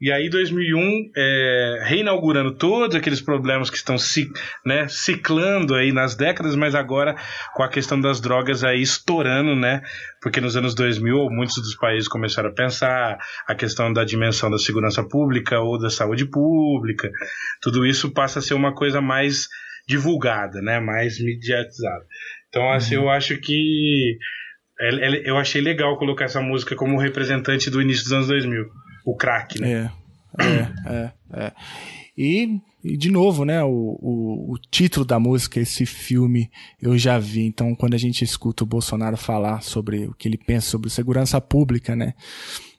[0.00, 4.30] e aí, 2001, é, reinaugurando todos aqueles problemas que estão se,
[4.64, 7.16] né, ciclando aí nas décadas, mas agora
[7.54, 9.82] com a questão das drogas aí estourando, né?
[10.22, 14.56] Porque nos anos 2000, muitos dos países começaram a pensar a questão da dimensão da
[14.56, 17.10] segurança pública ou da saúde pública.
[17.60, 19.48] Tudo isso passa a ser uma coisa mais
[19.86, 20.80] divulgada, né?
[20.80, 22.04] Mais mediatizada.
[22.48, 24.18] Então, assim, eu acho que
[25.24, 28.64] eu achei legal colocar essa música como representante do início dos anos 2000
[29.04, 29.90] o crack, né?
[30.38, 31.52] É, é, é, é.
[32.16, 36.50] E, e, de novo, né, o, o, o, título da música, esse filme,
[36.80, 37.46] eu já vi.
[37.46, 41.40] Então, quando a gente escuta o Bolsonaro falar sobre o que ele pensa sobre segurança
[41.40, 42.14] pública, né,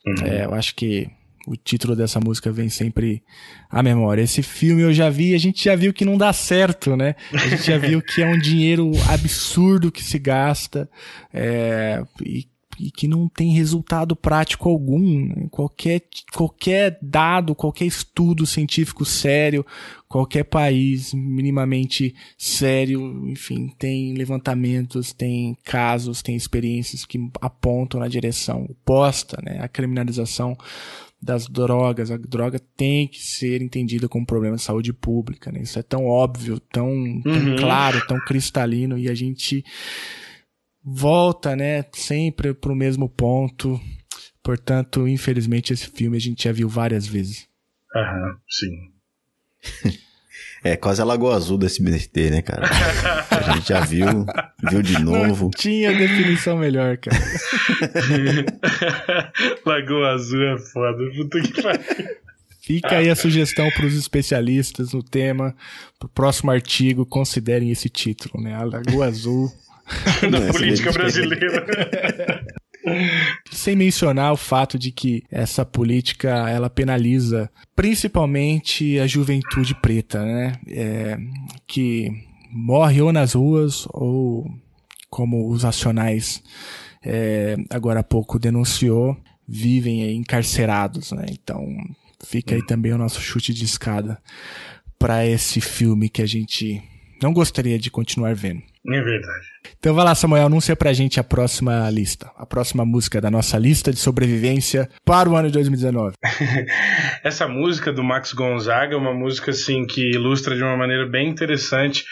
[0.06, 0.26] uhum.
[0.26, 1.10] é, eu acho que
[1.48, 3.24] o título dessa música vem sempre
[3.70, 4.22] à memória.
[4.22, 7.16] Esse filme eu já vi, a gente já viu que não dá certo, né?
[7.34, 10.90] A gente já viu que é um dinheiro absurdo que se gasta
[11.34, 12.48] é, e
[12.82, 15.28] e que não tem resultado prático algum.
[15.28, 15.48] Né?
[15.52, 16.02] Qualquer,
[16.34, 19.64] qualquer dado, qualquer estudo científico sério,
[20.08, 28.66] qualquer país minimamente sério, enfim, tem levantamentos, tem casos, tem experiências que apontam na direção
[28.66, 29.60] oposta, né?
[29.62, 30.58] A criminalização
[31.22, 32.10] das drogas.
[32.10, 35.62] A droga tem que ser entendida como um problema de saúde pública, né?
[35.62, 37.56] Isso é tão óbvio, tão, tão uhum.
[37.58, 39.64] claro, tão cristalino e a gente
[40.84, 43.80] volta, né, sempre pro mesmo ponto.
[44.44, 47.48] Portanto, infelizmente, esse filme a gente já viu várias vezes.
[47.96, 48.92] Aham, sim.
[50.64, 52.70] É, quase a Lagoa Azul do SBT, né, cara?
[53.32, 54.28] A gente já viu,
[54.70, 55.46] viu de novo.
[55.46, 57.18] Não tinha definição melhor, cara.
[59.66, 61.82] Lagoa Azul é foda, puta que pariu.
[62.62, 65.56] Fica aí a sugestão para os especialistas no tema,
[65.98, 68.54] pro próximo artigo, considerem esse título, né?
[68.54, 69.52] A Lagoa Azul
[70.30, 71.66] da política brasileira.
[73.52, 80.54] Sem mencionar o fato de que essa política ela penaliza principalmente a juventude preta, né?
[80.68, 81.18] É,
[81.68, 82.12] que
[82.52, 84.50] morre ou nas ruas ou
[85.10, 86.42] como os nacionais
[87.04, 89.18] é, agora há pouco denunciou,
[89.48, 91.26] vivem encarcerados, né?
[91.30, 91.66] Então
[92.24, 94.22] fica aí também o nosso chute de escada
[94.98, 96.82] para esse filme que a gente
[97.22, 98.62] não gostaria de continuar vendo.
[98.88, 99.46] É verdade.
[99.78, 103.58] Então vai lá, Samuel, anuncia pra gente a próxima lista, a próxima música da nossa
[103.58, 106.16] lista de sobrevivência para o ano de 2019.
[107.24, 111.30] Essa música do Max Gonzaga é uma música assim que ilustra de uma maneira bem
[111.30, 112.04] interessante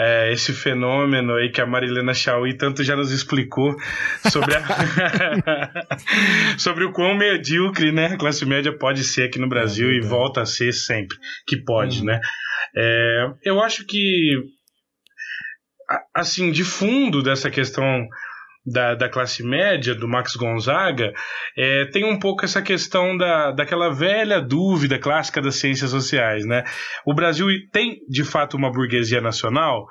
[0.00, 3.76] é, esse fenômeno aí que a Marilena Chauí tanto já nos explicou
[4.30, 4.62] sobre, a
[6.56, 10.00] sobre o quão medíocre né, a classe média pode ser aqui no Brasil é e
[10.00, 12.06] volta a ser sempre que pode, uhum.
[12.06, 12.20] né?
[12.74, 14.36] É, eu acho que
[16.14, 18.06] assim, de fundo dessa questão
[18.64, 21.12] da, da classe média, do Max Gonzaga,
[21.56, 26.44] é, tem um pouco essa questão da, daquela velha dúvida clássica das ciências sociais.
[26.44, 26.64] Né?
[27.06, 29.86] O Brasil tem, de fato, uma burguesia nacional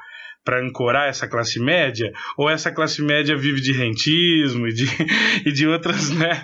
[0.50, 4.86] para ancorar essa classe média, ou essa classe média vive de rentismo e de,
[5.46, 6.44] e de outras né,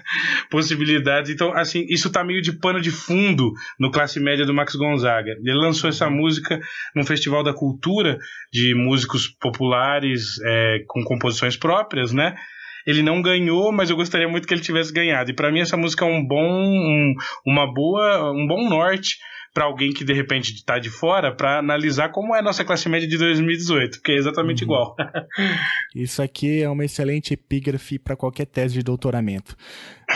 [0.51, 1.31] possibilidades.
[1.31, 5.31] Então, assim, isso tá meio de pano de fundo no classe média do Max Gonzaga.
[5.43, 6.59] Ele lançou essa música
[6.95, 8.19] num festival da cultura
[8.53, 12.35] de músicos populares é, com composições próprias, né?
[12.85, 15.31] Ele não ganhou, mas eu gostaria muito que ele tivesse ganhado.
[15.31, 19.17] E para mim essa música é um bom, um, uma boa, um bom norte
[19.55, 22.89] para alguém que de repente está de fora para analisar como é a nossa classe
[22.89, 24.65] média de 2018, porque é exatamente uhum.
[24.65, 24.95] igual.
[25.95, 29.55] Isso aqui é uma excelente epígrafe para qualquer tese de doutoramento.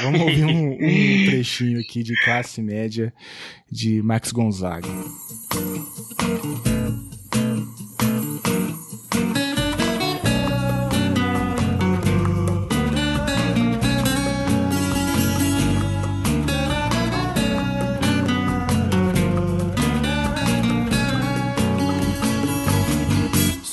[0.01, 3.13] Vamos ouvir um, um trechinho aqui de classe média
[3.71, 4.89] de Max Gonzaga.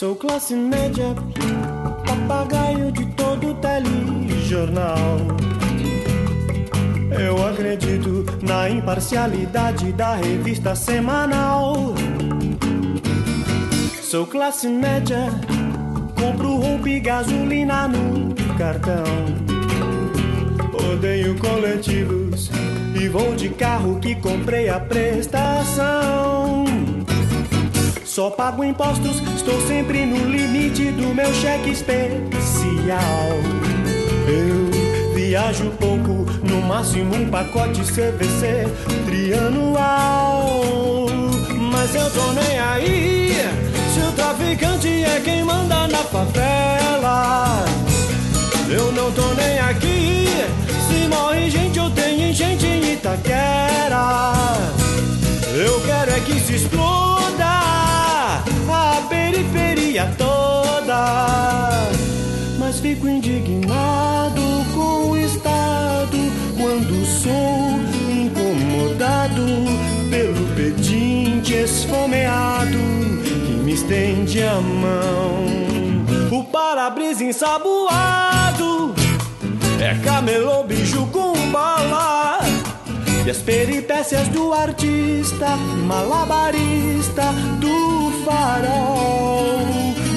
[0.07, 1.17] Sou classe média,
[2.07, 5.19] papagaio de todo telejornal.
[7.11, 11.93] Eu acredito na imparcialidade da revista semanal.
[14.01, 15.27] Sou classe média,
[16.15, 19.03] compro roupa e gasolina no cartão.
[20.89, 22.49] Odeio coletivos
[22.95, 26.65] e vou de carro que comprei a prestação.
[28.17, 32.17] Só pago impostos, estou sempre no limite do meu cheque especial.
[34.27, 38.69] Eu viajo pouco, no máximo um pacote CVC
[39.05, 40.65] trianual.
[41.71, 43.35] Mas eu tô nem aí
[43.93, 47.67] se o traficante é quem manda na favela.
[48.71, 50.27] Eu não tô nem aqui.
[50.89, 54.33] Se morre gente, eu tenho enchente em Itaquera.
[55.55, 57.36] Eu quero é que se exploda
[59.37, 61.89] a periferia toda.
[62.59, 64.43] Mas fico indignado
[64.75, 66.17] com o Estado
[66.57, 67.79] quando sou
[68.11, 69.45] incomodado
[70.11, 72.79] pelo pedinte esfomeado
[73.25, 75.47] que me estende a mão.
[76.31, 78.95] O para-brisa ensaboado
[79.81, 82.36] é camelô, bicho com bala.
[83.27, 89.67] E as peripécias do artista, malabarista do farol.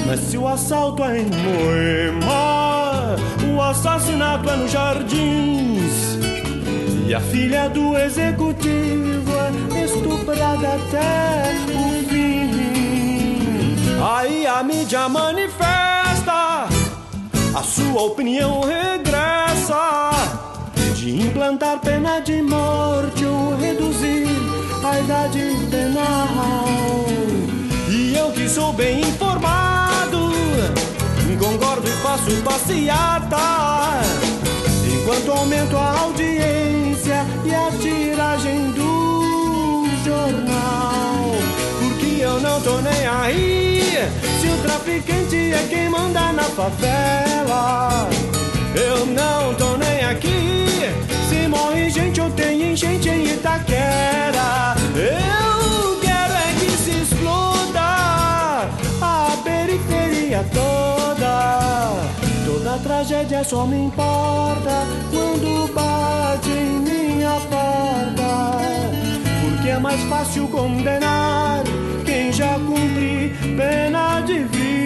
[0.06, 3.16] Mas se o assalto é em Moema,
[3.52, 6.20] o assassinato é nos jardins.
[7.08, 9.32] E a filha do executivo
[9.74, 12.50] é estuprada até o fim.
[14.00, 16.68] Aí a mídia manifesta,
[17.56, 20.49] a sua opinião regressa
[21.00, 24.26] de implantar pena de morte ou reduzir
[24.84, 27.06] a idade penal.
[27.88, 30.30] E eu que sou bem informado,
[31.38, 33.38] concordo e faço passeata,
[34.92, 41.32] enquanto aumento a audiência e a tiragem do jornal.
[41.78, 43.94] Porque eu não tô nem aí,
[44.38, 48.06] se o traficante é quem manda na favela.
[48.74, 50.59] Eu não tô nem aqui.
[51.30, 54.74] Se morre gente, eu tenho enchente em Itaquera.
[54.96, 58.66] Eu quero é que se exploda
[59.00, 61.92] a periferia toda.
[62.44, 68.58] Toda tragédia só me importa quando bate em minha porta.
[69.40, 71.62] Porque é mais fácil condenar
[72.04, 74.80] quem já cumpre pena de vida.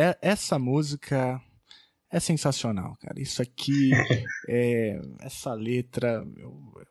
[0.00, 1.40] É- essa música
[2.10, 3.20] é sensacional, cara.
[3.20, 3.90] Isso aqui,
[4.48, 6.26] é, essa letra,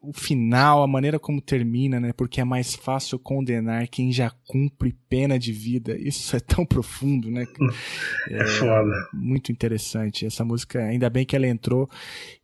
[0.02, 2.14] o, final, a maneira como termina, né?
[2.14, 5.98] Porque é mais fácil condenar quem já cumpre pena de vida.
[5.98, 7.46] Isso é tão profundo, né?
[7.46, 7.74] cara?
[8.30, 9.10] É foda.
[9.14, 10.26] Muito interessante.
[10.26, 11.90] Essa música, ainda bem que ela entrou.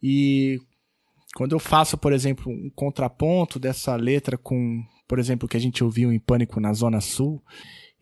[0.02, 0.60] E
[1.36, 5.62] quando eu faço, por exemplo, um contraponto dessa letra com, por exemplo, o que a
[5.62, 7.42] gente ouviu em Pânico na Zona Sul,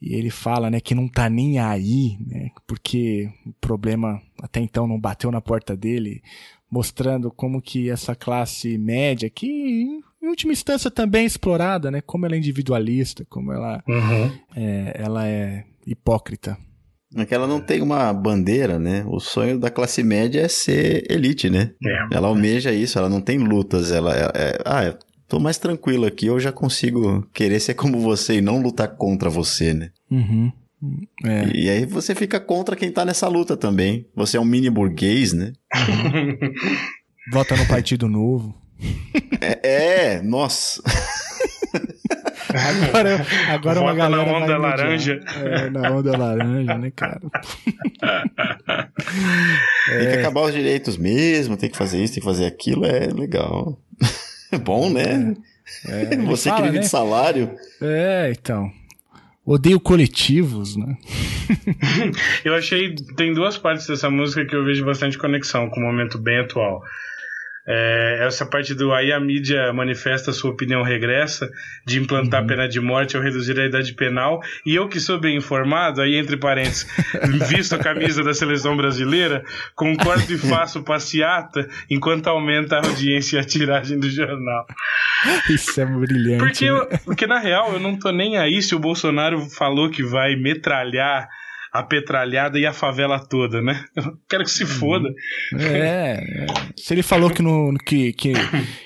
[0.06, 4.86] e ele fala, né, que não tá nem aí, né, porque o problema até então
[4.88, 6.22] não bateu na porta dele,
[6.70, 12.26] mostrando como que essa classe média, que em última instância também é explorada, né, como
[12.26, 14.32] ela é individualista, como ela, Uhum.
[14.56, 16.58] é, ela é hipócrita.
[17.16, 19.06] É que ela não tem uma bandeira, né?
[19.08, 21.70] O sonho da classe média é ser elite, né?
[21.86, 22.16] É.
[22.16, 24.98] Ela almeja isso, ela não tem lutas, ela é, é- ah, eu
[25.34, 29.32] tô mais tranquilo aqui, eu já consigo querer ser como você e não lutar contra
[29.32, 29.90] você, né?
[30.12, 30.52] Uhum.
[31.26, 31.46] É.
[31.48, 34.06] E, e aí você fica contra quem tá nessa luta também.
[34.16, 35.54] Você é um mini burguês, né?
[37.34, 38.54] Vota no Partido Novo.
[39.42, 40.84] É, é, nossa.
[42.54, 44.60] Agora, agora uma galera na onda mediar.
[44.60, 45.20] laranja.
[45.44, 47.22] É, na onda laranja, né, cara?
[49.88, 53.08] Tem que acabar os direitos mesmo, tem que fazer isso, tem que fazer aquilo, é
[53.08, 53.80] legal.
[54.54, 55.36] É bom, né?
[55.88, 56.84] É, Você fala, que vive né?
[56.84, 57.52] de salário.
[57.82, 58.72] É, então.
[59.46, 60.98] Odeio coletivos, né?
[62.46, 62.96] Eu achei.
[63.18, 66.82] Tem duas partes dessa música que eu vejo bastante conexão com o momento bem atual.
[67.66, 71.50] É, essa parte do aí a mídia manifesta sua opinião regressa
[71.86, 72.48] de implantar Uhum.
[72.48, 76.16] pena de morte ou reduzir a idade penal e eu que sou bem informado aí
[76.18, 76.86] entre parênteses
[77.48, 79.46] visto a camisa da seleção brasileira
[79.76, 84.66] concordo e faço passeata enquanto aumenta a audiência e a tiragem do jornal
[85.50, 86.40] Isso é brilhante.
[86.44, 86.78] porque, né?
[86.78, 90.36] eu- porque na real eu não tô nem aí se o Bolsonaro falou que vai
[90.36, 91.30] metralhar
[91.74, 93.84] a petralhada e a favela toda, né?
[93.96, 95.10] Eu quero que se foda.
[95.60, 96.46] É, é.
[96.78, 98.34] se ele falou que não, que, que,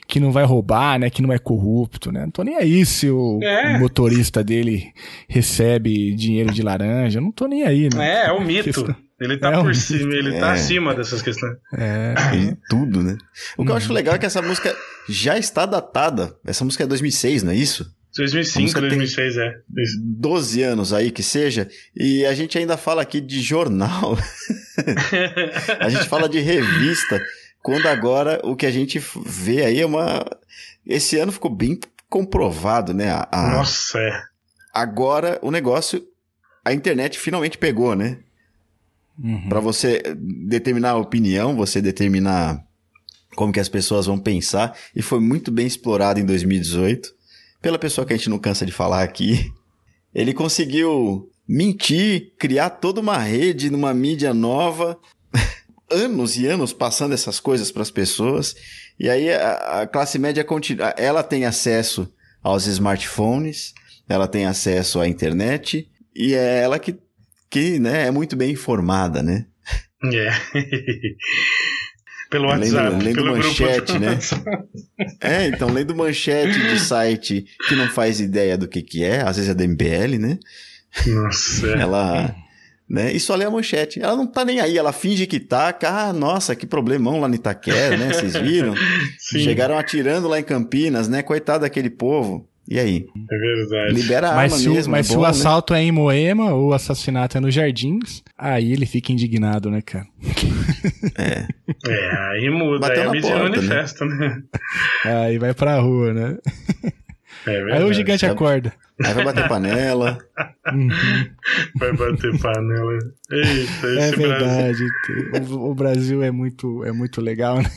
[0.07, 1.09] que não vai roubar, né?
[1.09, 2.21] Que não é corrupto, né?
[2.21, 3.75] Não tô nem aí se o, É.
[3.75, 4.85] o motorista dele
[5.27, 7.19] recebe dinheiro de laranja.
[7.19, 8.23] Não tô nem aí, né?
[8.23, 8.95] É, é um mito.
[9.19, 9.79] Ele tá É um por mito.
[9.79, 10.53] cima, ele tá É.
[10.53, 11.57] acima dessas questões.
[11.73, 12.13] É.
[12.31, 13.17] Tem tudo, né?
[13.57, 14.73] O que eu acho legal é que essa música
[15.09, 16.35] já está datada.
[16.45, 17.85] Essa música é 2006, não é isso?
[18.15, 19.59] 2005, música tem- 2006, é.
[19.77, 19.99] Isso.
[20.01, 24.17] 12 anos aí que seja, e a gente ainda fala aqui de jornal.
[25.79, 27.21] a gente fala de revista,
[27.61, 30.25] quando agora o que a gente vê aí é uma.
[30.85, 31.79] Esse ano ficou bem
[32.09, 33.09] comprovado, né?
[33.11, 34.21] A- a- Nossa, é.
[34.73, 36.03] Agora o negócio.
[36.63, 38.17] A internet finalmente pegou, né?
[39.17, 39.47] Uhum.
[39.47, 42.61] Pra você determinar a opinião, você determinar
[43.35, 47.15] como que as pessoas vão pensar, e foi muito bem explorado em 2018.
[47.61, 49.51] Pela pessoa que a gente não cansa de falar aqui,
[50.13, 54.99] ele conseguiu mentir, criar toda uma rede numa mídia nova,
[55.89, 58.55] anos e anos passando essas coisas para as pessoas.
[58.99, 62.11] E aí a, a classe média continua, ela tem acesso
[62.43, 63.73] aos smartphones,
[64.09, 66.97] ela tem acesso à internet e é ela que,
[67.49, 69.45] que né, é muito bem informada, né?
[70.13, 70.29] É.
[72.29, 74.19] pelo Lendo, WhatsApp, lendo pelo manchete, grupo do né?
[75.21, 79.37] É, então, lendo manchete de site que não faz ideia do que que é, às
[79.37, 80.37] vezes é da MBL, né?
[81.05, 81.67] Nossa.
[81.67, 81.81] é.
[81.81, 82.35] Ela,
[82.89, 83.11] né?
[83.11, 84.01] E só lê a manchete.
[84.01, 85.77] Ela não tá nem aí, ela finge que tá.
[85.83, 88.13] Ah, nossa, que problemão lá no Itaquera, né?
[88.13, 88.73] Vocês viram?
[89.19, 91.21] Chegaram atirando lá em Campinas, né?
[91.21, 92.47] Coitado daquele povo.
[92.69, 93.05] E aí?
[93.31, 93.93] É verdade.
[93.93, 95.29] Libera a Mas, arma se, mesmo, mas é se bom, o né?
[95.29, 99.81] assalto é em Moema ou o assassinato é nos Jardins, aí ele fica indignado, né,
[99.81, 100.05] cara?
[101.17, 101.47] É.
[101.87, 103.55] É, aí muda, Bateu aí a na mídia porta, né?
[103.57, 104.41] manifesta, né?
[105.05, 106.37] Aí vai pra rua, né?
[107.45, 107.93] É Aí o verdade.
[107.93, 108.73] gigante acorda.
[109.03, 110.17] Aí vai bater panela.
[111.79, 112.93] Vai bater panela.
[113.31, 114.17] Eita, É esse Brasil.
[114.17, 114.83] verdade.
[115.53, 117.69] O, o Brasil é muito, é muito legal, né?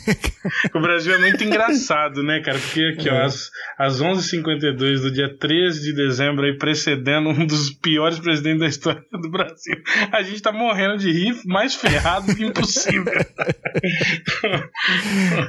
[0.75, 2.57] O Brasil é muito engraçado, né, cara?
[2.59, 7.69] Porque aqui, ó, às, às 11h52 do dia 13 de dezembro, aí precedendo um dos
[7.69, 9.75] piores presidentes da história do Brasil,
[10.11, 13.05] a gente tá morrendo de rir, mais ferrado que impossível.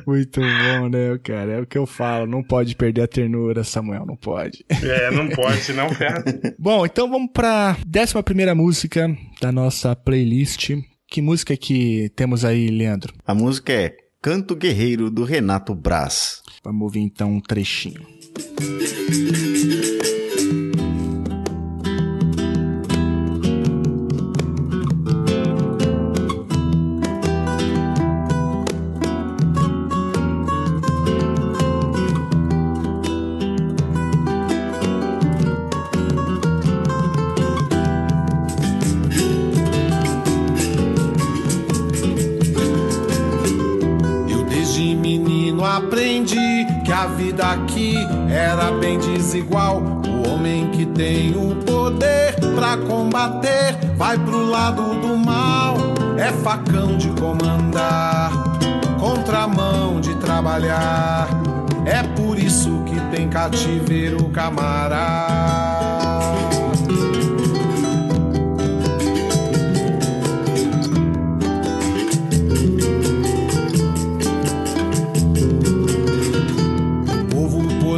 [0.06, 1.52] Muito bom, né, cara?
[1.52, 2.26] É o que eu falo.
[2.26, 4.04] Não pode perder a ternura, Samuel.
[4.06, 4.64] Não pode.
[4.70, 6.24] É, não pode, senão ferra.
[6.58, 10.70] Bom, então vamos pra décima primeira música da nossa playlist.
[11.08, 13.12] Que música que temos aí, Leandro?
[13.26, 16.42] A música é Canto Guerreiro do Renato Braz.
[16.64, 18.00] Vamos ouvir então um trechinho.
[18.38, 19.41] Eu
[46.22, 47.96] aprendi que a vida aqui
[48.30, 49.82] era bem desigual.
[49.82, 55.76] O homem que tem o poder pra combater vai pro lado do mal.
[56.16, 58.30] É facão de comandar,
[59.00, 61.28] contramão de trabalhar.
[61.84, 66.01] É por isso que tem cativeiro camarada.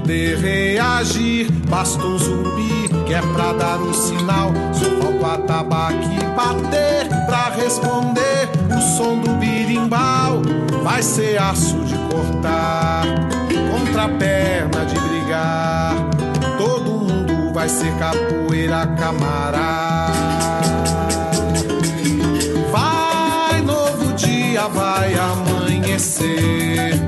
[0.05, 1.51] Poder reagir.
[1.69, 4.53] Basta um zumbi que é pra dar o sinal.
[4.75, 8.51] Só falta o atabaque bater pra responder.
[8.77, 10.43] O som do birimbau
[10.83, 13.05] vai ser aço de cortar,
[13.73, 15.95] contra a perna de brigar.
[16.59, 20.13] Todo mundo vai ser capoeira camarada.
[22.71, 27.01] Vai, novo dia vai amanhecer.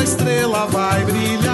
[0.00, 1.44] Nova estrela vai brilhar.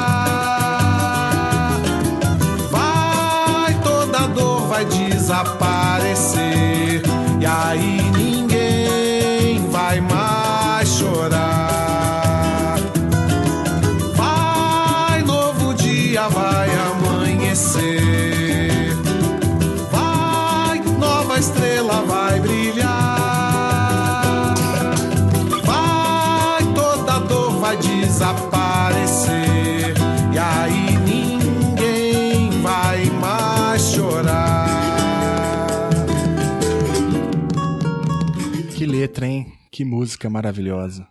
[2.71, 5.43] Vai, toda dor vai desaparecer.
[7.41, 8.06] E aí
[39.77, 41.07] Que música maravilhosa.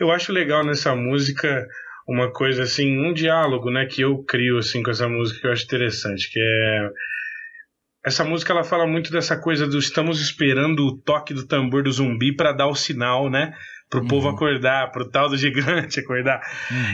[0.00, 1.64] Eu acho legal nessa música
[2.08, 5.52] uma coisa assim, um diálogo, né, que eu crio assim com essa música que eu
[5.52, 6.88] acho interessante, que é
[8.04, 11.92] essa música ela fala muito dessa coisa do estamos esperando o toque do tambor do
[11.92, 13.54] zumbi para dar o sinal, né?
[13.88, 16.40] Pro povo acordar, pro tal do gigante acordar.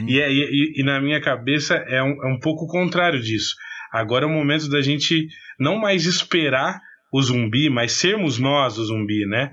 [0.06, 3.54] E, é- e- e na minha cabeça é um, é um pouco o contrário disso.
[3.90, 5.28] Agora é o momento da gente
[5.58, 6.78] não mais esperar
[7.10, 9.50] o zumbi, mas sermos nós o zumbi, né?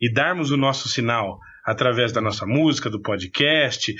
[0.00, 3.92] E darmos o nosso sinal através da nossa música, do podcast,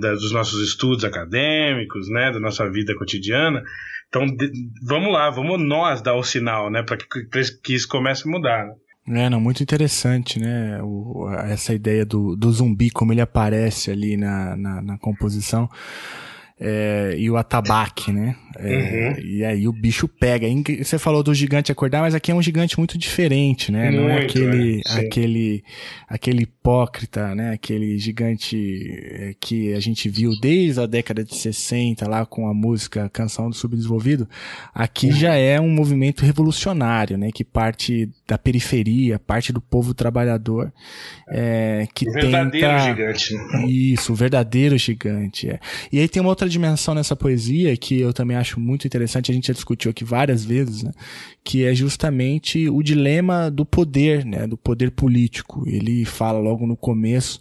[0.00, 3.62] da- dos nossos estudos acadêmicos, né, da nossa vida cotidiana.
[4.08, 4.50] Então, de-
[4.86, 7.26] vamos lá, vamos nós dar o sinal, né, para que,
[7.62, 8.66] que isso comece a mudar.
[8.66, 9.24] né?
[9.24, 10.78] É, não, muito interessante, né?
[10.82, 15.68] O- essa ideia do, do zumbi, como ele aparece ali na, na, na composição.
[16.60, 18.36] É, e o atabaque, né?
[18.58, 19.24] É, Uhum.
[19.24, 20.46] E aí o bicho pega.
[20.82, 23.90] Você falou do gigante acordar, mas aqui é um gigante muito diferente, né?
[23.90, 24.82] Não é Muito, aquele?
[24.86, 24.98] Sim.
[24.98, 25.64] aquele,
[26.08, 27.52] aquele hipócrita, né?
[27.52, 28.56] Aquele gigante
[29.12, 33.48] é, que a gente viu desde a década de 60 lá com a música Canção
[33.48, 34.28] do Subdesenvolvido.
[34.74, 35.12] Aqui Uhum.
[35.12, 37.30] já é um movimento revolucionário, né?
[37.32, 40.72] Que parte da periferia, parte do povo trabalhador,
[41.30, 42.78] é, que O verdadeiro tenta...
[42.80, 43.34] gigante.
[43.34, 43.66] né?
[43.68, 45.48] Isso, o verdadeiro gigante.
[45.48, 45.58] É.
[45.92, 49.34] E aí tem uma outra dimensão nessa poesia que eu também acho muito interessante, a
[49.34, 50.90] gente já discutiu aqui várias vezes, né?
[51.42, 54.46] que é justamente o dilema do poder, né?
[54.46, 55.64] do poder político.
[55.66, 57.40] Ele fala logo no começo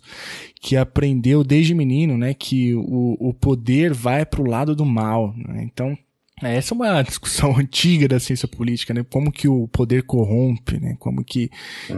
[0.62, 2.34] que aprendeu desde menino né?
[2.34, 5.34] que o, o poder vai para o lado do mal.
[5.36, 5.64] Né?
[5.64, 5.98] Então,
[6.42, 9.06] Essa é uma discussão antiga da ciência política, né?
[9.10, 10.96] Como que o poder corrompe, né?
[11.00, 11.50] Como que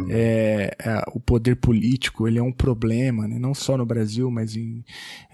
[0.10, 3.38] é, é, o poder político ele é um problema, né?
[3.38, 4.84] Não só no Brasil, mas em,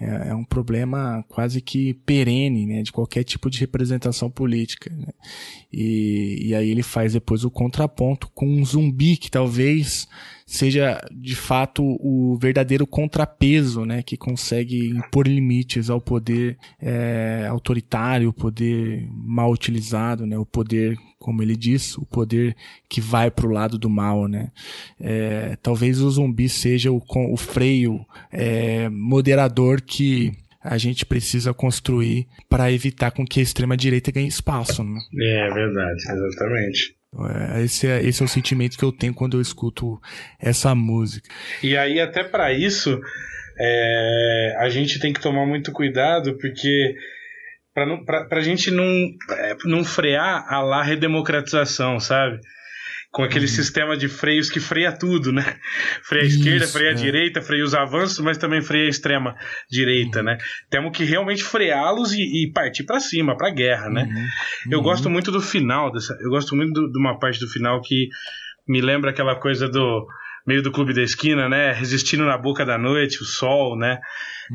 [0.00, 2.82] é, é um problema quase que perene, né?
[2.82, 4.90] De qualquer tipo de representação política.
[4.94, 5.08] Né?
[5.72, 10.06] E, e aí ele faz depois o contraponto com um zumbi que talvez
[10.48, 18.30] seja de fato o verdadeiro contrapeso, né, que consegue impor limites ao poder é, autoritário,
[18.30, 22.56] o poder mal utilizado, né, o poder, como ele diz, o poder
[22.88, 24.50] que vai para o lado do mal, né.
[24.98, 28.00] É, talvez o zumbi seja o, o freio
[28.32, 30.32] é, moderador que
[30.64, 34.98] a gente precisa construir para evitar com que a extrema direita ganhe espaço, né?
[35.20, 36.97] É verdade, exatamente.
[37.64, 39.98] Esse é, esse é o sentimento que eu tenho quando eu escuto
[40.38, 41.28] essa música.
[41.62, 43.00] E aí, até para isso,
[43.58, 46.94] é, a gente tem que tomar muito cuidado, porque
[47.74, 52.40] para a gente não, é, não frear a lá redemocratização, sabe?
[53.10, 53.50] Com aquele Uhum.
[53.52, 55.56] sistema de freios que freia tudo, né?
[56.02, 56.96] Freia a esquerda, Isso, freia a é.
[56.96, 59.34] direita, freia os avanços, mas também freia a extrema
[59.70, 60.36] direita, né?
[60.68, 64.06] Temos que realmente freá-los e, e partir para cima, para guerra, né?
[64.70, 66.14] Eu gosto muito do final dessa.
[66.20, 68.08] Eu gosto muito do- de uma parte do final que
[68.68, 70.06] me lembra aquela coisa do
[70.46, 71.72] meio do clube da esquina, né?
[71.72, 73.98] Resistindo na boca da noite, o sol, né?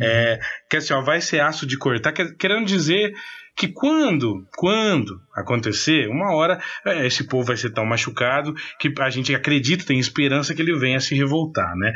[0.02, 0.40] É,
[0.70, 3.12] que assim, ó, vai ser aço de cortar, quer- querendo dizer
[3.56, 9.10] que quando, quando acontecer, uma hora é, esse povo vai ser tão machucado que a
[9.10, 11.94] gente acredita, tem esperança que ele venha se revoltar, né?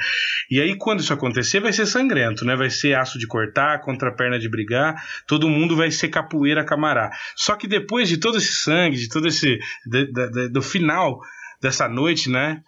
[0.51, 2.55] E aí quando isso acontecer vai ser sangrento, né?
[2.55, 7.09] Vai ser aço de cortar, contra perna de brigar, todo mundo vai ser capoeira camará.
[7.35, 11.19] Só que depois de todo esse sangue, de todo esse de- de- de- do final
[11.61, 12.61] dessa noite, né?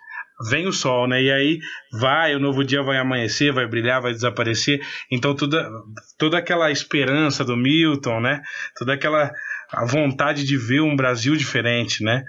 [0.49, 1.21] Vem o sol, né?
[1.21, 1.59] E aí
[1.91, 4.79] vai, o novo dia vai amanhecer, vai brilhar, vai desaparecer.
[5.11, 5.69] Então toda,
[6.17, 8.41] toda aquela esperança do Milton, né?
[8.77, 9.31] Toda aquela
[9.71, 12.23] a vontade de ver um Brasil diferente, né?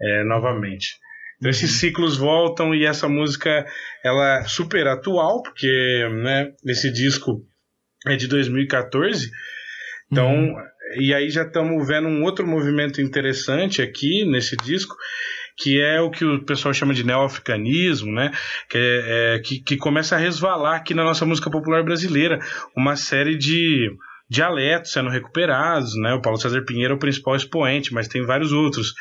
[0.00, 0.94] É, novamente.
[1.38, 3.66] Então esses ciclos voltam e essa música
[4.04, 7.44] ela é super atual, porque né, esse disco
[8.06, 9.30] é de 2014.
[10.10, 10.54] Então,
[10.98, 14.96] e aí já estamos vendo um outro movimento interessante aqui nesse disco,
[15.56, 18.30] que é o que o pessoal chama de neo-africanismo, né?
[18.68, 22.38] Que, é, é, que, que começa a resvalar aqui na nossa música popular brasileira.
[22.76, 23.90] Uma série de
[24.28, 26.12] dialetos sendo recuperados, né?
[26.12, 28.94] O Paulo César Pinheiro é o principal expoente, mas tem vários outros.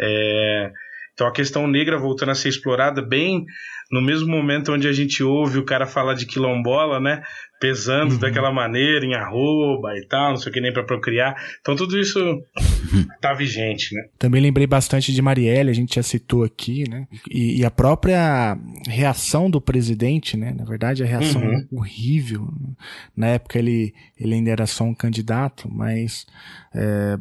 [0.00, 0.70] É,
[1.12, 3.44] então a questão negra voltando a ser explorada bem
[3.90, 7.22] no mesmo momento onde a gente ouve o cara falar de quilombola, né?
[7.60, 11.34] Pesando daquela maneira em arroba e tal, não sei o que nem para procriar.
[11.60, 12.18] Então tudo isso
[13.20, 14.02] tá vigente, né?
[14.18, 17.08] Também lembrei bastante de Marielle, a gente já citou aqui, né?
[17.30, 18.56] E, e a própria
[18.86, 20.54] reação do presidente, né?
[20.56, 21.66] Na verdade, a reação Uhum.
[21.72, 22.48] horrível.
[23.16, 26.26] Na época ele, ele ainda era só um candidato, mas
[26.74, 27.18] é,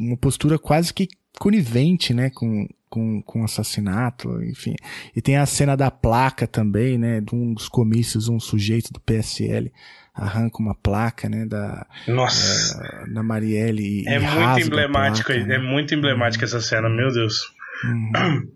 [0.00, 1.08] uma postura quase que
[1.38, 2.30] conivente, né?
[2.30, 4.76] Com, com, com o assassinato, enfim.
[5.16, 7.20] E tem a cena da placa também, né?
[7.20, 9.72] De um dos comícios, um sujeito do PSL
[10.14, 11.44] arranca uma placa, né?
[11.44, 12.80] Da, Nossa.
[12.80, 15.56] é, da Marielle e, É e muito emblemático, placa, né?
[15.56, 17.52] é muito emblemática essa cena, meu Deus.
[17.84, 18.48] Uhum.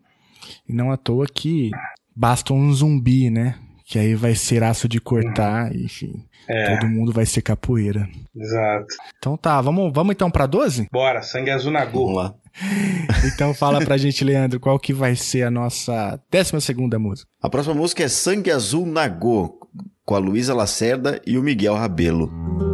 [0.68, 1.72] E não à toa que
[2.14, 3.56] basta um zumbi, né?
[3.84, 6.24] Que aí vai ser aço de cortar, enfim.
[6.48, 6.76] É.
[6.76, 8.08] Todo mundo vai ser capoeira.
[8.36, 8.86] Exato.
[9.18, 10.88] Então tá, vamos, vamos então pra 12?
[10.92, 12.32] Bora, sangue azul na go.
[13.24, 17.28] Então fala pra gente, Leandro, qual que vai ser a nossa 12 segunda música?
[17.40, 19.58] A próxima música é Sangue Azul Nagô,
[20.04, 22.67] com a Luísa Lacerda e o Miguel Rabelo.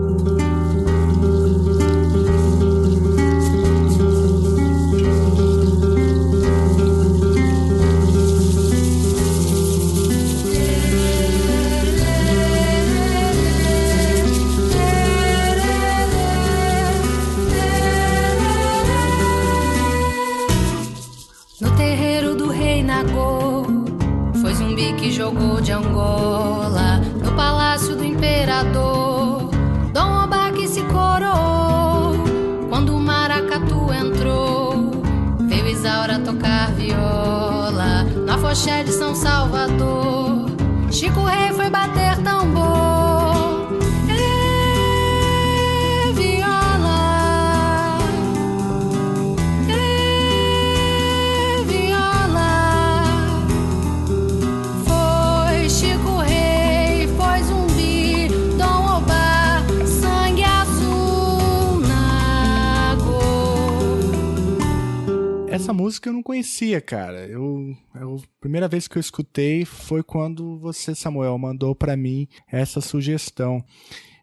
[65.75, 67.27] Música eu não conhecia, cara.
[67.27, 72.27] Eu, eu- a primeira vez que eu escutei foi quando você, Samuel, mandou pra mim
[72.51, 73.59] essa sugestão.
[73.59, 73.65] O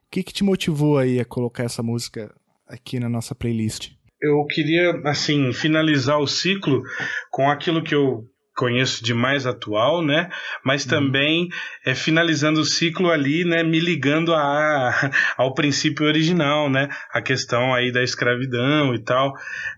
[0.10, 2.34] que, que te motivou aí a colocar essa música
[2.68, 3.92] aqui na nossa playlist?
[4.24, 6.84] eu queria assim finalizar o ciclo
[7.32, 8.24] com aquilo que eu
[8.62, 10.30] conheço de mais atual, né?
[10.64, 11.48] Mas também
[11.84, 13.64] é, finalizando o ciclo ali, né?
[13.64, 14.92] Me ligando a,
[15.36, 16.88] ao princípio original, né?
[17.12, 19.34] A questão aí da escravidão e tal,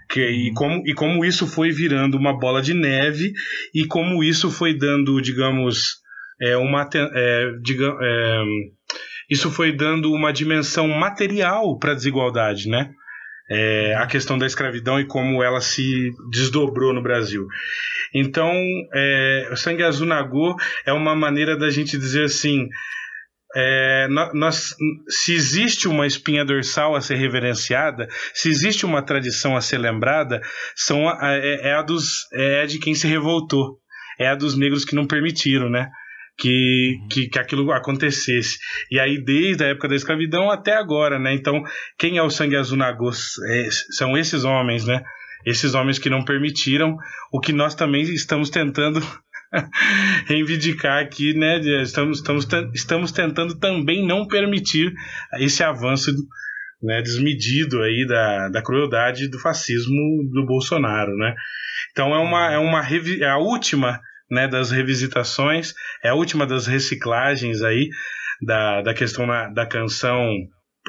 [0.09, 3.31] que, e, como, e como isso foi virando uma bola de neve
[3.73, 6.01] e como isso foi dando, digamos,
[6.41, 8.43] é, uma é, diga- é,
[9.29, 12.91] isso foi dando uma dimensão material para a desigualdade, né?
[13.49, 17.45] É, a questão da escravidão e como ela se desdobrou no Brasil.
[18.13, 18.51] Então,
[18.93, 20.55] é, o Sangue Azul Nagô
[20.85, 22.69] é uma maneira da gente dizer assim:
[23.55, 24.75] é, nós,
[25.07, 30.41] se existe uma espinha dorsal a ser reverenciada, se existe uma tradição a ser lembrada,
[30.75, 33.77] são é, é a dos, é de quem se revoltou,
[34.19, 35.91] é a dos negros que não permitiram, né?
[36.35, 38.57] Que, que, que aquilo acontecesse.
[38.89, 41.33] E aí, desde a época da escravidão até agora, né?
[41.33, 41.63] Então,
[41.97, 43.35] quem é o sangue azul Nagôs?
[43.49, 45.03] É, são esses homens, né?
[45.45, 46.97] Esses homens que não permitiram
[47.31, 48.99] o que nós também estamos tentando
[50.25, 51.59] reivindicar aqui, né?
[51.81, 54.91] Estamos, estamos, estamos tentando também não permitir
[55.39, 56.11] esse avanço
[56.83, 61.33] né, desmedido aí da, da crueldade do fascismo do Bolsonaro, né?
[61.91, 65.73] Então é uma, é uma é a última né, das revisitações,
[66.03, 67.89] é a última das reciclagens aí
[68.41, 70.29] da, da questão na- da canção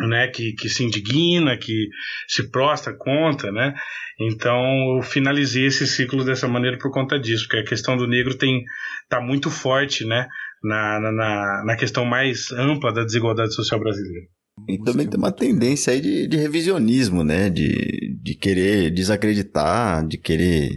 [0.09, 1.89] né, que, que se indigna, que
[2.29, 3.75] se prostra contra, né?
[4.21, 8.37] Então eu finalizei esse ciclo dessa maneira por conta disso, porque a questão do negro
[8.37, 8.65] tem
[9.09, 10.27] tá muito forte, né,
[10.65, 14.27] na, na- na, questão mais ampla da desigualdade social brasileira.
[14.69, 17.51] E também tem uma tendência aí de, de revisionismo, né?
[17.51, 20.71] De, de querer desacreditar, de querer.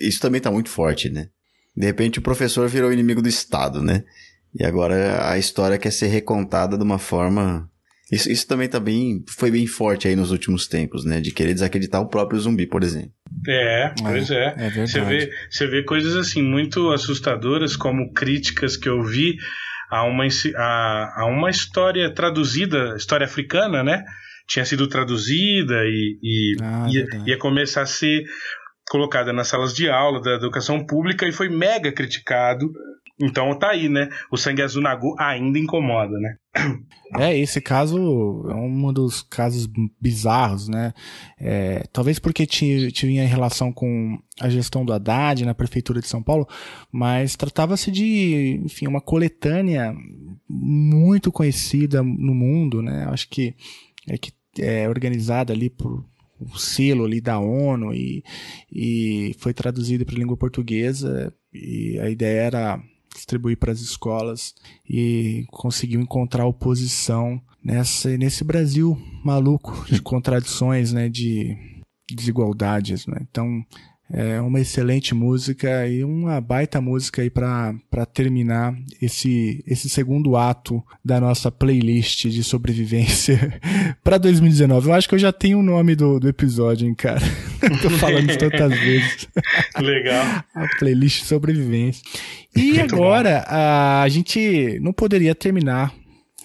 [0.00, 1.26] Isso também tá muito forte, né?
[1.78, 4.02] De repente o professor virou inimigo do Estado, né?
[4.52, 7.70] E agora a história quer ser recontada de uma forma.
[8.10, 11.20] Isso, isso também tá bem, foi bem forte aí nos últimos tempos, né?
[11.20, 13.12] De querer desacreditar o próprio zumbi, por exemplo.
[13.46, 14.54] É, pois é.
[14.56, 14.90] é verdade.
[14.90, 19.36] você, vê, você vê coisas assim muito assustadoras, como críticas que eu vi
[19.88, 20.26] a uma,
[20.56, 24.02] a, a uma história traduzida, história africana, né?
[24.48, 26.56] Tinha sido traduzida e, e
[26.90, 28.24] ia, ia começar a ser
[28.88, 32.72] colocada nas salas de aula da educação pública e foi mega criticado.
[33.20, 34.08] Então tá aí, né?
[34.30, 36.36] O sangue azul Nagu ainda incomoda, né?
[37.18, 37.96] É, esse caso
[38.48, 39.68] é um dos casos
[40.00, 40.92] bizarros, né?
[41.36, 46.22] É, talvez porque ti- tinha relação com a gestão do Haddad na prefeitura de São
[46.22, 46.46] Paulo,
[46.92, 49.92] mas tratava-se de, enfim, uma coletânea
[50.48, 53.04] muito conhecida no mundo, né?
[53.10, 53.54] Acho que
[54.08, 56.04] é que é organizada ali por
[56.40, 58.22] o selo ali da ONU e,
[58.72, 62.82] e foi traduzida para a língua portuguesa e a ideia era
[63.14, 64.54] distribuir para as escolas
[64.88, 71.56] e conseguiu encontrar oposição nessa, nesse Brasil maluco de contradições, né, de
[72.10, 73.18] desigualdades, né?
[73.28, 73.64] Então,
[74.10, 80.82] é uma excelente música e uma baita música aí para terminar esse, esse segundo ato
[81.04, 83.60] da nossa playlist de sobrevivência
[84.02, 84.88] para 2019.
[84.88, 87.20] Eu acho que eu já tenho o nome do, do episódio, hein, cara.
[87.82, 89.28] Tô falando tantas vezes.
[89.78, 90.24] Legal.
[90.54, 92.02] A playlist sobrevivência.
[92.56, 95.92] E Muito agora, a, a gente não poderia terminar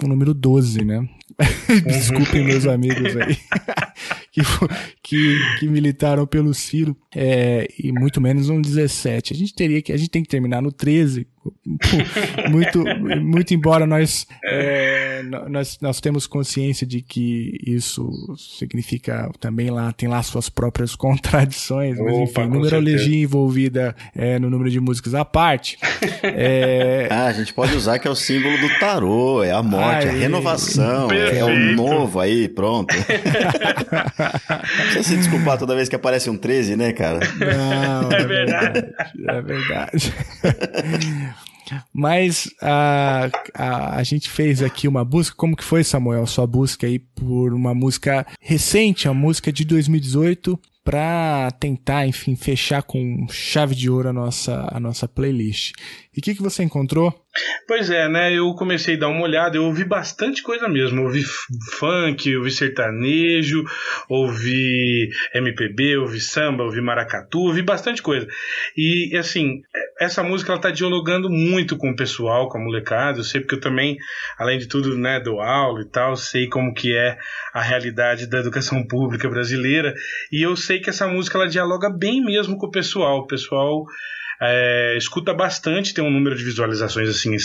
[0.03, 1.07] o número 12, né?
[1.85, 3.37] Desculpem meus amigos aí
[4.31, 4.41] que,
[5.01, 9.33] que, que militaram pelo Ciro é, e muito menos um 17.
[9.33, 11.27] A gente teria que a gente tem que terminar no 13.
[12.49, 12.83] Muito
[13.21, 20.07] muito embora nós é, nós nós temos consciência de que isso significa também lá tem
[20.09, 23.15] lá suas próprias contradições, mas Opa, enfim, numerologia certeza.
[23.17, 25.77] envolvida é, no número de músicas à parte.
[26.23, 30.07] É, Ah, a gente pode usar que é o símbolo do tarô, é a morte,
[30.07, 30.19] a Aí.
[30.19, 31.75] renovação, é o Perfeito.
[31.75, 32.93] novo aí, pronto.
[34.83, 37.19] Precisa se desculpar toda vez que aparece um 13, né, cara?
[37.37, 38.93] Não, é verdade.
[39.27, 40.13] É verdade.
[41.93, 45.35] Mas a, a, a gente fez aqui uma busca.
[45.35, 50.59] Como que foi, Samuel, sua busca aí por uma música recente, a música de 2018,
[50.83, 55.73] para tentar, enfim, fechar com chave de ouro a nossa, a nossa playlist.
[56.15, 57.11] E o que, que você encontrou?
[57.67, 58.31] Pois é, né?
[58.31, 61.01] Eu comecei a dar uma olhada, eu ouvi bastante coisa mesmo.
[61.01, 61.23] Ouvi
[61.79, 63.63] funk, ouvi sertanejo,
[64.07, 68.27] ouvi MPB, ouvi samba, ouvi maracatu, ouvi bastante coisa.
[68.77, 69.61] E assim,
[69.99, 73.19] essa música ela tá dialogando muito com o pessoal, com a molecada.
[73.19, 73.97] Eu sei porque eu também,
[74.37, 77.17] além de tudo, né, dou aula e tal, sei como que é
[77.51, 79.95] a realidade da educação pública brasileira.
[80.31, 83.19] E eu sei que essa música ela dialoga bem mesmo com o pessoal.
[83.19, 83.85] O pessoal
[84.41, 87.35] é, escuta bastante, tem um número de visualizações assim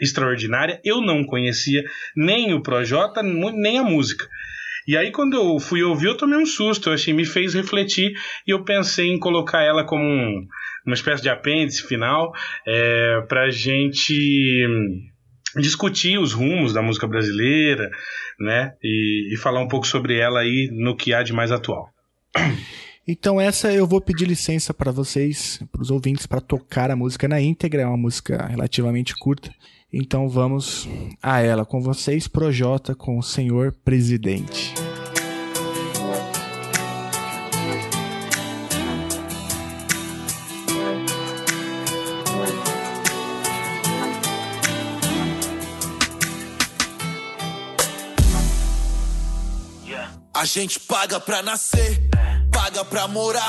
[0.00, 0.80] extraordinária.
[0.84, 1.84] Eu não conhecia
[2.16, 4.28] nem o Projota, nem a música.
[4.86, 6.88] E aí, quando eu fui ouvir, eu tomei um susto.
[6.88, 8.12] Eu achei, me fez refletir
[8.46, 10.46] e eu pensei em colocar ela como um,
[10.86, 12.32] uma espécie de apêndice final
[12.66, 14.66] é, para a gente
[15.56, 17.90] discutir os rumos da música brasileira,
[18.40, 18.72] né?
[18.82, 21.90] E, e falar um pouco sobre ela aí no que há de mais atual.
[23.10, 27.26] Então essa eu vou pedir licença para vocês, para os ouvintes, para tocar a música
[27.26, 27.80] na íntegra.
[27.80, 29.50] É uma música relativamente curta.
[29.90, 30.86] Então vamos
[31.22, 34.74] a ela com vocês, Projota com o Senhor Presidente.
[50.48, 52.08] Gente paga pra nascer
[52.58, 53.48] paga pra morar,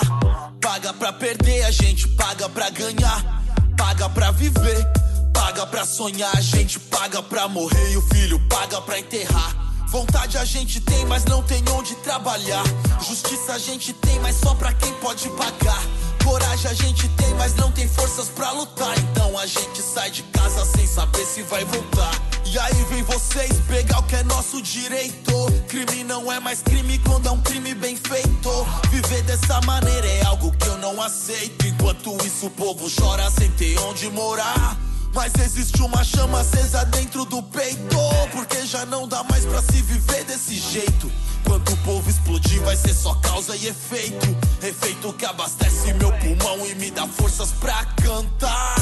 [0.61, 3.43] paga pra perder, a gente paga pra ganhar,
[3.75, 4.87] paga pra viver,
[5.33, 9.55] paga pra sonhar, a gente paga pra morrer e o filho paga pra enterrar.
[9.89, 12.63] Vontade a gente tem, mas não tem onde trabalhar.
[13.01, 15.81] Justiça a gente tem, mas só pra quem pode pagar.
[16.23, 18.97] Coragem a gente tem, mas não tem forças pra lutar.
[18.99, 22.28] Então a gente sai de casa sem saber se vai voltar.
[22.51, 25.31] E aí vem vocês pegar o que é nosso direito.
[25.67, 28.49] Crime não é mais crime quando é um crime bem feito.
[28.89, 31.67] Viver dessa maneira é algo que eu não aceito.
[31.67, 34.75] Enquanto isso o povo chora sem ter onde morar.
[35.13, 37.97] Mas existe uma chama acesa dentro do peito.
[38.31, 41.11] Porque já não dá mais pra se viver desse jeito.
[41.45, 44.27] Quando o povo explodir, vai ser só causa e efeito.
[44.63, 48.75] Efeito que abastece meu pulmão e me dá forças pra cantar.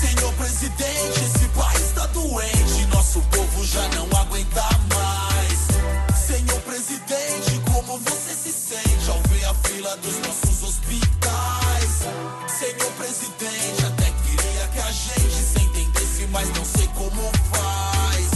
[0.00, 1.79] Senhor presidente, esse país
[2.12, 2.86] doente.
[2.86, 4.62] Nosso povo já não aguenta
[4.94, 6.18] mais.
[6.18, 12.06] Senhor presidente, como você se sente ao ver a fila dos nossos hospitais?
[12.46, 17.22] Senhor presidente, até queria que a gente se entendesse, mas não sei como
[17.52, 18.30] faz.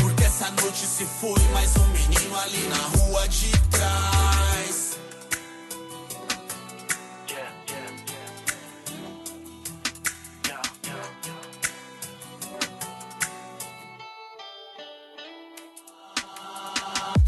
[0.00, 4.47] Porque essa noite se foi mais um menino ali na rua de trás.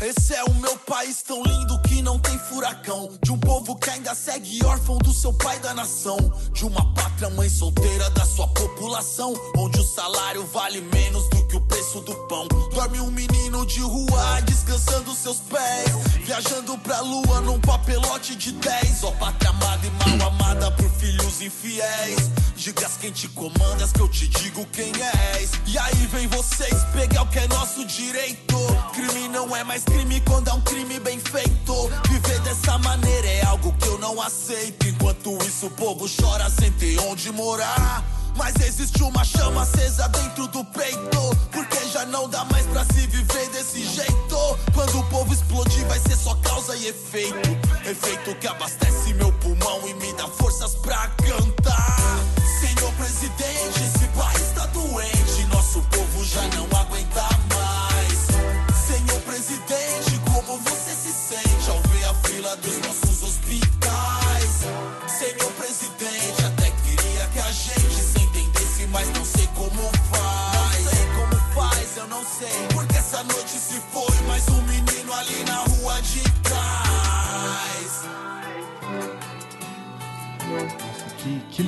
[0.01, 3.11] Esse é o meu país tão lindo não tem furacão.
[3.23, 6.17] De um povo que ainda segue órfão do seu pai da nação.
[6.53, 9.35] De uma pátria mãe solteira da sua população.
[9.57, 12.47] Onde o salário vale menos do que o preço do pão.
[12.73, 15.91] Dorme um menino de rua descansando seus pés.
[16.25, 19.05] Viajando pra lua num papelote de 10.
[19.05, 22.31] Ó, pátria amada e mal amada por filhos infiéis.
[22.57, 24.93] Digas quem te comandas que eu te digo quem
[25.33, 25.51] és.
[25.67, 28.57] E aí vem vocês pegar o que é nosso direito.
[28.93, 31.90] Crime não é mais crime quando é um crime bem feito.
[32.09, 34.87] Viver dessa maneira é algo que eu não aceito.
[34.89, 38.05] Enquanto isso o povo chora sem ter onde morar.
[38.37, 41.37] Mas existe uma chama acesa dentro do peito.
[41.53, 44.59] Porque já não dá mais pra se viver desse jeito.
[44.75, 47.51] Quando o povo explodir, vai ser só causa e efeito.
[47.85, 52.21] Efeito que abastece meu pulmão e me dá forças pra cantar.
[52.61, 53.80] Senhor presidente,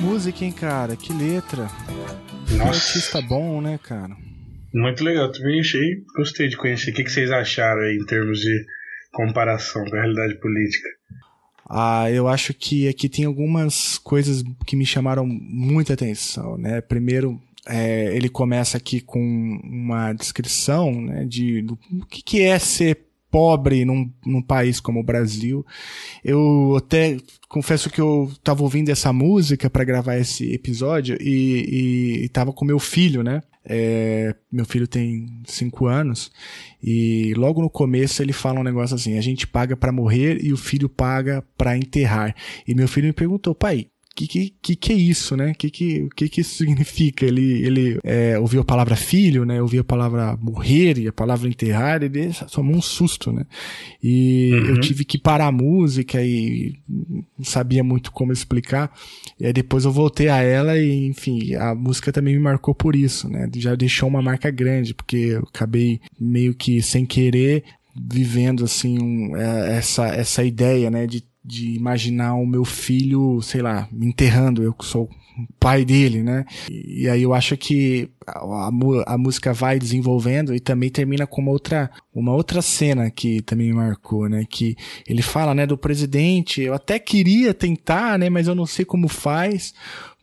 [0.03, 0.95] música, hein, cara?
[0.97, 1.69] Que letra.
[2.45, 2.71] Que Nossa.
[2.71, 4.15] artista bom, né, cara?
[4.73, 6.91] Muito legal, também achei, gostei de conhecer.
[6.91, 8.65] O que, vocês acharam aí em termos de
[9.13, 10.89] comparação com a realidade política?
[11.69, 16.81] Ah, eu acho que aqui tem algumas coisas que me chamaram muita atenção, né?
[16.81, 19.21] Primeiro, é, ele começa aqui com
[19.63, 21.77] uma descrição né, de do
[22.09, 25.65] que, que é ser pobre num, num país como o Brasil.
[26.23, 27.17] Eu até
[27.49, 32.53] confesso que eu estava ouvindo essa música para gravar esse episódio e, e, e tava
[32.53, 33.41] com meu filho, né?
[33.65, 36.29] É, meu filho tem cinco anos
[36.83, 40.53] e logo no começo ele fala um negócio assim: a gente paga para morrer e
[40.53, 42.35] o filho paga para enterrar.
[42.67, 45.53] E meu filho me perguntou, pai, que, que, que, que é isso, né?
[45.53, 47.25] Que, que, que, que isso significa?
[47.25, 49.61] Ele, ele é, ouviu a palavra filho, né?
[49.61, 53.45] Ouviu a palavra morrer e a palavra enterrar, ele tomou um susto, né?
[54.01, 54.65] E uhum.
[54.67, 58.91] eu tive que parar a música e não sabia muito como explicar.
[59.39, 62.95] E aí depois eu voltei a ela e, enfim, a música também me marcou por
[62.95, 63.49] isso, né?
[63.55, 67.63] Já deixou uma marca grande, porque eu acabei meio que sem querer
[67.95, 73.61] vivendo assim um, é, essa essa ideia né de de imaginar o meu filho, sei
[73.61, 75.09] lá, me enterrando, eu que sou
[75.59, 76.45] pai dele, né?
[76.69, 78.69] E, e aí eu acho que a,
[79.07, 83.67] a, música vai desenvolvendo e também termina com uma outra, uma outra cena que também
[83.67, 84.45] me marcou, né?
[84.47, 84.75] Que
[85.07, 89.07] ele fala, né, do presidente, eu até queria tentar, né, mas eu não sei como
[89.07, 89.73] faz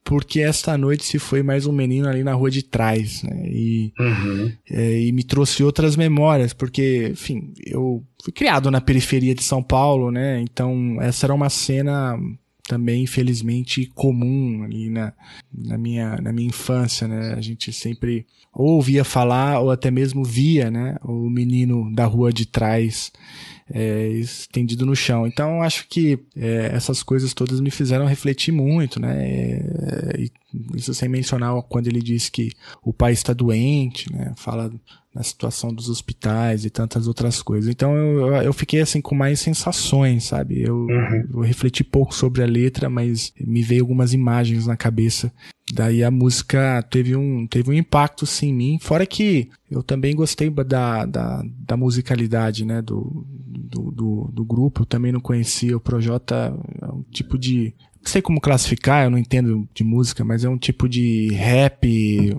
[0.05, 3.43] porque esta noite se foi mais um menino ali na rua de trás, né?
[3.47, 4.53] E, uhum.
[4.71, 9.63] é, e me trouxe outras memórias, porque, enfim, eu fui criado na periferia de São
[9.63, 10.41] Paulo, né?
[10.41, 12.19] Então, essa era uma cena
[12.67, 15.13] também, infelizmente, comum ali na,
[15.53, 17.35] na, minha, na minha infância, né?
[17.37, 20.97] A gente sempre ou ouvia falar ou até mesmo via, né?
[21.03, 23.13] O menino da rua de trás
[23.73, 25.27] é, estendido no chão.
[25.27, 29.17] Então, acho que é, essas coisas todas me fizeram refletir muito, né?
[29.17, 30.27] É,
[30.75, 32.51] isso sem mencionar quando ele diz que
[32.83, 34.33] o pai está doente, né?
[34.37, 34.73] Fala
[35.15, 37.69] na situação dos hospitais e tantas outras coisas.
[37.69, 40.63] Então eu, eu fiquei assim com mais sensações, sabe?
[40.63, 41.29] Eu, uhum.
[41.35, 45.33] eu refleti pouco sobre a letra, mas me veio algumas imagens na cabeça.
[45.73, 48.79] Daí a música teve um, teve um impacto sim em mim.
[48.81, 52.83] Fora que eu também gostei da, da, da musicalidade, né?
[52.83, 54.83] Do, do, do, do grupo.
[54.83, 59.19] Eu também não conhecia o Projota, é um tipo de sei como classificar, eu não
[59.19, 62.37] entendo de música, mas é um tipo de rap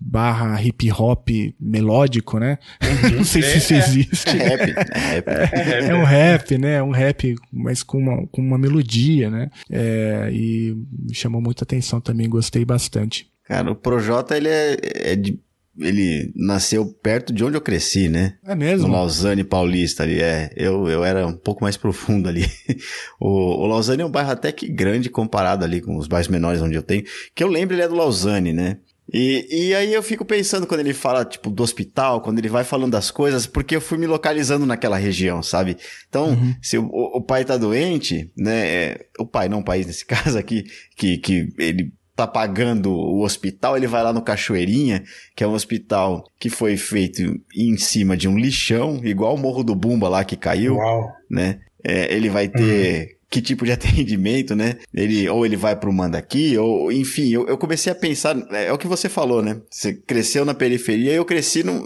[0.00, 1.28] barra hip hop
[1.60, 2.58] melódico, né?
[2.82, 3.16] Uhum.
[3.18, 4.28] não sei se isso é, existe.
[4.30, 5.28] É, rap, é, rap.
[5.28, 6.74] É, é, um rap, né?
[6.74, 9.50] É um rap, mas com uma, com uma melodia, né?
[9.70, 13.28] É, e me chamou muita atenção também, gostei bastante.
[13.44, 14.76] Cara, o Projota, ele é,
[15.12, 15.38] é de
[15.78, 18.34] ele nasceu perto de onde eu cresci, né?
[18.44, 18.86] É mesmo?
[18.88, 20.50] No Lausanne Paulista ali, é.
[20.56, 22.46] Eu, eu era um pouco mais profundo ali.
[23.20, 26.60] o, o Lausanne é um bairro até que grande comparado ali com os bairros menores
[26.60, 27.04] onde eu tenho.
[27.34, 28.78] Que eu lembro, ele é do Lausanne, né?
[29.12, 32.64] E, e aí eu fico pensando quando ele fala, tipo, do hospital, quando ele vai
[32.64, 35.76] falando das coisas, porque eu fui me localizando naquela região, sabe?
[36.08, 36.54] Então, uhum.
[36.60, 38.66] se o, o, pai tá doente, né?
[38.66, 40.64] É, o pai, não o país nesse caso aqui,
[40.96, 45.52] que, que ele tá pagando o hospital, ele vai lá no Cachoeirinha, que é um
[45.52, 47.22] hospital que foi feito
[47.54, 51.12] em cima de um lixão, igual o Morro do Bumba lá que caiu, Uau.
[51.30, 51.60] né?
[51.84, 53.16] É, ele vai ter uhum.
[53.28, 54.78] que tipo de atendimento, né?
[54.94, 58.68] Ele ou ele vai para o Mandaqui, ou enfim, eu, eu, comecei a pensar, é,
[58.68, 59.60] é, o que você falou, né?
[59.70, 61.84] Você cresceu na periferia, eu cresci num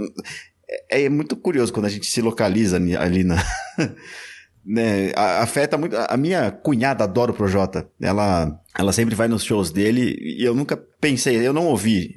[0.89, 3.44] é, é muito curioso quando a gente se localiza ali na
[4.65, 5.97] né, afeta muito.
[5.97, 7.89] A minha cunhada adora o Projota.
[8.01, 12.15] Ela, ela sempre vai nos shows dele e eu nunca pensei, eu não ouvi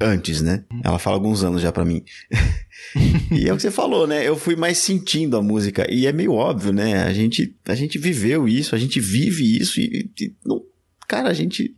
[0.00, 0.64] antes, né?
[0.84, 2.02] Ela fala alguns anos já para mim.
[3.32, 4.26] e é o que você falou, né?
[4.26, 7.02] Eu fui mais sentindo a música e é meio óbvio, né?
[7.04, 10.62] A gente, a gente viveu isso, a gente vive isso e, e não,
[11.06, 11.74] cara, a gente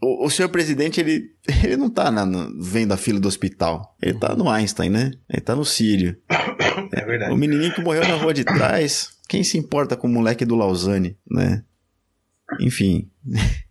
[0.00, 1.30] o, o senhor presidente, ele,
[1.64, 3.96] ele não tá na, no, vendo a fila do hospital.
[4.00, 5.12] Ele tá no Einstein, né?
[5.28, 6.16] Ele tá no Sírio.
[6.92, 7.32] É verdade.
[7.32, 10.54] O menininho que morreu na rua de trás, quem se importa com o moleque do
[10.54, 11.62] Lausanne, né?
[12.60, 13.10] Enfim.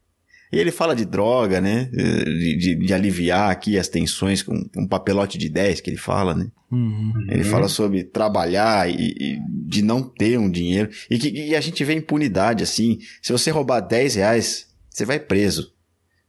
[0.51, 1.85] E ele fala de droga, né?
[1.85, 6.33] De, de, de, aliviar aqui as tensões com um papelote de 10 que ele fala,
[6.33, 6.49] né?
[6.71, 7.27] Uhum.
[7.29, 10.89] Ele fala sobre trabalhar e, e, de não ter um dinheiro.
[11.09, 12.99] E que e a gente vê impunidade, assim.
[13.21, 15.73] Se você roubar 10 reais, você vai preso.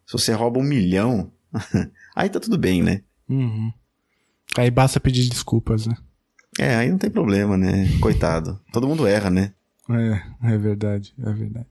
[0.04, 1.30] Se você rouba um milhão,
[2.16, 3.02] aí tá tudo bem, né?
[3.28, 3.72] Uhum.
[4.56, 5.94] Aí basta pedir desculpas, né?
[6.58, 7.88] É, aí não tem problema, né?
[8.00, 8.60] Coitado.
[8.72, 9.52] Todo mundo erra, né?
[9.90, 11.66] É, é verdade, é verdade.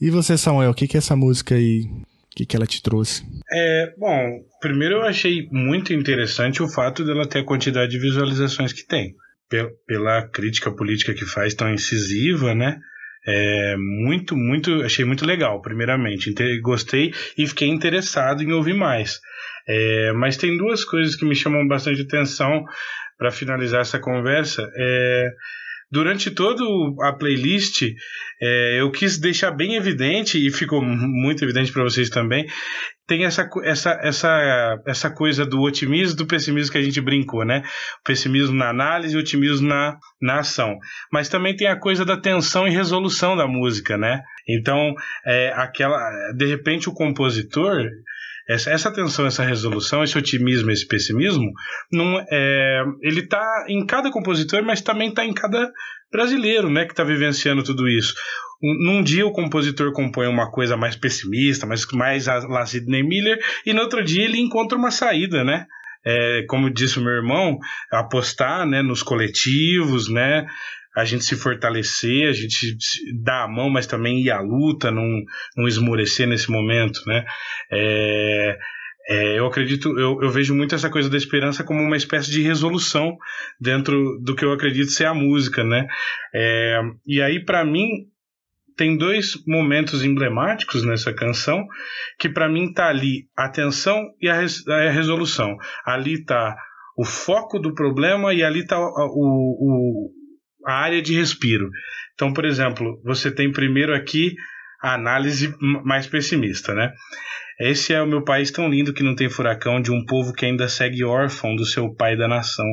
[0.00, 2.82] E você, Samuel, o que que é essa música aí, o que que ela te
[2.82, 3.24] trouxe?
[3.52, 8.72] É, bom, primeiro eu achei muito interessante o fato dela ter a quantidade de visualizações
[8.72, 9.14] que tem.
[9.86, 12.78] Pela crítica política que faz tão incisiva, né?
[13.26, 16.32] É, muito, muito, achei muito legal, primeiramente.
[16.60, 19.20] Gostei e fiquei interessado em ouvir mais.
[19.66, 22.64] É, mas tem duas coisas que me chamam bastante atenção
[23.18, 24.62] para finalizar essa conversa.
[24.74, 25.28] É,
[25.90, 26.62] durante toda
[27.02, 27.82] a playlist,
[28.40, 32.46] é, eu quis deixar bem evidente, e ficou muito evidente para vocês também,
[33.06, 37.62] tem essa, essa, essa, essa coisa do otimismo do pessimismo que a gente brincou, né?
[38.00, 40.78] O pessimismo na análise e otimismo na, na ação.
[41.10, 44.22] Mas também tem a coisa da tensão e resolução da música, né?
[44.46, 44.94] Então,
[45.26, 45.98] é, aquela,
[46.36, 47.82] de repente, o compositor
[48.48, 51.52] essa, essa tensão, essa resolução, esse otimismo, esse pessimismo,
[51.92, 55.70] não é, ele está em cada compositor, mas também está em cada
[56.10, 58.14] brasileiro, né, que está vivenciando tudo isso.
[58.60, 63.72] Num dia o compositor compõe uma coisa mais pessimista, mais, mais lá Sidney Miller, e
[63.72, 65.66] no outro dia ele encontra uma saída, né?
[66.04, 67.58] É, como disse o meu irmão,
[67.92, 70.46] apostar né, nos coletivos, né?
[70.98, 72.76] A gente se fortalecer, a gente
[73.22, 75.22] dar a mão, mas também ir à luta, não,
[75.56, 77.24] não esmorecer nesse momento, né?
[77.70, 78.58] É,
[79.08, 82.42] é, eu acredito, eu, eu, vejo muito essa coisa da esperança como uma espécie de
[82.42, 83.16] resolução
[83.60, 85.86] dentro do que eu acredito ser a música, né?
[86.34, 87.88] É, e aí, para mim,
[88.76, 91.64] tem dois momentos emblemáticos nessa canção
[92.18, 95.56] que para mim tá ali a tensão e a, res, a resolução.
[95.84, 96.56] Ali tá
[96.96, 100.17] o foco do problema e ali tá o, o,
[100.68, 101.70] a área de respiro.
[102.14, 104.34] Então, por exemplo, você tem primeiro aqui
[104.82, 106.92] a análise mais pessimista, né?
[107.58, 110.44] Esse é o meu país tão lindo que não tem furacão, de um povo que
[110.44, 112.66] ainda segue órfão do seu pai da nação,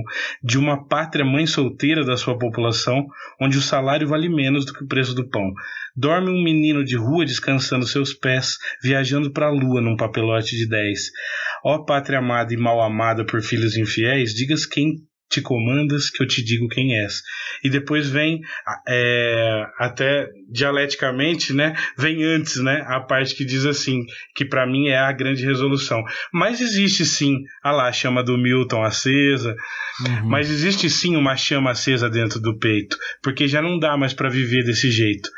[0.43, 3.07] de uma pátria mãe solteira da sua população,
[3.41, 5.51] onde o salário vale menos do que o preço do pão.
[5.95, 10.67] Dorme um menino de rua descansando seus pés, viajando para a lua num papelote de
[10.67, 11.09] dez.
[11.63, 14.97] Ó pátria amada e mal amada por filhos infiéis, digas quem
[15.29, 17.21] te comandas que eu te digo quem és.
[17.63, 18.41] E depois vem,
[18.87, 24.87] é, até dialeticamente, né, vem antes, né, a parte que diz assim, que para mim
[24.87, 26.03] é a grande resolução.
[26.31, 29.55] Mas existe sim, a lá, a chama do Milton acesa,
[30.05, 30.29] uhum.
[30.29, 34.29] mas existe sim uma chama acesa dentro do peito, porque já não dá mais para
[34.29, 35.29] viver desse jeito.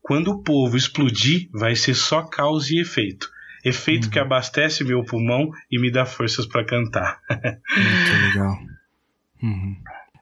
[0.00, 3.28] Quando o povo explodir, vai ser só causa e efeito
[3.64, 4.10] efeito uhum.
[4.10, 7.18] que abastece meu pulmão e me dá forças para cantar.
[7.28, 8.75] Muito legal.
[9.46, 9.76] Uhum.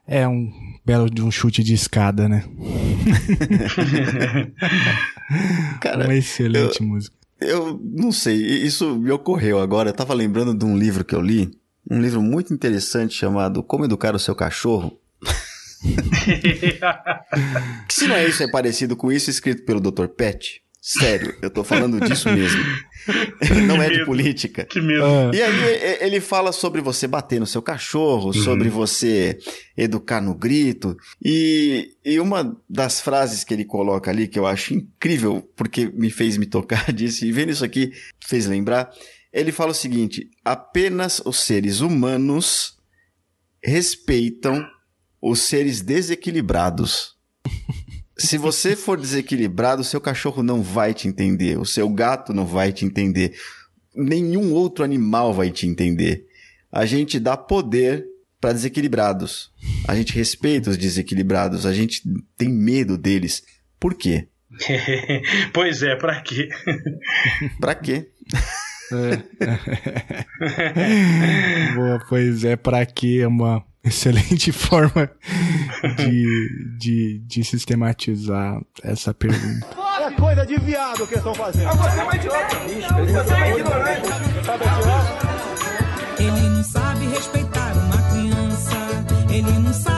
[0.07, 0.51] É um
[0.85, 2.45] belo de um chute de escada, né?
[5.81, 7.15] Cara, uma excelente eu, música.
[7.41, 9.89] Eu não sei, isso me ocorreu agora.
[9.89, 11.57] Eu tava lembrando de um livro que eu li,
[11.89, 14.99] um livro muito interessante chamado Como Educar o Seu Cachorro.
[17.87, 20.07] que se não é isso, é parecido com isso, escrito pelo Dr.
[20.07, 20.61] Pet.
[20.79, 22.61] Sério, eu tô falando disso mesmo.
[23.67, 24.65] Não é de política.
[24.65, 25.03] Que medo.
[25.03, 25.31] Ah.
[25.33, 28.33] E aí ele fala sobre você bater no seu cachorro, uhum.
[28.33, 29.37] sobre você
[29.77, 30.97] educar no grito.
[31.23, 36.09] E, e uma das frases que ele coloca ali, que eu acho incrível, porque me
[36.09, 37.91] fez me tocar disso, e vendo isso aqui,
[38.25, 38.89] fez lembrar.
[39.31, 42.77] Ele fala o seguinte: apenas os seres humanos
[43.63, 44.65] respeitam
[45.21, 47.15] os seres desequilibrados.
[48.17, 52.45] Se você for desequilibrado, o seu cachorro não vai te entender, o seu gato não
[52.45, 53.35] vai te entender,
[53.93, 56.25] nenhum outro animal vai te entender.
[56.71, 58.05] A gente dá poder
[58.39, 59.51] para desequilibrados.
[59.87, 62.03] A gente respeita os desequilibrados, a gente
[62.37, 63.43] tem medo deles.
[63.79, 64.27] Por quê?
[65.53, 66.49] pois é, para quê?
[67.59, 68.09] para quê?
[68.91, 69.17] É.
[71.75, 73.25] Boa, pois é, para quê?
[73.25, 75.09] Uma excelente forma
[75.97, 79.67] de, de, de sistematizar essa pergunta.
[80.01, 81.69] É coisa de viado que estão fazendo.
[81.69, 84.07] Você vai Você é ignorante.
[84.45, 86.15] Sabe atirar?
[86.19, 88.75] Ele não sabe respeitar uma criança.
[89.29, 89.94] Ele não sabe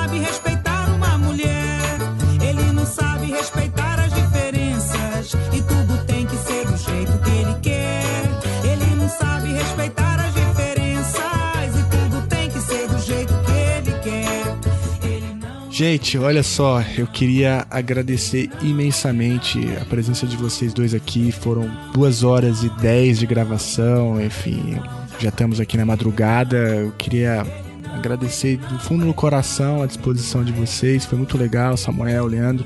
[15.78, 21.32] Gente, olha só, eu queria agradecer imensamente a presença de vocês dois aqui.
[21.32, 24.82] Foram duas horas e dez de gravação, enfim,
[25.20, 26.58] já estamos aqui na madrugada.
[26.58, 27.46] Eu queria
[27.94, 31.06] agradecer do fundo do coração a disposição de vocês.
[31.06, 32.66] Foi muito legal, Samuel, Leandro.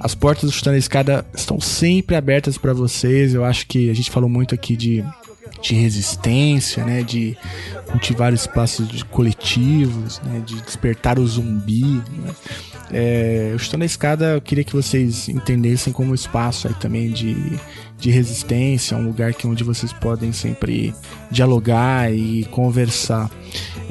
[0.00, 3.34] As portas do Chutando a Escada estão sempre abertas para vocês.
[3.34, 5.04] Eu acho que a gente falou muito aqui de
[5.60, 7.36] de resistência, né, de
[7.90, 11.84] cultivar espaços de coletivos, né, de despertar o zumbi.
[11.84, 12.34] Né.
[12.90, 17.36] É, eu estou na escada, eu queria que vocês entendessem como espaço aí também de,
[17.98, 20.94] de resistência, um lugar que onde vocês podem sempre
[21.30, 23.30] dialogar e conversar.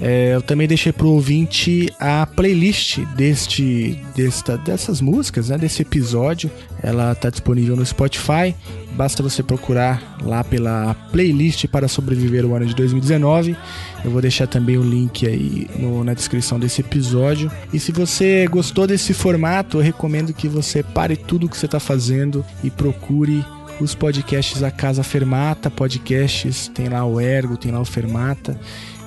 [0.02, 5.84] É, eu também deixei para o ouvinte a playlist deste, desta, dessas músicas, né, desse
[5.84, 6.50] episódio.
[6.82, 8.56] Ela está disponível no Spotify.
[8.94, 13.56] Basta você procurar lá pela playlist para sobreviver o ano de 2019.
[14.04, 17.52] Eu vou deixar também o link aí no, na descrição desse episódio.
[17.72, 21.68] E se você gostou desse formato, eu recomendo que você pare tudo o que você
[21.68, 23.46] está fazendo e procure
[23.80, 25.70] os podcasts da Casa Fermata.
[25.70, 28.60] Podcasts, tem lá o Ergo, tem lá o Fermata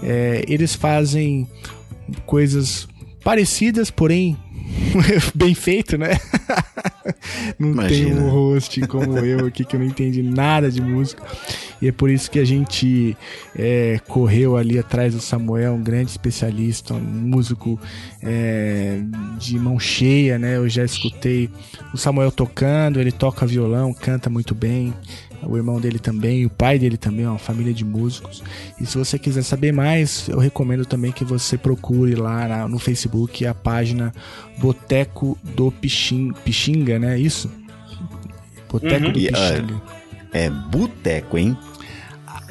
[0.04, 1.48] é, eles fazem
[2.26, 2.86] coisas
[3.22, 4.36] parecidas, porém
[5.34, 6.18] bem feito, né?
[7.58, 8.14] não Imagina.
[8.14, 11.22] tem um host como eu aqui que eu não entendi nada de música.
[11.82, 13.16] E é por isso que a gente
[13.54, 17.78] é, correu ali atrás do Samuel, um grande especialista, um músico
[18.22, 19.00] é,
[19.38, 20.56] de mão cheia, né?
[20.56, 21.50] Eu já escutei
[21.92, 24.94] o Samuel tocando, ele toca violão, canta muito bem.
[25.46, 28.42] O irmão dele também, o pai dele também, é uma família de músicos.
[28.80, 32.78] E se você quiser saber mais, eu recomendo também que você procure lá na- no
[32.78, 34.12] Facebook a página
[34.58, 37.18] Boteco do Pixin- Pixinga, né?
[37.18, 37.50] Isso?
[38.68, 39.82] Boteco do E, Pixinga.
[40.32, 41.56] ah, é boteco, hein?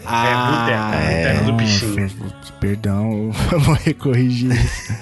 [0.06, 2.12] Ah, Boteco do Pixinga.
[2.60, 4.94] Perdão, eu vou corrigir isso.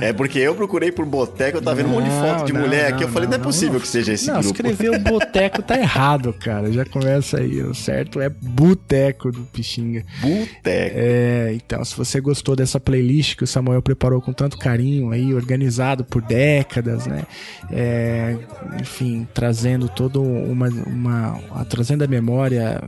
[0.00, 2.60] É porque eu procurei por boteco, eu tava vendo um monte de foto de Não,
[2.60, 3.04] mulher não, aqui.
[3.04, 4.48] Eu falei, não, é possível que seja esse não, grupo.
[4.48, 6.70] escrever o boteco tá errado, cara.
[6.72, 7.62] Já começa aí.
[7.62, 10.04] O certo é boteco do Pixinga.
[10.20, 10.62] Boteco.
[10.64, 15.32] É, então, se você gostou dessa playlist que o Samuel preparou com tanto carinho aí,
[15.34, 17.22] organizado por décadas, né?
[17.70, 18.36] É,
[18.80, 21.64] enfim, trazendo todo uma, uma.
[21.68, 22.82] trazendo a memória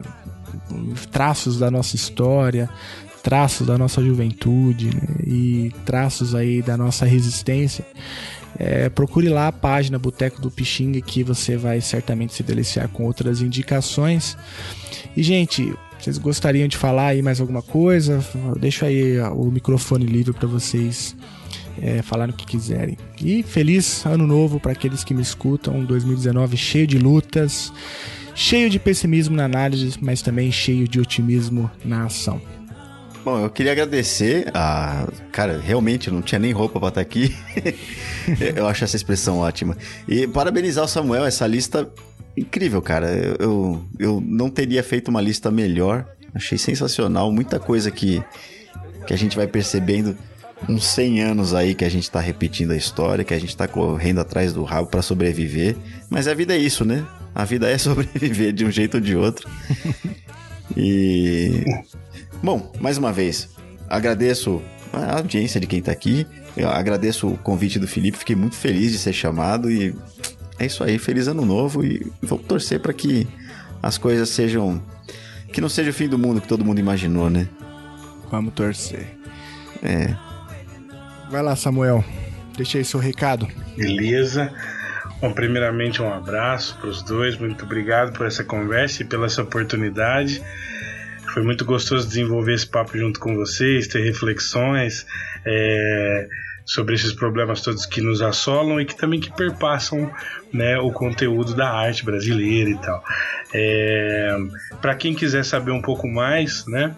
[1.10, 2.68] traços da nossa história,
[3.22, 5.02] traços da nossa juventude né?
[5.26, 7.84] e traços aí da nossa resistência.
[8.56, 13.04] É, procure lá a página Boteco do Pixinga que você vai certamente se deliciar com
[13.04, 14.36] outras indicações.
[15.16, 18.24] E, gente, vocês gostariam de falar aí mais alguma coisa?
[18.60, 21.16] Deixo aí o microfone livre para vocês
[21.80, 22.96] é, falarem o que quiserem.
[23.20, 25.84] E feliz ano novo para aqueles que me escutam.
[25.84, 27.72] 2019 cheio de lutas,
[28.34, 32.40] cheio de pessimismo na análise, mas também cheio de otimismo na ação.
[33.24, 35.08] Bom, eu queria agradecer a.
[35.32, 37.34] Cara, realmente não tinha nem roupa pra estar aqui.
[38.54, 39.78] eu acho essa expressão ótima.
[40.06, 41.90] E parabenizar o Samuel, essa lista
[42.36, 43.06] incrível, cara.
[43.40, 46.06] Eu, eu, não teria feito uma lista melhor.
[46.34, 47.32] Achei sensacional.
[47.32, 48.22] Muita coisa que,
[49.06, 50.14] que a gente vai percebendo.
[50.68, 53.66] Uns 100 anos aí que a gente tá repetindo a história, que a gente tá
[53.66, 55.76] correndo atrás do rabo pra sobreviver.
[56.10, 57.04] Mas a vida é isso, né?
[57.34, 59.48] A vida é sobreviver de um jeito ou de outro.
[60.76, 61.62] E.
[62.42, 63.50] Bom, mais uma vez,
[63.88, 64.62] agradeço
[64.92, 66.26] a audiência de quem tá aqui.
[66.56, 69.94] Eu agradeço o convite do Felipe, fiquei muito feliz de ser chamado e
[70.58, 73.28] é isso aí, feliz ano novo e vamos torcer para que
[73.82, 74.82] as coisas sejam
[75.52, 77.48] que não seja o fim do mundo que todo mundo imaginou, né?
[78.30, 79.06] Vamos torcer.
[79.82, 80.16] É.
[81.30, 82.04] Vai lá, Samuel.
[82.56, 83.46] Deixa aí seu recado.
[83.76, 84.52] Beleza.
[85.24, 87.38] Bom, primeiramente um abraço para os dois.
[87.38, 90.42] Muito obrigado por essa conversa e pela essa oportunidade.
[91.32, 95.06] Foi muito gostoso desenvolver esse papo junto com vocês, ter reflexões
[95.46, 96.28] é,
[96.66, 100.12] sobre esses problemas todos que nos assolam e que também que perpassam
[100.52, 103.02] né, o conteúdo da arte brasileira e tal.
[103.54, 104.36] É,
[104.82, 106.94] Para quem quiser saber um pouco mais, né,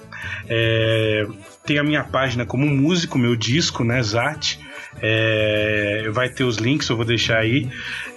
[0.48, 1.24] é,
[1.64, 4.58] tem a minha página como músico, meu disco, né, Zat.
[5.02, 7.68] É, vai ter os links, eu vou deixar aí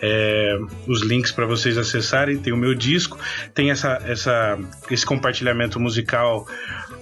[0.01, 0.57] é,
[0.87, 2.37] os links para vocês acessarem.
[2.37, 3.17] Tem o meu disco,
[3.53, 4.57] tem essa, essa,
[4.89, 6.47] esse compartilhamento musical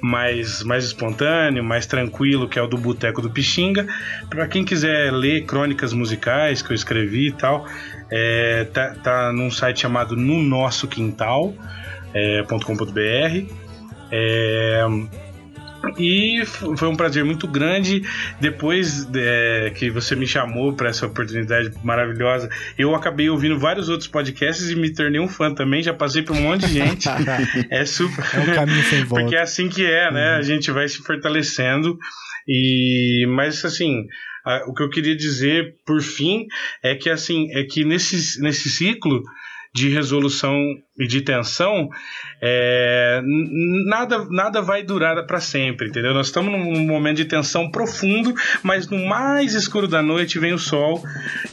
[0.02, 3.88] mais, mais espontâneo, mais tranquilo, que é o do Boteco do Pixinga.
[4.30, 7.68] Para quem quiser ler crônicas musicais que eu escrevi e tal,
[8.12, 11.54] é, tá, tá num site chamado No Nosso Quintal.
[12.14, 12.44] É,
[15.98, 18.02] e foi um prazer muito grande.
[18.40, 24.08] Depois é, que você me chamou para essa oportunidade maravilhosa, eu acabei ouvindo vários outros
[24.08, 25.82] podcasts e me tornei um fã também.
[25.84, 27.08] Já passei por um monte de gente.
[27.72, 28.24] é super.
[28.36, 29.24] É um caminho sem volta.
[29.26, 30.36] Porque é assim que é, né?
[30.36, 31.98] A gente vai se fortalecendo.
[32.48, 34.06] E mas assim,
[34.46, 36.46] a- o que eu queria dizer por fim
[36.84, 39.22] é que assim é que nesse, nesse ciclo
[39.76, 40.56] de resolução
[40.98, 41.90] e de tensão,
[42.40, 43.22] é,
[43.86, 46.14] nada, nada vai durar para sempre, entendeu?
[46.14, 50.54] Nós estamos num, num momento de tensão profundo, mas no mais escuro da noite vem
[50.54, 51.04] o sol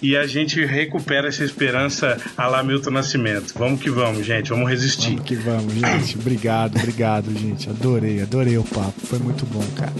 [0.02, 3.54] e a gente recupera essa esperança a lá Milton Nascimento.
[3.56, 5.12] Vamos que vamos, gente, vamos resistir.
[5.12, 6.18] Vamos que vamos, gente.
[6.18, 7.70] Obrigado, obrigado, gente.
[7.70, 9.00] Adorei, adorei o papo.
[9.06, 9.92] Foi muito bom, cara.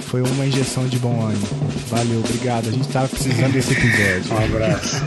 [0.00, 1.46] Foi uma injeção de bom ânimo.
[1.88, 2.68] Valeu, obrigado.
[2.68, 4.32] A gente tava precisando desse episódio.
[4.32, 5.02] Um abraço.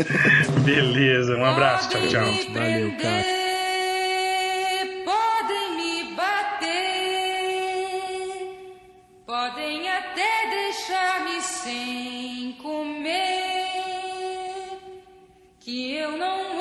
[0.64, 2.26] Beleza, um abraço, tchau, tchau.
[2.52, 3.45] Valeu, cara.
[10.86, 13.66] Deixar-me sem comer,
[15.58, 16.55] que eu não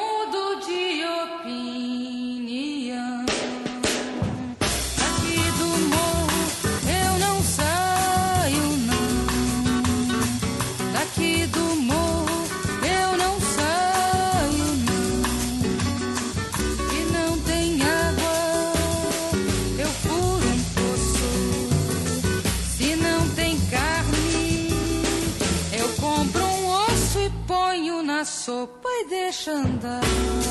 [29.46, 30.45] na sopa